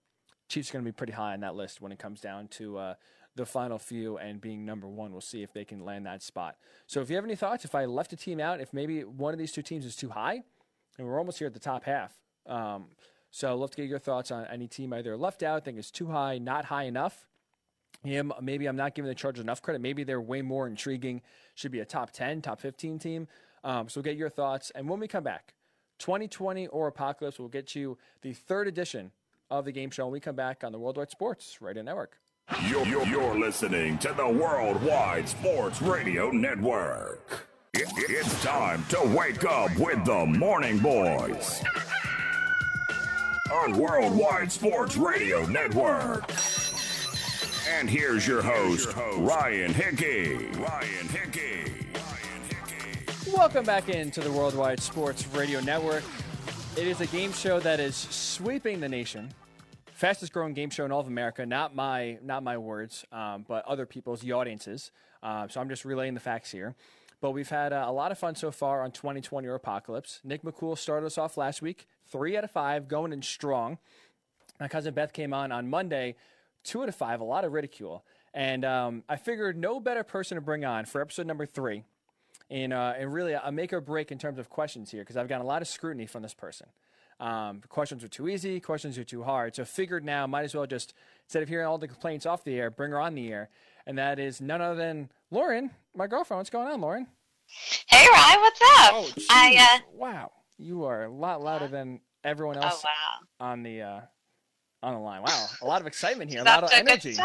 [0.52, 2.76] Chiefs are going to be pretty high on that list when it comes down to
[2.76, 2.94] uh,
[3.34, 5.12] the final few and being number one.
[5.12, 6.56] We'll see if they can land that spot.
[6.86, 9.32] So if you have any thoughts, if I left a team out, if maybe one
[9.32, 10.42] of these two teams is too high,
[10.98, 12.12] and we're almost here at the top half.
[12.46, 12.86] Um,
[13.30, 15.90] so I'd love to get your thoughts on any team either left out, think is
[15.90, 17.26] too high, not high enough.
[18.04, 19.80] Him, maybe I'm not giving the Chargers enough credit.
[19.80, 21.22] Maybe they're way more intriguing.
[21.54, 23.28] Should be a top 10, top 15 team.
[23.64, 24.70] Um, so get your thoughts.
[24.74, 25.54] And when we come back,
[26.00, 29.12] 2020 or Apocalypse will get you the third edition
[29.50, 32.18] of the game show when we come back on the Worldwide Sports Radio Network.
[32.68, 37.48] You're, you're, you're listening to the Worldwide Sports Radio Network.
[37.72, 41.62] It, it's time to wake up with the Morning Boys
[43.52, 46.30] on Worldwide Sports Radio Network.
[47.70, 50.34] And here's your host, Ryan Hickey.
[50.58, 51.72] Ryan Hickey.
[53.32, 56.02] Welcome back into the Worldwide Sports Radio Network.
[56.76, 59.32] It is a game show that is sweeping the nation.
[60.02, 61.46] Fastest growing game show in all of America.
[61.46, 64.90] Not my, not my words, um, but other people's, the audiences.
[65.22, 66.74] Uh, so I'm just relaying the facts here.
[67.20, 70.18] But we've had uh, a lot of fun so far on 2020 or Apocalypse.
[70.24, 73.78] Nick McCool started us off last week, three out of five, going in strong.
[74.58, 76.16] My cousin Beth came on on Monday,
[76.64, 78.04] two out of five, a lot of ridicule.
[78.34, 81.84] And um, I figured no better person to bring on for episode number three,
[82.50, 85.28] and, uh, and really a make or break in terms of questions here, because I've
[85.28, 86.66] gotten a lot of scrutiny from this person.
[87.22, 89.54] Um, questions are too easy, questions are too hard.
[89.54, 90.92] So figured now, might as well just
[91.24, 93.48] instead of hearing all the complaints off the air, bring her on the air,
[93.86, 96.38] and that is none other than Lauren, my girlfriend.
[96.38, 97.06] What's going on, Lauren?
[97.86, 98.90] Hey, Ryan, what's up?
[98.92, 103.62] Oh, I uh, wow, you are a lot louder than everyone oh else wow, on
[103.62, 104.00] the uh,
[104.82, 105.22] on the line.
[105.22, 107.16] Wow, a lot of excitement here, a lot of energy.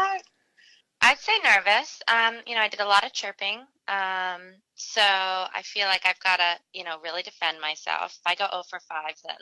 [1.00, 2.02] I'd say nervous.
[2.08, 3.60] Um, you know, I did a lot of chirping.
[3.86, 8.18] Um, so I feel like I've got to, you know, really defend myself.
[8.18, 9.36] If I go 0 for 5, then,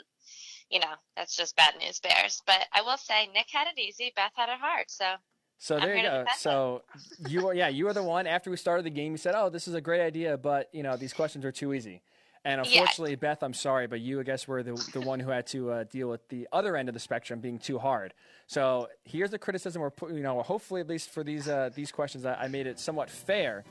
[0.70, 2.42] you know, that's just bad news bears.
[2.46, 4.86] But I will say Nick had it easy, Beth had it hard.
[4.88, 5.04] So
[5.58, 6.24] So there you go.
[6.38, 6.82] So
[7.18, 8.26] you are, yeah, you are the one.
[8.26, 10.82] After we started the game, you said, "Oh, this is a great idea, but you
[10.82, 12.02] know these questions are too easy."
[12.44, 12.82] And Yeah.
[12.82, 15.70] unfortunately, Beth, I'm sorry, but you, I guess, were the the one who had to
[15.72, 18.14] uh, deal with the other end of the spectrum being too hard.
[18.46, 19.82] So here's the criticism.
[19.82, 22.66] We're put- you know, hopefully, at least for these uh, these questions, I, I made
[22.66, 23.64] it somewhat fair.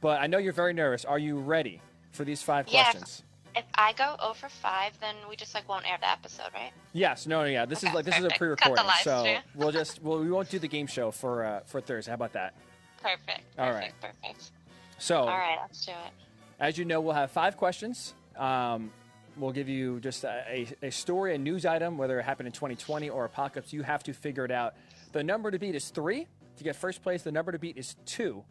[0.00, 1.04] But I know you're very nervous.
[1.04, 1.82] Are you ready
[2.12, 2.84] for these five Yeah.
[2.84, 3.24] questions?
[3.58, 6.72] If I go over 5, then we just like won't air the episode, right?
[6.92, 7.66] Yes, no, yeah.
[7.66, 8.62] This is like this is a perfect.
[8.62, 11.60] Cut the pre-recording, so we'll just well we won't do the game show for uh,
[11.66, 12.10] for Thursday.
[12.10, 12.54] How about that?
[13.02, 13.42] Perfect.
[13.58, 13.94] All Perfect.
[14.02, 14.14] right.
[14.22, 14.50] Perfect.
[14.98, 16.12] So All right, let's do it.
[16.60, 18.14] As you know, we'll have five questions.
[18.36, 18.90] Um,
[19.36, 22.52] we'll give you just a, a, a story, a news item, whether it happened in
[22.52, 23.72] 2020 or apocalypse.
[23.72, 24.74] You have to figure it out.
[25.12, 26.26] The number to beat is three.
[26.56, 28.42] To get first place, the number to beat is two.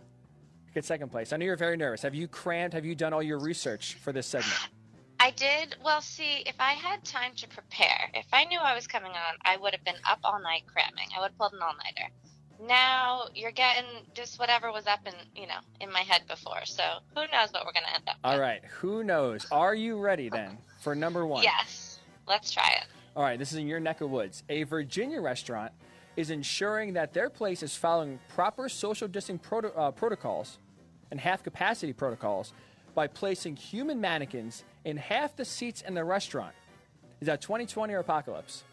[0.67, 1.33] To get second place.
[1.33, 2.01] I know you're very nervous.
[2.03, 2.73] Have you crammed?
[2.73, 4.69] Have you done all your research for this segment?
[5.19, 5.75] I did.
[5.83, 9.37] Well, see, if I had time to prepare, if I knew I was coming on,
[9.43, 11.09] I would have been up all night cramming.
[11.15, 12.11] I would have pulled an all-nighter.
[12.67, 13.85] Now you're getting
[14.15, 16.65] just whatever was up in you know in my head before.
[16.65, 16.83] So
[17.13, 18.15] who knows what we're gonna end up.
[18.23, 18.41] All with.
[18.41, 18.61] right.
[18.79, 19.45] Who knows?
[19.51, 21.43] Are you ready then for number one?
[21.43, 21.99] Yes.
[22.27, 22.87] Let's try it.
[23.15, 24.43] All right, this is in your neck of woods.
[24.49, 25.71] A Virginia restaurant
[26.15, 30.57] is ensuring that their place is following proper social distancing proto- uh, protocols
[31.11, 32.53] and half capacity protocols
[32.95, 36.53] by placing human mannequins in half the seats in the restaurant.
[37.19, 38.63] Is that 2020 or apocalypse?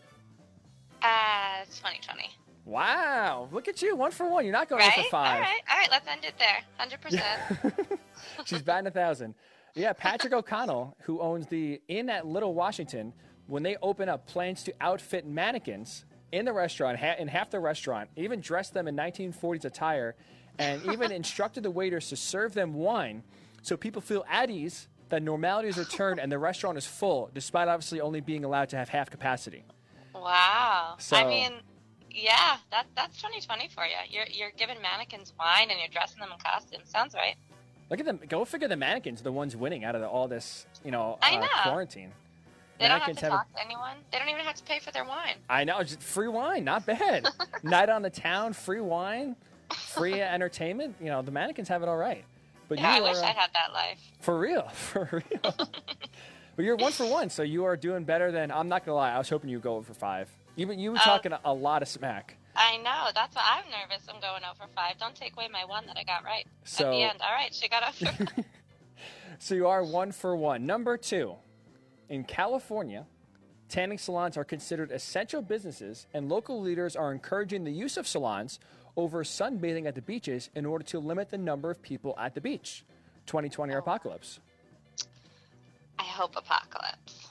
[1.02, 2.30] Uh, it's 2020.
[2.64, 4.44] Wow, look at you, one for one.
[4.44, 4.92] You're not going Right.
[4.94, 5.40] for All five.
[5.40, 5.60] right.
[5.70, 5.90] All right.
[5.90, 6.60] Let's end it there.
[6.78, 8.00] Hundred percent.
[8.46, 9.34] She's batting a thousand.
[9.74, 13.12] Yeah, Patrick O'Connell, who owns the Inn at Little Washington,
[13.48, 17.60] when they open up plans to outfit mannequins in the restaurant, ha- in half the
[17.60, 20.14] restaurant, even dressed them in 1940s attire,
[20.58, 23.24] and even instructed the waiters to serve them wine
[23.62, 27.68] so people feel at ease that normality is returned and the restaurant is full, despite
[27.68, 29.64] obviously only being allowed to have half capacity.
[30.12, 30.96] Wow.
[30.98, 31.52] So- I mean,
[32.10, 33.92] yeah, that that's 2020 for you.
[34.08, 36.88] You're you're giving mannequins wine and you're dressing them in costumes.
[36.88, 37.36] Sounds right.
[37.90, 38.20] Look at them.
[38.28, 41.18] Go figure the mannequins, are the ones winning out of the, all this, you know,
[41.22, 41.46] I uh, know.
[41.62, 42.10] quarantine.
[42.80, 43.96] They don't have to have a- talk to anyone.
[44.10, 45.36] They don't even have to pay for their wine.
[45.48, 47.28] I know, just free wine, not bad.
[47.62, 49.36] Night on the town, free wine,
[49.70, 50.96] free entertainment.
[51.00, 52.24] You know, the mannequins have it all right.
[52.68, 53.98] But Yeah, I you wish I had that life.
[54.20, 55.40] For real, for real.
[56.56, 58.50] but you're one for one, so you are doing better than.
[58.50, 59.12] I'm not gonna lie.
[59.12, 60.30] I was hoping you'd go over five.
[60.56, 61.04] You you were Oh.
[61.04, 62.36] talking a, a lot of smack.
[62.56, 63.08] I know.
[63.14, 64.06] That's why I'm nervous.
[64.08, 64.96] I'm going over five.
[64.98, 67.20] Don't take away my one that I got right So- at the end.
[67.20, 68.26] All right, she got over.
[69.40, 70.64] So you are one for one.
[70.64, 71.34] Number two,
[72.08, 73.04] in California,
[73.68, 78.60] tanning salons are considered essential businesses, and local leaders are encouraging the use of salons
[78.96, 82.40] over sunbathing at the beaches in order to limit the number of people at the
[82.40, 82.84] beach.
[83.26, 84.40] 2020 or apocalypse.
[85.98, 87.28] I hope apocalypse.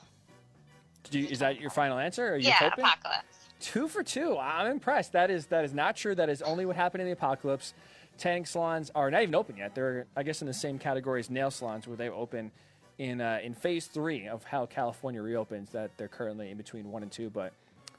[1.10, 2.34] You, is that your final answer?
[2.34, 2.84] Are you yeah, hoping?
[2.84, 3.38] apocalypse.
[3.60, 4.36] Two for two.
[4.38, 5.12] I'm impressed.
[5.12, 6.14] That is that is not true.
[6.14, 7.72] That is only what happened in the apocalypse.
[8.18, 9.74] Tanning salons are not even open yet.
[9.74, 12.50] They're I guess in the same category as nail salons, where they open
[12.98, 15.70] in uh, in phase three of how California reopens.
[15.70, 17.52] That they're currently in between one and two, but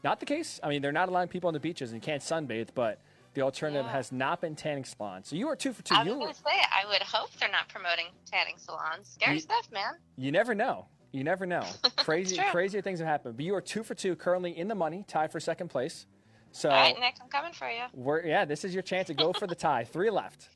[0.03, 0.59] not the case.
[0.61, 2.99] I mean, they're not allowing people on the beaches and you can't sunbathe, but
[3.35, 3.91] the alternative Yeah.
[3.91, 5.27] has not been tanning salons.
[5.27, 5.93] So you are two for two.
[5.93, 9.09] I was going to say, I would hope they're not promoting tanning salons.
[9.09, 9.93] Scary You- stuff, man.
[10.17, 10.87] you never know.
[11.11, 11.63] You never know.
[11.97, 13.37] Crazy crazier things have happened.
[13.37, 16.07] But you are two for two, currently in the money, tied for second place.
[16.51, 17.83] So All right, Nick, I'm coming for you.
[17.93, 19.83] we're yeah, this is your chance to go for the tie.
[19.91, 20.49] Three left.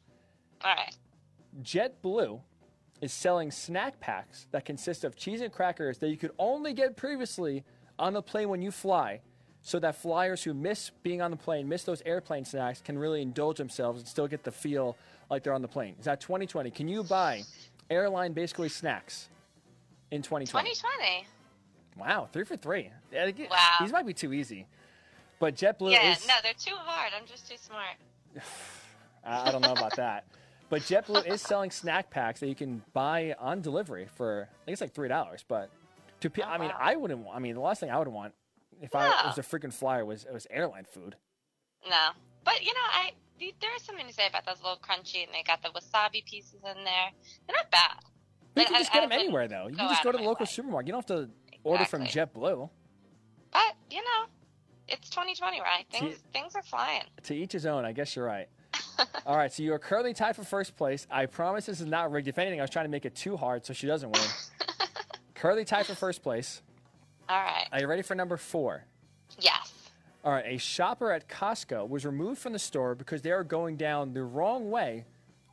[0.64, 0.96] All right.
[1.62, 2.42] JetBlue
[3.02, 6.96] is selling snack packs that consist of cheese and crackers that you could only get
[6.98, 7.64] previously
[7.98, 9.22] on the plane when you fly,
[9.62, 13.22] so that flyers who miss being on the plane, miss those airplane snacks, can really
[13.22, 14.96] indulge themselves and still get the feel
[15.30, 15.96] like they're on the plane.
[16.00, 16.72] Is that 2020?
[16.72, 17.44] Can you buy
[17.90, 19.30] airline basically snacks
[20.12, 20.70] in 2020?
[20.70, 21.28] 2020.
[21.98, 22.90] Wow, three for three.
[23.12, 23.58] Yeah, Wow.
[23.82, 24.66] These might be too easy.
[25.40, 26.28] But JetBlue Yeah, is.
[26.28, 27.12] no, they're too hard.
[27.20, 27.96] I'm just too smart.
[29.24, 30.26] I don't know about that.
[30.70, 34.74] But JetBlue is selling snack packs that you can buy on delivery for I think
[34.74, 35.44] it's like three dollars.
[35.48, 35.70] But
[36.22, 36.78] to Oh, I mean, wow.
[36.80, 37.26] I wouldn't.
[37.34, 38.34] I mean, the last thing I would want
[38.82, 41.16] if I was a freaking flyer was it was airline food.
[41.90, 42.10] No.
[42.44, 43.12] But, you know, I
[43.62, 46.56] there is something to say about those little crunchy, and they got the wasabi pieces
[46.56, 47.10] in there.
[47.48, 47.96] They're not bad.
[48.54, 49.68] But you can I- just I get them anywhere though.
[49.68, 50.50] You can just go to the local way.
[50.52, 50.88] supermarket.
[50.88, 51.30] You don't have to
[51.64, 52.42] order from Exactly.
[52.42, 52.70] JetBlue.
[53.52, 54.26] But, you know,
[54.88, 55.86] it's 2020, right?
[55.92, 57.04] Things, See- things are flying.
[57.24, 57.86] To each his own.
[57.86, 58.48] I guess you're right.
[59.26, 61.08] All right, so you are currently tied for first place.
[61.10, 62.28] I promise this is not rigged.
[62.28, 64.24] If anything, I was trying to make it too hard so she doesn't win.
[65.36, 66.62] currently tied for first place.
[67.30, 67.68] All right.
[67.72, 68.84] Are you ready for number four?
[69.40, 69.72] Yes.
[70.26, 73.78] All right, a shopper at Costco was removed from the store because they are going
[73.78, 75.06] down the wrong way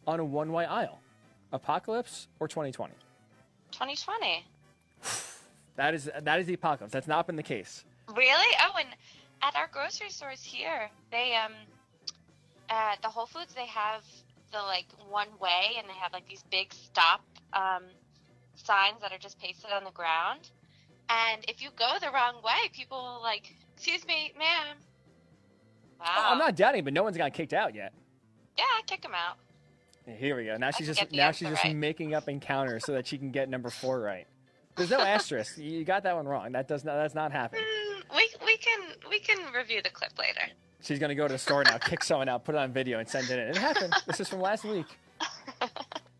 [0.06, 1.00] on a one way aisle.
[1.52, 2.94] Apocalypse or 2020?
[3.72, 4.44] 2020.
[5.76, 6.94] That is that is the apocalypse.
[6.94, 7.84] That's not been the case.
[8.08, 8.56] Really?
[8.62, 8.88] Oh, and
[9.42, 11.52] at our grocery stores here, they um,
[12.70, 14.02] at the Whole Foods they have
[14.52, 17.20] the like one way, and they have like these big stop
[17.52, 17.82] um,
[18.54, 20.48] signs that are just pasted on the ground.
[21.08, 24.76] And if you go the wrong way, people will like, "Excuse me, ma'am."
[26.00, 26.06] Wow.
[26.18, 27.92] Oh, I'm not doubting, but no one's got kicked out yet.
[28.58, 29.36] Yeah, kick them out.
[30.06, 30.56] Here we go.
[30.56, 31.74] Now she's just now she's just right.
[31.74, 34.26] making up encounters so that she can get number four right.
[34.76, 35.58] There's no asterisk.
[35.58, 36.52] You got that one wrong.
[36.52, 37.64] That does not that's not happening.
[37.64, 38.80] Mm, we we can
[39.10, 40.42] we can review the clip later.
[40.80, 43.08] She's gonna go to the store now, kick someone out, put it on video, and
[43.08, 43.48] send it in.
[43.48, 43.94] It happened.
[44.06, 44.86] This is from last week.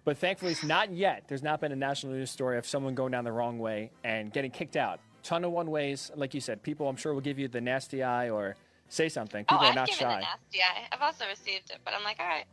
[0.07, 1.25] But thankfully, it's not yet.
[1.27, 4.33] There's not been a national news story of someone going down the wrong way and
[4.33, 5.01] getting kicked out.
[5.25, 6.63] Ton of one ways, like you said.
[6.63, 8.55] People, I'm sure, will give you the nasty eye or
[8.89, 9.45] say something.
[9.45, 10.15] People oh, are I've not given shy.
[10.15, 10.87] the nasty eye.
[10.93, 12.45] I've also received it, but I'm like, all right,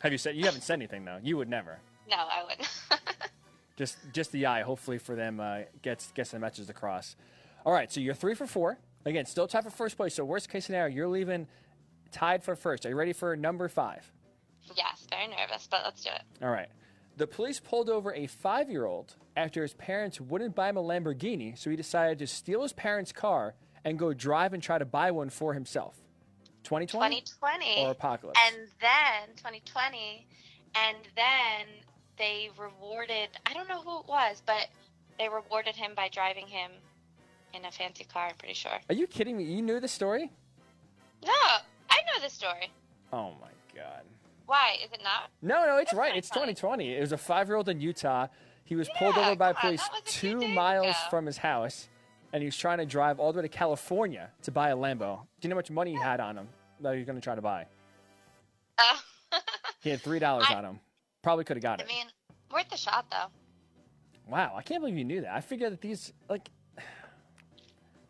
[0.00, 1.18] Have you said you haven't said anything though?
[1.22, 1.80] You would never.
[2.10, 2.68] no, I wouldn't.
[3.76, 4.62] Just just the eye.
[4.62, 7.16] Hopefully for them uh, gets gets the message across.
[7.66, 8.78] All right, so you're three for four.
[9.04, 10.14] Again, still tied for first place.
[10.14, 11.48] So worst case scenario, you're leaving
[12.12, 12.86] tied for first.
[12.86, 14.12] Are you ready for number five?
[14.76, 16.22] Yes, very nervous, but let's do it.
[16.44, 16.68] All right.
[17.16, 20.82] The police pulled over a five year old after his parents wouldn't buy him a
[20.82, 23.54] Lamborghini, so he decided to steal his parents' car
[23.84, 25.96] and go drive and try to buy one for himself.
[26.64, 27.20] 2020?
[27.20, 28.40] 2020 Or apocalypse?
[28.46, 30.26] and then 2020
[30.74, 31.66] and then
[32.16, 34.68] they rewarded i don't know who it was but
[35.18, 36.70] they rewarded him by driving him
[37.52, 39.44] in a fancy car i'm pretty sure Are you kidding me?
[39.44, 40.32] You knew the story?
[41.22, 41.32] no
[41.90, 42.70] i know the story
[43.12, 44.02] Oh my God.
[44.46, 46.16] Why is it not No, no, it's That's right.
[46.16, 46.94] It's 2020.
[46.94, 48.28] It was a five year old in Utah.
[48.64, 51.10] He was pulled over by on, police that was a few two miles ago.
[51.10, 51.88] from his house,
[52.32, 55.20] and he was trying to drive all the way to California to buy a Lambo.
[55.40, 56.48] Do you know how much money he had on him
[56.80, 57.66] that he was going to try to buy?
[58.78, 59.00] oh
[59.82, 60.80] He had $3 on him.
[61.22, 61.90] Probably could have got i it.
[61.90, 62.06] I mean
[62.52, 63.26] worth the shot though
[64.28, 65.34] Wow, I can't believe you knew that.
[65.34, 66.48] I figured that these like.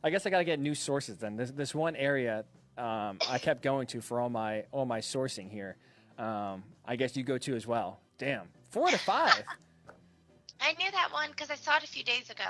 [0.03, 1.37] I guess I gotta get new sources then.
[1.37, 2.45] This this one area
[2.77, 5.77] um, I kept going to for all my all my sourcing here.
[6.19, 7.99] Um, I guess you go to as well.
[8.19, 9.43] Damn, four to five.
[10.61, 12.45] i knew that one because i saw it a few days ago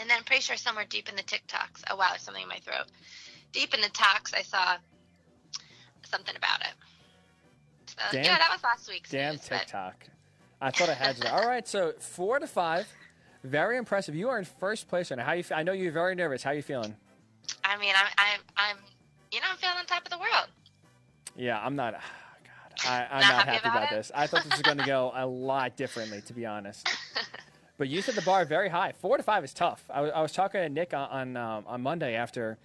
[0.00, 1.82] And then I'm pretty sure somewhere deep in the TikToks.
[1.90, 2.86] Oh wow, there's something in my throat.
[3.52, 4.76] Deep in the talks, I saw
[6.04, 6.72] something about it.
[7.86, 9.46] So Damn- yeah, that was last week's Damn news.
[9.48, 10.06] but- TikTok.
[10.60, 11.28] I thought I had you.
[11.28, 12.86] All right, so four to five.
[13.44, 14.14] Very impressive.
[14.14, 15.24] You are in first place right now.
[15.24, 15.44] How you?
[15.54, 16.42] I know you're very nervous.
[16.42, 16.94] How are you feeling?
[17.64, 18.76] I mean, I'm, I'm, I'm,
[19.30, 20.48] you know, I'm feeling on top of the world.
[21.36, 22.00] Yeah, I'm not.
[22.88, 24.12] I, I'm Not not happy happy about about this.
[24.14, 26.88] I thought this was going to go a lot differently, to be honest.
[27.78, 28.92] But you set the bar very high.
[28.92, 29.84] Four to five is tough.
[29.92, 32.56] I, was- I was talking to Nick on on, um, on Monday after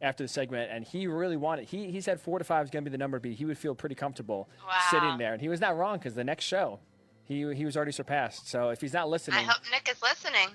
[0.00, 1.64] after the segment, and he really wanted.
[1.68, 3.36] He he said four to five is going to be the number to beat.
[3.36, 4.74] He would feel pretty comfortable Wow.
[4.92, 6.78] sitting there, and he was not wrong because the next show,
[7.24, 8.48] he he was already surpassed.
[8.48, 10.50] So if he's not listening, I hope Nick is listening.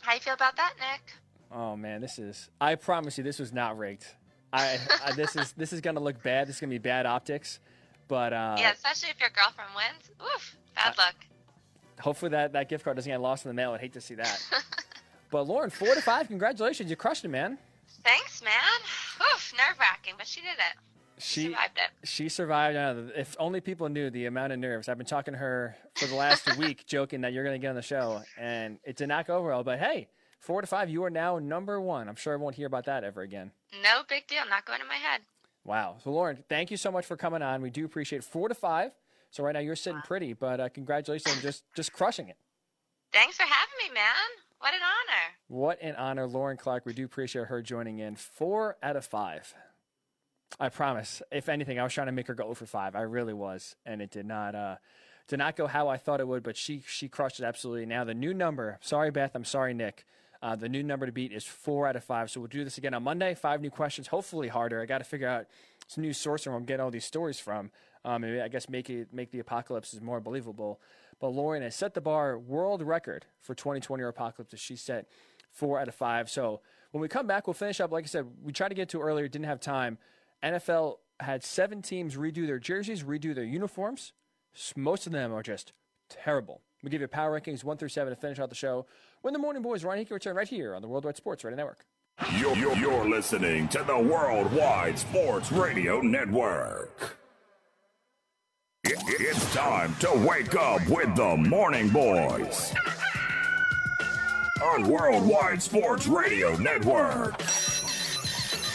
[0.00, 1.12] How you feel about that, Nick?
[1.52, 2.48] oh man, this is.
[2.62, 4.06] I promise you, this was not rigged.
[4.54, 6.48] I, I this is this is going to look bad.
[6.48, 7.60] This is going to be bad optics.
[8.08, 10.10] But uh, yeah, especially if your girlfriend wins.
[10.34, 11.14] Oof, bad luck.
[12.00, 13.72] hopefully that, that gift card doesn't get lost in the mail.
[13.72, 14.42] I'd hate to see that.
[15.30, 16.88] but Lauren, four to five, congratulations.
[16.90, 17.58] You crushed it, man.
[18.04, 18.52] Thanks, man.
[19.34, 20.78] Oof, nerve wracking, but she did it.
[21.20, 22.08] She Survived it.
[22.08, 22.76] she survived.
[22.76, 24.88] Uh, if only people knew the amount of nerves.
[24.88, 27.70] I've been talking to her for the last week, joking that you're going to get
[27.70, 29.64] on the show, and it did not go well.
[29.64, 30.06] But hey,
[30.38, 32.08] four to five, you are now number one.
[32.08, 33.50] I'm sure I won't hear about that ever again.
[33.82, 34.42] No big deal.
[34.48, 35.22] Not going in my head.
[35.68, 35.96] Wow.
[36.02, 37.60] So Lauren, thank you so much for coming on.
[37.60, 38.24] We do appreciate it.
[38.24, 38.92] four to five.
[39.30, 42.38] So right now you're sitting pretty, but uh, congratulations on just just crushing it.
[43.12, 44.04] Thanks for having me, man.
[44.60, 45.22] What an honor.
[45.48, 46.86] What an honor, Lauren Clark.
[46.86, 48.16] We do appreciate her joining in.
[48.16, 49.54] Four out of five.
[50.58, 51.20] I promise.
[51.30, 52.96] If anything, I was trying to make her go for five.
[52.96, 54.54] I really was, and it did not.
[54.54, 54.76] Uh,
[55.28, 56.42] did not go how I thought it would.
[56.42, 57.84] But she she crushed it absolutely.
[57.84, 58.78] Now the new number.
[58.80, 59.32] Sorry, Beth.
[59.34, 60.06] I'm sorry, Nick.
[60.40, 62.30] Uh, the new number to beat is four out of five.
[62.30, 63.34] So we'll do this again on Monday.
[63.34, 64.06] Five new questions.
[64.06, 64.80] Hopefully harder.
[64.80, 65.46] I got to figure out
[65.88, 67.70] some new source where I'm getting all these stories from.
[68.04, 70.80] Um, and I guess make it make the apocalypse is more believable.
[71.20, 74.58] But Lauren has set the bar world record for 2020 or apocalypse.
[74.60, 75.08] She set
[75.50, 76.30] four out of five.
[76.30, 76.60] So
[76.92, 77.90] when we come back, we'll finish up.
[77.90, 79.98] Like I said, we tried to get to earlier, didn't have time.
[80.42, 84.12] NFL had seven teams redo their jerseys, redo their uniforms.
[84.76, 85.72] Most of them are just
[86.08, 86.62] terrible.
[86.82, 88.86] We give you power rankings one through seven to finish out the show.
[89.22, 91.84] When the morning boys, Ryan Hickey return right here on the Worldwide Sports Radio Network.
[92.38, 97.16] You're, you're, you're listening to the Worldwide Sports Radio Network.
[98.84, 102.72] It- it- it's time to wake up with the Morning Boys
[104.62, 107.34] on Worldwide Sports Radio Network.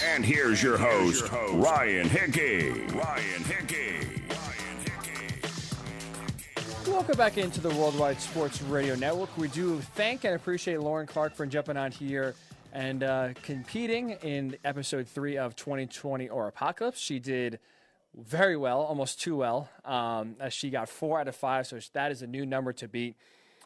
[0.05, 1.29] And here's your host.
[1.53, 2.69] Ryan Hickey.
[2.93, 4.21] Ryan Hickey.
[6.87, 9.35] Welcome back into the Worldwide Sports Radio Network.
[9.37, 12.35] We do thank and appreciate Lauren Clark for jumping on here
[12.73, 16.99] and uh, competing in episode three of 2020 or Apocalypse.
[16.99, 17.59] She did
[18.13, 21.67] very well, almost too well, um, as she got four out of five.
[21.67, 23.15] So that is a new number to beat.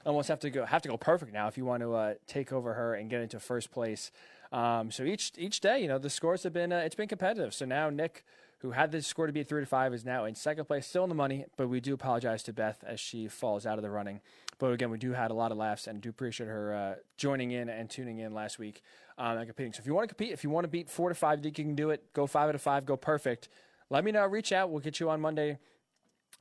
[0.05, 2.53] Almost have to go have to go perfect now if you want to uh, take
[2.53, 4.11] over her and get into first place.
[4.51, 7.53] Um, so each each day, you know, the scores have been uh, it's been competitive.
[7.53, 8.23] So now Nick,
[8.59, 11.03] who had the score to be three to five, is now in second place, still
[11.03, 11.45] in the money.
[11.57, 14.21] But we do apologize to Beth as she falls out of the running.
[14.59, 17.51] But again, we do had a lot of laughs and do appreciate her uh, joining
[17.51, 18.81] in and tuning in last week
[19.17, 19.73] um, and competing.
[19.73, 21.51] So if you want to compete, if you want to beat four to five, you
[21.51, 22.11] can do it.
[22.13, 23.49] Go five out of five, go perfect.
[23.89, 24.25] Let me know.
[24.25, 24.69] Reach out.
[24.69, 25.59] We'll get you on Monday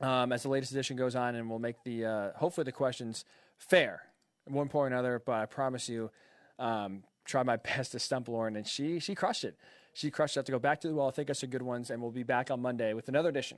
[0.01, 3.25] um, as the latest edition goes on, and we'll make the uh, hopefully the questions
[3.57, 4.01] fair
[4.45, 5.21] one point or another.
[5.23, 6.11] But I promise you,
[6.59, 9.55] um, try my best to stump Lauren, and she she crushed it.
[9.97, 10.37] She crushed.
[10.37, 11.07] I have to go back to the well.
[11.07, 13.57] I think that's some good ones, and we'll be back on Monday with another edition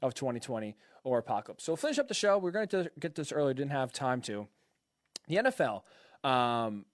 [0.00, 1.64] of 2020 or Apocalypse.
[1.64, 2.38] So we'll finish up the show.
[2.38, 3.54] We're going to get this early.
[3.54, 4.46] Didn't have time to.
[5.26, 5.82] The NFL.
[6.22, 6.84] Um,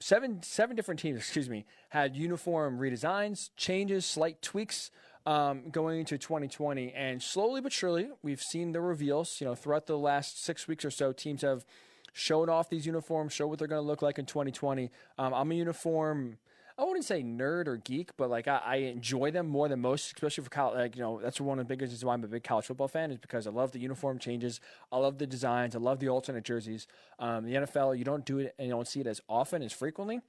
[0.00, 4.90] seven seven different teams, excuse me, had uniform redesigns, changes, slight tweaks
[5.26, 9.42] um, going into 2020, and slowly but surely, we've seen the reveals.
[9.42, 11.66] You know, throughout the last six weeks or so, teams have
[12.14, 14.90] shown off these uniforms, show what they're going to look like in 2020.
[15.18, 16.38] Um, I'm a uniform.
[16.76, 20.06] I wouldn't say nerd or geek, but like I, I enjoy them more than most,
[20.06, 20.76] especially for college.
[20.76, 22.88] Like you know, that's one of the biggest reasons why I'm a big college football
[22.88, 24.60] fan is because I love the uniform changes,
[24.90, 26.88] I love the designs, I love the alternate jerseys.
[27.20, 29.72] Um, the NFL, you don't do it and you don't see it as often as
[29.72, 30.20] frequently.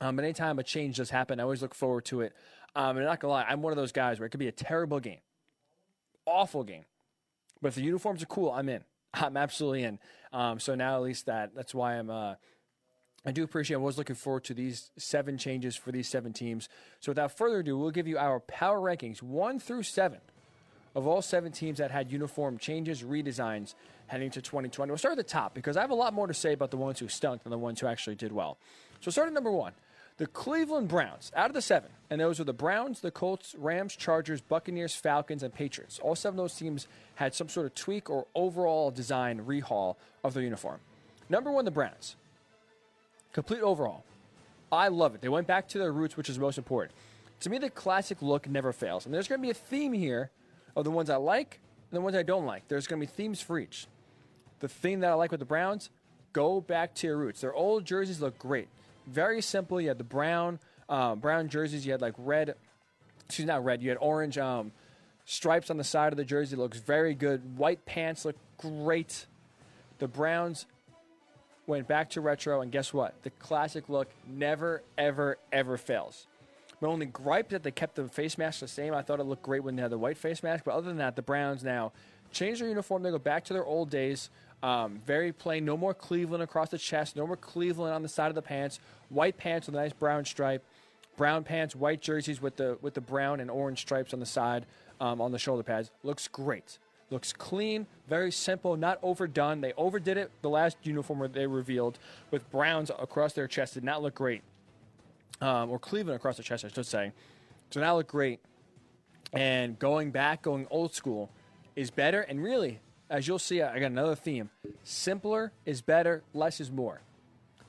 [0.00, 2.34] Um, but anytime a change does happen, I always look forward to it.
[2.76, 4.52] Um, and not gonna lie, I'm one of those guys where it could be a
[4.52, 5.20] terrible game,
[6.26, 6.84] awful game,
[7.62, 8.84] but if the uniforms are cool, I'm in.
[9.14, 9.98] I'm absolutely in.
[10.32, 12.10] Um, so now at least that that's why I'm.
[12.10, 12.34] Uh,
[13.24, 13.76] I do appreciate.
[13.76, 16.68] I was looking forward to these seven changes for these seven teams.
[17.00, 20.18] So without further ado, we'll give you our power rankings one through seven
[20.94, 23.74] of all seven teams that had uniform changes, redesigns
[24.08, 24.90] heading to 2020.
[24.90, 26.76] We'll start at the top because I have a lot more to say about the
[26.76, 28.58] ones who stunk than the ones who actually did well.
[29.00, 29.72] So start at number one.
[30.18, 33.96] The Cleveland Browns, out of the seven, and those are the Browns, the Colts, Rams,
[33.96, 35.98] Chargers, Buccaneers, Falcons, and Patriots.
[36.00, 40.34] All seven of those teams had some sort of tweak or overall design rehaul of
[40.34, 40.80] their uniform.
[41.30, 42.16] Number one, the Browns.
[43.32, 44.04] Complete overhaul.
[44.70, 45.20] I love it.
[45.20, 46.94] They went back to their roots, which is most important.
[47.40, 49.04] To me, the classic look never fails.
[49.04, 50.30] And there's going to be a theme here
[50.74, 51.60] of the ones I like
[51.90, 52.68] and the ones I don't like.
[52.68, 53.86] There's going to be themes for each.
[54.60, 55.90] The theme that I like with the Browns,
[56.32, 57.40] go back to your roots.
[57.40, 58.68] Their old jerseys look great.
[59.06, 59.80] Very simple.
[59.80, 61.84] You had the brown, uh, brown jerseys.
[61.84, 62.54] You had like red,
[63.26, 63.82] excuse me, not red.
[63.82, 64.72] You had orange um,
[65.24, 66.56] stripes on the side of the jersey.
[66.56, 67.58] Looks very good.
[67.58, 69.26] White pants look great.
[69.98, 70.66] The Browns
[71.66, 73.14] went back to retro, and guess what?
[73.22, 76.26] The classic look never, ever, ever fails.
[76.80, 78.92] My only gripe that they kept the face mask the same.
[78.92, 80.96] I thought it looked great when they had the white face mask, but other than
[80.96, 81.92] that, the Browns now
[82.32, 83.04] change their uniform.
[83.04, 84.30] They go back to their old days.
[84.64, 85.64] Um, very plain.
[85.64, 87.14] No more Cleveland across the chest.
[87.14, 88.80] No more Cleveland on the side of the pants.
[89.08, 90.64] White pants with a nice brown stripe.
[91.16, 94.66] Brown pants, white jerseys with the with the brown and orange stripes on the side
[95.00, 95.90] um, on the shoulder pads.
[96.02, 96.78] Looks great.
[97.12, 99.60] Looks clean, very simple, not overdone.
[99.60, 101.98] They overdid it the last uniform they revealed
[102.30, 103.74] with browns across their chest.
[103.74, 104.40] Did not look great.
[105.42, 107.12] Um, or Cleveland across the chest, I should say.
[107.70, 108.40] So now look great.
[109.34, 111.28] And going back, going old school
[111.76, 112.22] is better.
[112.22, 112.80] And really,
[113.10, 114.48] as you'll see, I got another theme.
[114.82, 117.02] Simpler is better, less is more.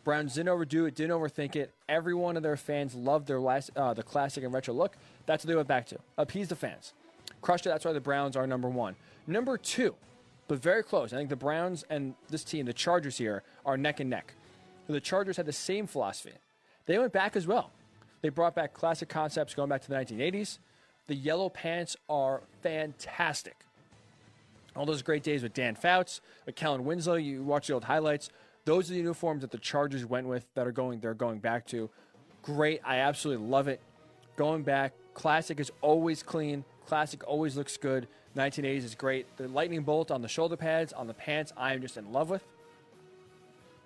[0.06, 1.74] Browns didn't overdo it, didn't overthink it.
[1.90, 4.96] Every one of their fans loved their last, uh, the classic and retro look.
[5.26, 6.00] That's what they went back to.
[6.18, 6.94] Appease the fans.
[7.44, 7.70] Crushed it.
[7.70, 8.96] That's why the Browns are number one.
[9.28, 9.96] Number two,
[10.48, 11.14] but very close.
[11.14, 14.34] I think the Browns and this team, the Chargers here, are neck and neck.
[14.88, 16.34] The Chargers had the same philosophy.
[16.86, 17.72] They went back as well.
[18.22, 20.60] They brought back classic concepts going back to the 1980s.
[21.08, 23.66] The yellow pants are fantastic.
[24.76, 28.30] All those great days with Dan Fouts, with Kellen Winslow, you watch the old highlights.
[28.64, 31.68] Those are the uniforms that the Chargers went with that are going they're going back
[31.68, 31.90] to.
[32.42, 32.80] Great.
[32.86, 33.82] I absolutely love it.
[34.38, 36.64] Going back, classic is always clean.
[36.88, 38.08] Classic always looks good.
[38.36, 39.38] 1980s is great.
[39.38, 42.30] The lightning bolt on the shoulder pads, on the pants, I am just in love
[42.30, 42.44] with.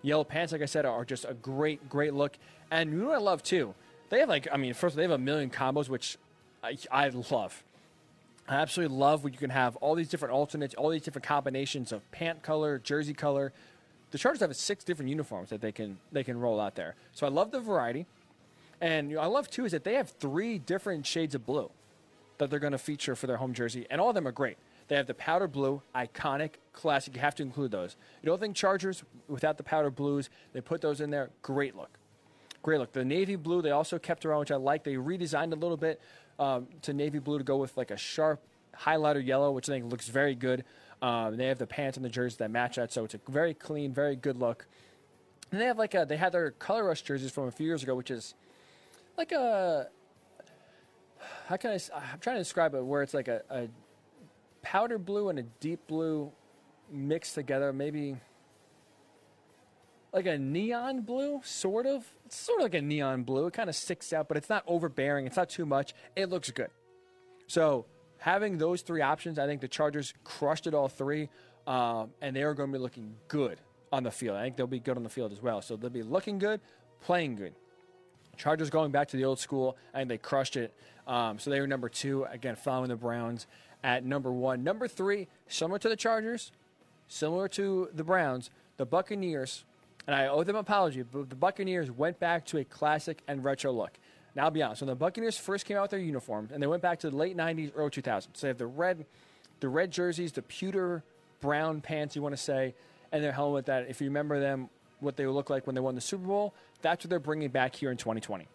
[0.01, 2.37] Yellow pants, like I said, are just a great, great look.
[2.71, 3.73] And you know what I love too?
[4.09, 6.17] They have like, I mean, first they have a million combos, which
[6.63, 7.63] I, I love.
[8.47, 11.91] I absolutely love when you can have all these different alternates, all these different combinations
[11.91, 13.51] of pant color, jersey color.
[14.11, 16.95] The Chargers have six different uniforms that they can they can roll out there.
[17.11, 18.05] So I love the variety,
[18.79, 21.69] and you know, I love too is that they have three different shades of blue
[22.37, 24.57] that they're going to feature for their home jersey, and all of them are great.
[24.87, 27.15] They have the powder blue, iconic, classic.
[27.15, 27.97] You have to include those.
[28.21, 30.29] You don't think Chargers without the powder blues?
[30.53, 31.29] They put those in there.
[31.41, 31.97] Great look.
[32.63, 32.93] Great look.
[32.93, 34.83] The navy blue they also kept around, which I like.
[34.83, 36.01] They redesigned a little bit
[36.39, 38.41] um, to navy blue to go with like a sharp
[38.77, 40.63] highlighter yellow, which I think looks very good.
[41.01, 43.53] Um, they have the pants and the jerseys that match that, so it's a very
[43.53, 44.65] clean, very good look.
[45.51, 47.83] And they have like a they had their color rush jerseys from a few years
[47.83, 48.33] ago, which is
[49.17, 49.87] like a
[51.47, 51.79] how can I?
[51.95, 53.67] I'm trying to describe it where it's like a, a
[54.61, 56.31] powder blue and a deep blue
[56.91, 58.17] mixed together, maybe
[60.13, 62.05] like a neon blue, sort of.
[62.25, 63.47] It's sort of like a neon blue.
[63.47, 65.25] It kind of sticks out, but it's not overbearing.
[65.25, 65.93] It's not too much.
[66.15, 66.69] It looks good.
[67.47, 67.85] So
[68.17, 71.29] having those three options, I think the Chargers crushed it all three,
[71.65, 73.59] um, and they are going to be looking good
[73.91, 74.37] on the field.
[74.37, 75.61] I think they'll be good on the field as well.
[75.61, 76.61] So they'll be looking good,
[77.01, 77.53] playing good.
[78.37, 80.73] Chargers going back to the old school, and they crushed it.
[81.07, 83.47] Um, so they were number two, again, following the Browns
[83.83, 84.63] at number one.
[84.63, 86.51] Number three, similar to the Chargers,
[87.07, 89.63] similar to the Browns, the Buccaneers,
[90.05, 93.43] and I owe them an apology, but the Buccaneers went back to a classic and
[93.43, 93.91] retro look.
[94.35, 96.67] Now, I'll be honest, when the Buccaneers first came out with their uniforms, and they
[96.67, 99.05] went back to the late 90s, early 2000s, so they have the red,
[99.61, 101.03] the red jerseys, the pewter
[101.41, 102.75] brown pants, you want to say,
[103.11, 104.69] and their helmet that, if you remember them,
[104.99, 107.75] what they look like when they won the Super Bowl, that's what they're bringing back
[107.75, 108.47] here in 2020.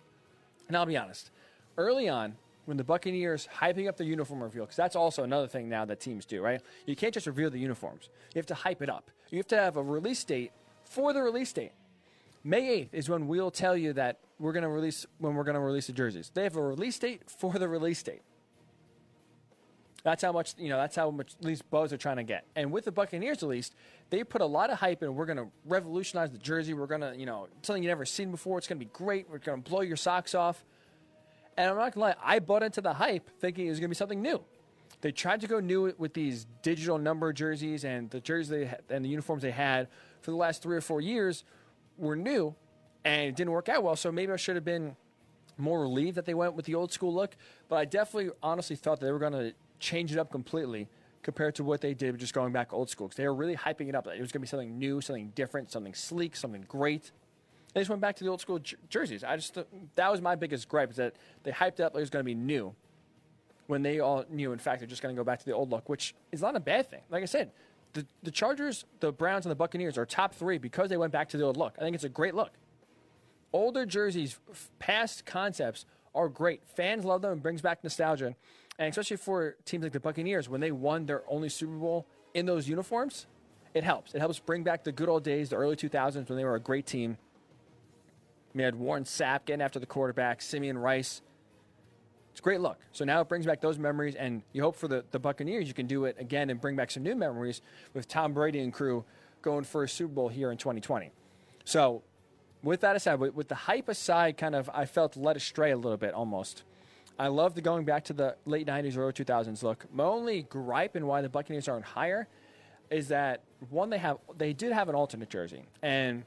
[0.68, 1.30] And I'll be honest,
[1.76, 5.68] early on, when the Buccaneers hyping up the uniform reveal, because that's also another thing
[5.68, 6.60] now that teams do, right?
[6.86, 8.08] You can't just reveal the uniforms.
[8.34, 9.10] You have to hype it up.
[9.30, 10.52] You have to have a release date
[10.84, 11.72] for the release date.
[12.44, 15.54] May 8th is when we'll tell you that we're going to release when we're going
[15.54, 16.30] to release the jerseys.
[16.34, 18.22] They have a release date for the release date.
[20.02, 20.76] That's how much you know.
[20.76, 22.44] That's how much at least buzz are trying to get.
[22.56, 23.76] And with the Buccaneers, at least
[24.10, 25.14] they put a lot of hype in.
[25.14, 26.74] We're going to revolutionize the jersey.
[26.74, 28.58] We're going to you know something you never seen before.
[28.58, 29.30] It's going to be great.
[29.30, 30.64] We're going to blow your socks off.
[31.56, 33.94] And I'm not gonna lie, I bought into the hype thinking it was gonna be
[33.94, 34.42] something new.
[35.00, 39.04] They tried to go new with these digital number jerseys and the jerseys they and
[39.04, 39.88] the uniforms they had
[40.20, 41.44] for the last three or four years
[41.98, 42.54] were new,
[43.04, 43.96] and it didn't work out well.
[43.96, 44.96] So maybe I should have been
[45.58, 47.36] more relieved that they went with the old school look.
[47.68, 50.88] But I definitely, honestly, thought that they were gonna change it up completely
[51.22, 53.88] compared to what they did just going back old school because they were really hyping
[53.88, 54.06] it up.
[54.06, 57.10] It was gonna be something new, something different, something sleek, something great.
[57.74, 59.24] They just went back to the old school jer- jerseys.
[59.24, 59.56] I just
[59.94, 62.26] that was my biggest gripe is that they hyped up like it was going to
[62.26, 62.74] be new,
[63.66, 65.70] when they all knew in fact they're just going to go back to the old
[65.70, 67.00] look, which is not a bad thing.
[67.10, 67.50] Like I said,
[67.94, 71.28] the the Chargers, the Browns, and the Buccaneers are top three because they went back
[71.30, 71.74] to the old look.
[71.78, 72.52] I think it's a great look.
[73.52, 75.84] Older jerseys, f- past concepts
[76.14, 76.62] are great.
[76.74, 78.34] Fans love them and brings back nostalgia.
[78.78, 82.46] And especially for teams like the Buccaneers, when they won their only Super Bowl in
[82.46, 83.26] those uniforms,
[83.74, 84.14] it helps.
[84.14, 86.60] It helps bring back the good old days, the early 2000s when they were a
[86.60, 87.18] great team.
[88.54, 91.22] We had Warren Sapp getting after the quarterback, Simeon Rice.
[92.32, 92.78] It's great look.
[92.92, 95.74] So now it brings back those memories, and you hope for the, the Buccaneers you
[95.74, 97.60] can do it again and bring back some new memories
[97.94, 99.04] with Tom Brady and crew
[99.42, 101.10] going for a Super Bowl here in 2020.
[101.64, 102.02] So,
[102.62, 105.76] with that aside, with, with the hype aside, kind of, I felt led astray a
[105.76, 106.62] little bit almost.
[107.18, 109.84] I love the going back to the late 90s, early 2000s look.
[109.92, 112.28] My only gripe and why the Buccaneers aren't higher
[112.90, 116.24] is that one, they have they did have an alternate jersey, and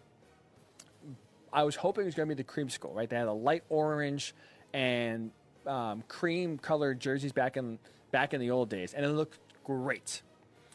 [1.56, 3.10] I was hoping it was going to be the creamsicle, right?
[3.10, 4.36] They had a light orange
[4.74, 5.32] and
[5.66, 7.80] um, cream colored jerseys back in
[8.12, 10.22] back in the old days, and it looked great.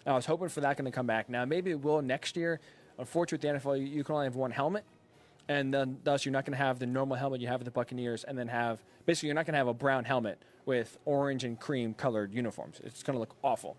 [0.07, 1.29] I was hoping for that going to come back.
[1.29, 2.61] Now maybe it will next year.
[2.99, 4.85] Unfortunately, with the NFL, you, you can only have one helmet,
[5.49, 7.71] and then thus you're not going to have the normal helmet you have with the
[7.71, 11.45] Buccaneers, and then have basically you're not going to have a brown helmet with orange
[11.45, 12.81] and cream colored uniforms.
[12.83, 13.77] It's going to look awful.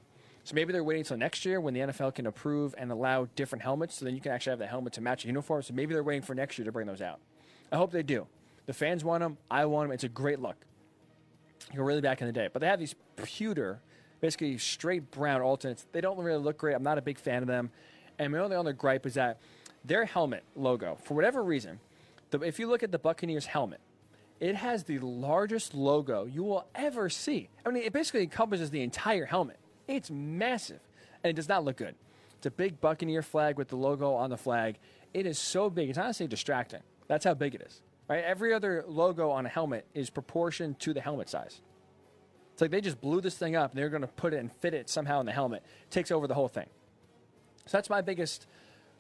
[0.52, 3.64] So maybe they're waiting until next year when the NFL can approve and allow different
[3.64, 5.62] helmets, so then you can actually have the helmet to match a uniform.
[5.62, 7.22] So maybe they're waiting for next year to bring those out.
[7.72, 8.28] I hope they do.
[8.66, 9.38] The fans want them.
[9.50, 9.94] I want them.
[9.94, 10.58] It's a great look.
[11.74, 13.80] You're really back in the day, but they have these pewter,
[14.20, 15.86] basically straight brown alternates.
[15.94, 16.76] They don't really look great.
[16.76, 17.72] I'm not a big fan of them.
[18.20, 19.40] And my only other gripe is that
[19.86, 21.80] their helmet logo, for whatever reason,
[22.32, 23.80] the, if you look at the Buccaneers helmet,
[24.42, 27.48] it has the largest logo you will ever see.
[27.66, 29.56] I mean, it basically encompasses the entire helmet.
[29.92, 30.80] It's massive,
[31.24, 31.96] and it does not look good.
[32.38, 34.78] It's a big Buccaneer flag with the logo on the flag.
[35.14, 36.82] It is so big, it's honestly distracting.
[37.08, 37.82] That's how big it is.
[38.08, 38.24] Right?
[38.24, 41.62] Every other logo on a helmet is proportioned to the helmet size.
[42.54, 44.52] It's like they just blew this thing up and they're going to put it and
[44.52, 45.64] fit it somehow in the helmet.
[45.84, 46.68] It takes over the whole thing.
[47.66, 48.48] So that's my biggest,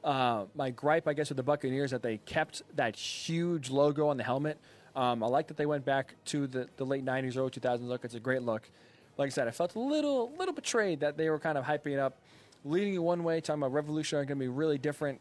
[0.04, 4.18] uh, my gripe, I guess, with the Buccaneers that they kept that huge logo on
[4.18, 4.60] the helmet.
[4.96, 8.04] Um, I like that they went back to the, the late 90s, early 2000s look.
[8.04, 8.70] It's a great look.
[9.18, 11.94] Like I said, I felt a little, little betrayed that they were kind of hyping
[11.94, 12.18] it up,
[12.66, 15.20] leading you one way, talking about Revolution are going to be really different,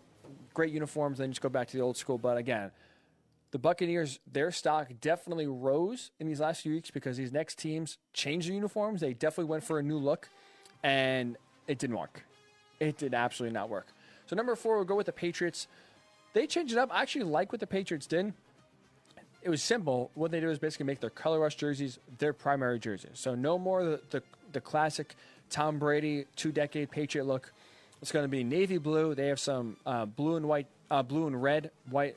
[0.55, 2.19] great uniforms, then just go back to the old school.
[2.19, 2.71] But again,
[3.51, 7.99] the Buccaneers, their stock definitely rose in these last few weeks because these next teams
[8.13, 9.01] changed their uniforms.
[9.01, 10.29] They definitely went for a new look,
[10.83, 11.37] and
[11.67, 12.25] it didn't work.
[12.79, 13.89] It did absolutely not work.
[14.27, 15.67] So number four, we'll go with the Patriots.
[16.33, 16.91] They changed it up.
[16.93, 18.33] I actually like what the Patriots did.
[19.43, 20.11] It was simple.
[20.15, 23.13] What they do is basically make their color rush jerseys their primary jerseys.
[23.15, 24.23] So no more the, the,
[24.53, 25.15] the classic
[25.49, 27.53] Tom Brady two decade Patriot look.
[28.03, 29.15] It's going to be navy blue.
[29.15, 32.17] They have some uh, blue and white, uh, blue and red, white,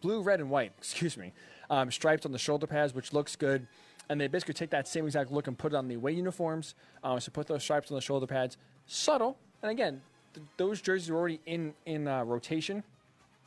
[0.00, 0.72] blue, red, and white.
[0.78, 1.32] Excuse me,
[1.68, 3.66] um, stripes on the shoulder pads, which looks good.
[4.08, 6.74] And they basically take that same exact look and put it on the away uniforms.
[7.04, 8.56] Um, so put those stripes on the shoulder pads.
[8.86, 9.36] Subtle.
[9.62, 10.00] And again,
[10.34, 12.82] th- those jerseys are already in in uh, rotation,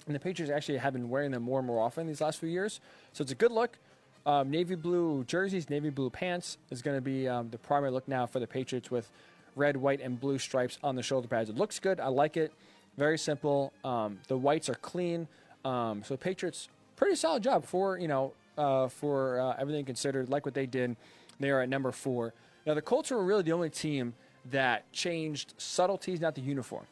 [0.05, 2.49] and the Patriots actually have been wearing them more and more often these last few
[2.49, 2.79] years.
[3.13, 3.77] So it's a good look.
[4.25, 8.07] Um, navy blue jerseys, navy blue pants is going to be um, the primary look
[8.07, 9.09] now for the Patriots with
[9.55, 11.49] red, white, and blue stripes on the shoulder pads.
[11.49, 11.99] It looks good.
[11.99, 12.53] I like it.
[12.97, 13.73] Very simple.
[13.83, 15.27] Um, the whites are clean.
[15.65, 20.29] Um, so Patriots, pretty solid job for you know uh, for uh, everything considered.
[20.29, 20.95] Like what they did,
[21.39, 22.33] they are at number four.
[22.65, 24.13] Now the Colts were really the only team
[24.51, 26.85] that changed subtleties, not the uniform.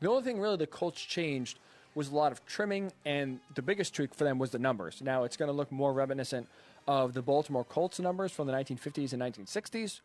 [0.00, 1.58] The only thing really the Colts changed
[1.98, 5.02] was a lot of trimming, and the biggest tweak for them was the numbers.
[5.02, 6.48] Now it's going to look more reminiscent
[6.86, 10.00] of the Baltimore Colts numbers from the 1950s and 1960s,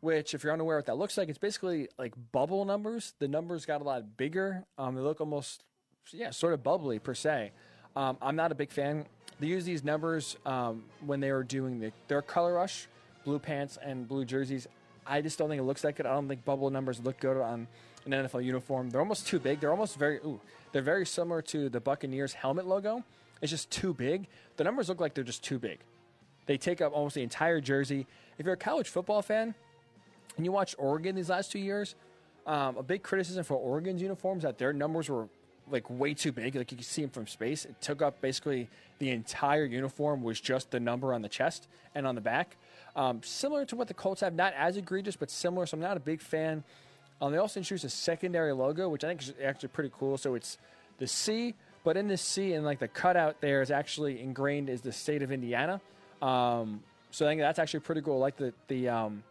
[0.00, 3.14] which, if you're unaware what that looks like, it's basically like bubble numbers.
[3.18, 4.64] The numbers got a lot bigger.
[4.78, 5.64] Um, they look almost,
[6.12, 7.50] yeah, sort of bubbly per se.
[7.96, 9.04] Um, I'm not a big fan.
[9.40, 12.86] They use these numbers um, when they were doing the, their color rush,
[13.24, 14.68] blue pants and blue jerseys.
[15.04, 16.06] I just don't think it looks like it.
[16.06, 17.66] I don't think bubble numbers look good on
[18.06, 18.90] an NFL uniform.
[18.90, 19.58] They're almost too big.
[19.58, 20.40] They're almost very ooh,
[20.72, 23.04] they're very similar to the Buccaneers helmet logo.
[23.40, 24.26] It's just too big.
[24.56, 25.78] The numbers look like they're just too big.
[26.46, 28.06] They take up almost the entire jersey.
[28.38, 29.54] If you're a college football fan
[30.36, 31.94] and you watch Oregon these last two years,
[32.46, 35.28] um, a big criticism for Oregon's uniforms that their numbers were
[35.70, 36.56] like way too big.
[36.56, 37.64] Like you can see them from space.
[37.64, 38.68] It took up basically
[38.98, 42.56] the entire uniform was just the number on the chest and on the back.
[42.96, 45.66] Um, similar to what the Colts have, not as egregious, but similar.
[45.66, 46.64] So I'm not a big fan.
[47.22, 50.18] Um, they also introduced a secondary logo, which I think is actually pretty cool.
[50.18, 50.58] So it's
[50.98, 51.54] the C,
[51.84, 55.22] but in the C and like the cutout there is actually ingrained is the state
[55.22, 55.80] of Indiana.
[56.20, 56.82] Um,
[57.12, 58.16] so I think that's actually pretty cool.
[58.16, 59.22] I like the the um,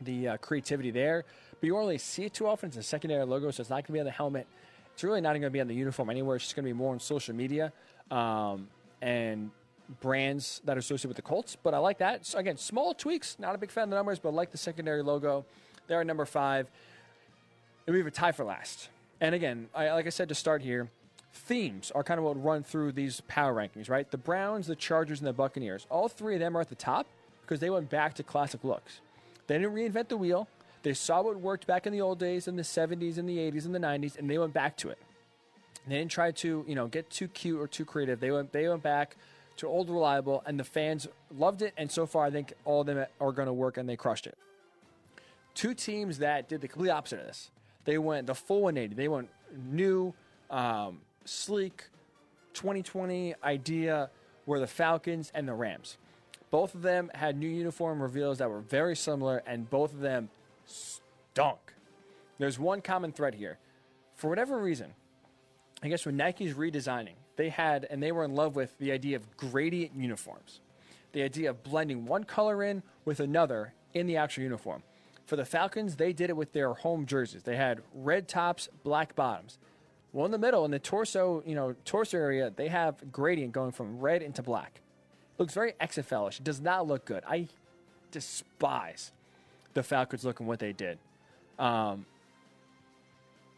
[0.00, 1.26] the uh, creativity there.
[1.60, 2.68] But you don't really see it too often.
[2.68, 4.46] It's a secondary logo, so it's not going to be on the helmet.
[4.94, 6.36] It's really not going to be on the uniform anywhere.
[6.36, 7.70] It's just going to be more on social media
[8.10, 8.68] um,
[9.02, 9.50] and
[10.00, 11.54] brands that are associated with the Colts.
[11.62, 12.24] But I like that.
[12.24, 13.36] So again, small tweaks.
[13.38, 15.44] Not a big fan of the numbers, but I like the secondary logo.
[15.86, 16.70] They're at number five.
[17.86, 18.88] And we have a tie for last.
[19.20, 20.90] And again, I, like I said to start here,
[21.32, 24.10] themes are kind of what run through these power rankings, right?
[24.10, 25.86] The Browns, the Chargers, and the Buccaneers.
[25.90, 27.06] All three of them are at the top
[27.42, 29.00] because they went back to classic looks.
[29.46, 30.48] They didn't reinvent the wheel.
[30.82, 33.64] They saw what worked back in the old days, in the 70s, and the 80s,
[33.64, 34.98] and the 90s, and they went back to it.
[35.86, 38.20] They didn't try to, you know, get too cute or too creative.
[38.20, 39.16] They went, they went back
[39.58, 41.74] to old reliable, and the fans loved it.
[41.76, 44.26] And so far, I think all of them are going to work, and they crushed
[44.26, 44.36] it.
[45.54, 47.50] Two teams that did the complete opposite of this.
[47.84, 48.94] They went the full 180.
[48.94, 49.28] They went
[49.70, 50.14] new,
[50.50, 51.84] um, sleek,
[52.54, 54.10] 2020 idea
[54.46, 55.96] were the Falcons and the Rams.
[56.50, 60.28] Both of them had new uniform reveals that were very similar, and both of them
[60.66, 61.58] stunk.
[62.38, 63.58] There's one common thread here.
[64.14, 64.94] For whatever reason,
[65.82, 69.16] I guess when Nike's redesigning, they had and they were in love with the idea
[69.16, 70.60] of gradient uniforms,
[71.12, 74.82] the idea of blending one color in with another in the actual uniform.
[75.26, 77.42] For the Falcons, they did it with their home jerseys.
[77.42, 79.58] They had red tops, black bottoms.
[80.12, 83.72] Well, in the middle, in the torso, you know, torso area, they have gradient going
[83.72, 84.80] from red into black.
[85.38, 86.38] Looks very XFL-ish.
[86.38, 87.24] Does not look good.
[87.26, 87.48] I
[88.10, 89.10] despise
[89.72, 90.98] the Falcons looking what they did.
[91.58, 92.06] Um,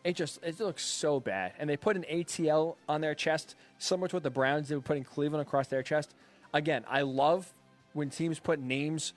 [0.03, 1.53] it just it looks so bad.
[1.59, 5.05] And they put an ATL on their chest, similar to what the Browns did, putting
[5.05, 6.15] Cleveland across their chest.
[6.55, 7.53] Again, I love
[7.93, 9.13] when teams put names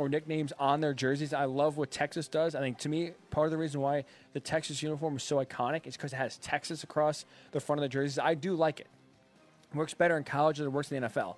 [0.00, 1.34] or nicknames on their jerseys.
[1.34, 2.54] I love what Texas does.
[2.54, 5.86] I think to me, part of the reason why the Texas uniform is so iconic
[5.86, 8.18] is because it has Texas across the front of the jerseys.
[8.18, 8.86] I do like it.
[9.70, 11.36] it works better in college than it works in the NFL.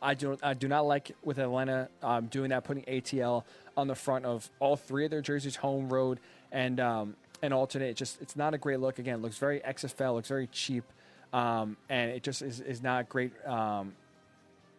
[0.00, 3.44] I do I do not like with Atlanta um, doing that, putting ATL
[3.76, 6.20] on the front of all three of their jerseys, home, road,
[6.52, 7.86] and um, and alternate.
[7.86, 8.98] It just it's not a great look.
[8.98, 10.84] Again, looks very XFL, looks very cheap,
[11.32, 13.32] um, and it just is, is not great.
[13.46, 13.94] Um,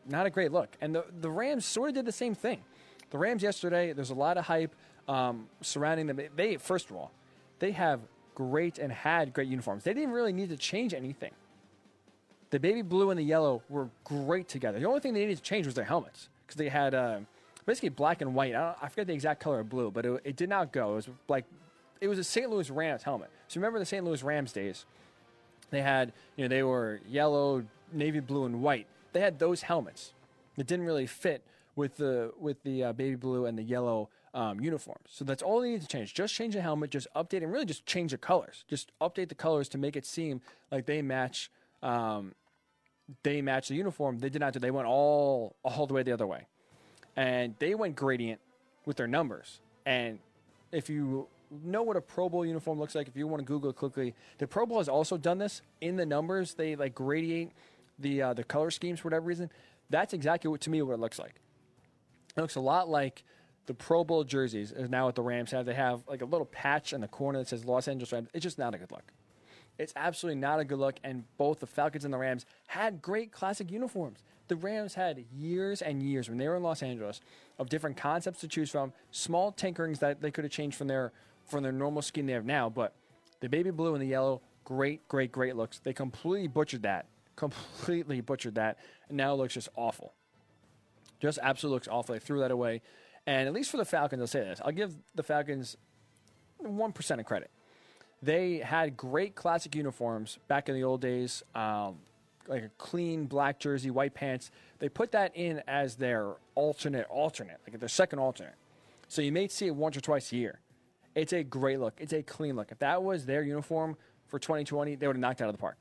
[0.08, 0.70] not a great look.
[0.80, 2.62] And the the Rams sort of did the same thing.
[3.10, 4.76] The Rams yesterday, there's a lot of hype
[5.08, 6.20] um, surrounding them.
[6.36, 7.12] They first of all,
[7.60, 8.02] they have
[8.36, 9.84] great and had great uniforms.
[9.84, 11.32] They didn't really need to change anything.
[12.50, 14.80] The baby blue and the yellow were great together.
[14.80, 17.20] The only thing they needed to change was their helmets because they had uh,
[17.66, 18.56] basically black and white.
[18.56, 20.94] I, I, forget the exact color of blue, but it, it, did not go.
[20.94, 21.46] It was like
[22.00, 22.50] it was a St.
[22.50, 23.30] Louis Rams helmet.
[23.48, 24.06] So remember the St.
[24.06, 24.86] Louis Rams days?
[25.70, 28.88] They had you know they were yellow, navy blue, and white.
[29.14, 30.14] They had those helmets.
[30.58, 31.44] It didn't really fit
[31.78, 35.08] with the with the uh, baby blue and the yellow um, uniforms.
[35.10, 36.14] So that's all they need to change.
[36.14, 38.66] Just change the helmet, just update and really just change the colors.
[38.68, 40.42] Just update the colors to make it seem
[40.72, 41.50] like they match
[41.82, 42.34] um,
[43.24, 44.20] they match the uniform.
[44.20, 44.60] They did not do.
[44.60, 46.48] They went all all the way the other way,
[47.16, 48.42] and they went gradient
[48.86, 49.62] with their numbers.
[49.86, 50.20] And
[50.72, 51.28] if you
[51.64, 54.16] know what a Pro Bowl uniform looks like, if you want to Google it quickly,
[54.40, 56.56] the Pro Bowl has also done this in the numbers.
[56.56, 57.52] They like gradient
[58.00, 59.52] the uh, the color schemes for whatever reason.
[59.92, 61.36] That's exactly what to me what it looks like.
[62.38, 63.24] It looks a lot like
[63.66, 65.66] the Pro Bowl jerseys is now at the Rams have.
[65.66, 68.30] They have like a little patch in the corner that says Los Angeles Rams.
[68.34, 69.12] It's just not a good look.
[69.80, 70.98] It's absolutely not a good look.
[71.04, 74.20] And both the Falcons and the Rams had great classic uniforms.
[74.48, 77.22] The Rams had years and years when they were in Los Angeles
[77.60, 81.12] of different concepts to choose from, small tinkerings that they could have changed from their
[81.48, 82.70] from their normal scheme they have now.
[82.70, 82.94] But
[83.40, 85.80] the baby blue and the yellow, great, great, great looks.
[85.80, 87.08] They completely butchered that.
[87.36, 88.78] Completely butchered that.
[89.08, 90.14] And now it looks just awful.
[91.20, 92.14] Just absolutely looks awful.
[92.14, 92.82] They threw that away.
[93.26, 94.62] And at least for the Falcons, I'll say this.
[94.64, 95.76] I'll give the Falcons
[96.64, 97.50] 1% of credit
[98.22, 101.98] they had great classic uniforms back in the old days, um,
[102.48, 104.52] like a clean black jersey, white pants.
[104.80, 108.56] They put that in as their alternate, alternate, like their second alternate.
[109.08, 110.60] So you may see it once or twice a year.
[111.16, 111.96] It's a great look.
[112.00, 112.72] It's a clean look.
[112.72, 115.80] If that was their uniform for 2020, they would have knocked out of the park.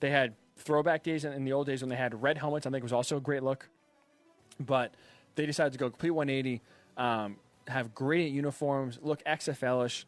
[0.00, 2.66] They had throwback days in the old days when they had red helmets.
[2.66, 3.68] I think it was also a great look.
[4.60, 4.92] But
[5.34, 6.60] they decided to go complete 180,
[6.96, 7.36] um,
[7.68, 10.06] have great uniforms, look XFL-ish,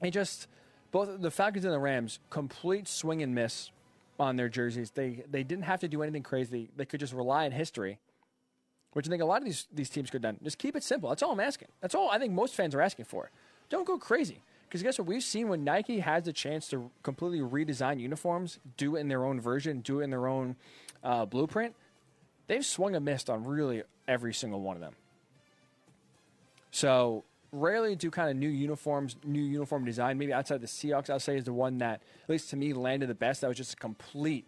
[0.00, 0.48] they just
[0.90, 3.70] both the Falcons and the Rams complete swing and miss
[4.18, 4.90] on their jerseys.
[4.90, 6.70] They they didn't have to do anything crazy.
[6.76, 7.98] They could just rely on history,
[8.92, 10.42] which I think a lot of these these teams could have done.
[10.42, 11.08] Just keep it simple.
[11.08, 11.68] That's all I'm asking.
[11.80, 13.30] That's all I think most fans are asking for.
[13.68, 14.42] Don't go crazy.
[14.68, 15.08] Because guess what?
[15.08, 19.24] We've seen when Nike has the chance to completely redesign uniforms, do it in their
[19.24, 20.54] own version, do it in their own
[21.02, 21.74] uh, blueprint,
[22.50, 24.94] they've swung a missed on really every single one of them.
[26.72, 27.22] So
[27.52, 30.18] rarely do kind of new uniforms, new uniform design.
[30.18, 33.08] Maybe outside the Seahawks, I'll say is the one that, at least to me, landed
[33.08, 33.42] the best.
[33.42, 34.46] That was just a complete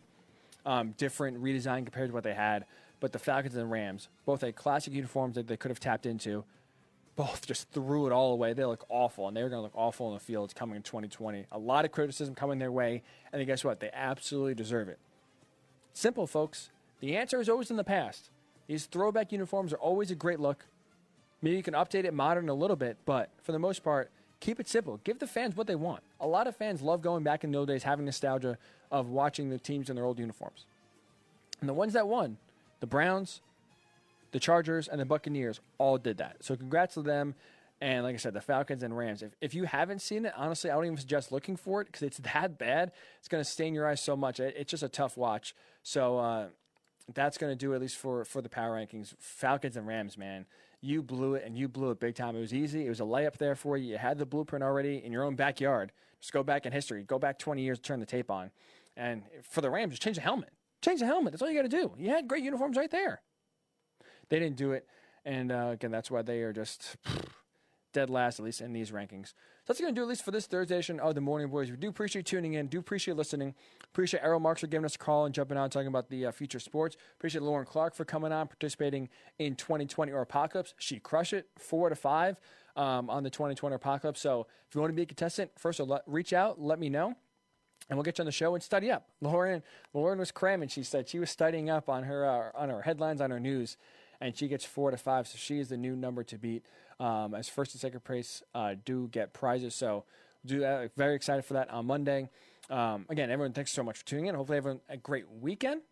[0.66, 2.64] um, different redesign compared to what they had.
[2.98, 6.04] But the Falcons and the Rams, both had classic uniforms that they could have tapped
[6.04, 6.42] into.
[7.14, 8.52] Both just threw it all away.
[8.52, 11.46] They look awful, and they're going to look awful in the field coming in 2020.
[11.52, 13.78] A lot of criticism coming their way, and then guess what?
[13.78, 14.98] They absolutely deserve it.
[15.92, 16.70] Simple, folks.
[17.02, 18.30] The answer is always in the past.
[18.66, 20.64] These throwback uniforms are always a great look.
[21.42, 24.10] Maybe you can update it modern a little bit, but for the most part,
[24.42, 24.98] Keep it simple.
[25.04, 26.02] Give the fans what they want.
[26.18, 28.58] A lot of fans love going back in the old days, having nostalgia
[28.90, 30.66] of watching the teams in their old uniforms.
[31.60, 32.38] And the ones that won,
[32.80, 33.40] the Browns,
[34.32, 36.38] the Chargers, and the Buccaneers all did that.
[36.40, 37.36] So congrats to them.
[37.80, 39.22] And like I said, the Falcons and Rams.
[39.22, 42.02] If, if you haven't seen it, honestly, I don't even suggest looking for it because
[42.02, 42.90] it's that bad.
[43.20, 44.40] It's going to stain your eyes so much.
[44.40, 45.54] It, it's just a tough watch.
[45.84, 46.46] So uh,
[47.12, 49.14] that's going to do at least for for the power rankings.
[49.18, 50.46] Falcons and Rams, man,
[50.80, 52.36] you blew it and you blew it big time.
[52.36, 52.86] It was easy.
[52.86, 53.92] It was a layup there for you.
[53.92, 55.92] You had the blueprint already in your own backyard.
[56.20, 57.02] Just go back in history.
[57.02, 58.50] Go back 20 years, turn the tape on.
[58.96, 60.50] And for the Rams, just change the helmet.
[60.82, 61.32] Change the helmet.
[61.32, 61.92] That's all you got to do.
[61.96, 63.22] You had great uniforms right there.
[64.28, 64.86] They didn't do it,
[65.24, 66.96] and uh, again, that's why they are just
[67.92, 69.28] dead last, at least in these rankings.
[69.28, 69.34] So
[69.68, 71.70] that's going to do at least for this Thursday edition of the Morning Boys.
[71.70, 73.54] We do appreciate tuning in, do appreciate listening.
[73.84, 76.32] Appreciate Errol Marks for giving us a call and jumping on talking about the uh,
[76.32, 76.96] future sports.
[77.16, 79.08] Appreciate Lauren Clark for coming on, participating
[79.38, 80.74] in 2020 or Apocalypse.
[80.78, 82.36] She crushed it, four to five
[82.76, 84.20] um, on the 2020 Apocalypse.
[84.20, 86.88] So if you want to be a contestant, first of all, reach out, let me
[86.88, 87.14] know.
[87.88, 89.08] And we'll get you on the show and study up.
[89.20, 89.62] Lauren,
[89.92, 90.68] Lauren was cramming.
[90.68, 93.76] She said she was studying up on her uh, on her headlines on her news,
[94.20, 95.26] and she gets four to five.
[95.26, 96.64] So she is the new number to beat
[97.02, 99.74] um, as first and second place uh, do get prizes.
[99.74, 100.04] So
[100.46, 102.30] do uh, very excited for that on Monday.
[102.70, 104.34] Um, again, everyone, thanks so much for tuning in.
[104.34, 105.82] Hopefully, everyone a great weekend.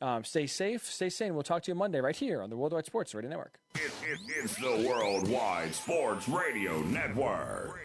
[0.00, 1.34] Um, stay safe, stay sane.
[1.34, 3.58] We'll talk to you Monday right here on the Worldwide Sports Radio Network.
[3.74, 7.80] It, it, it's the Worldwide Sports Radio Network.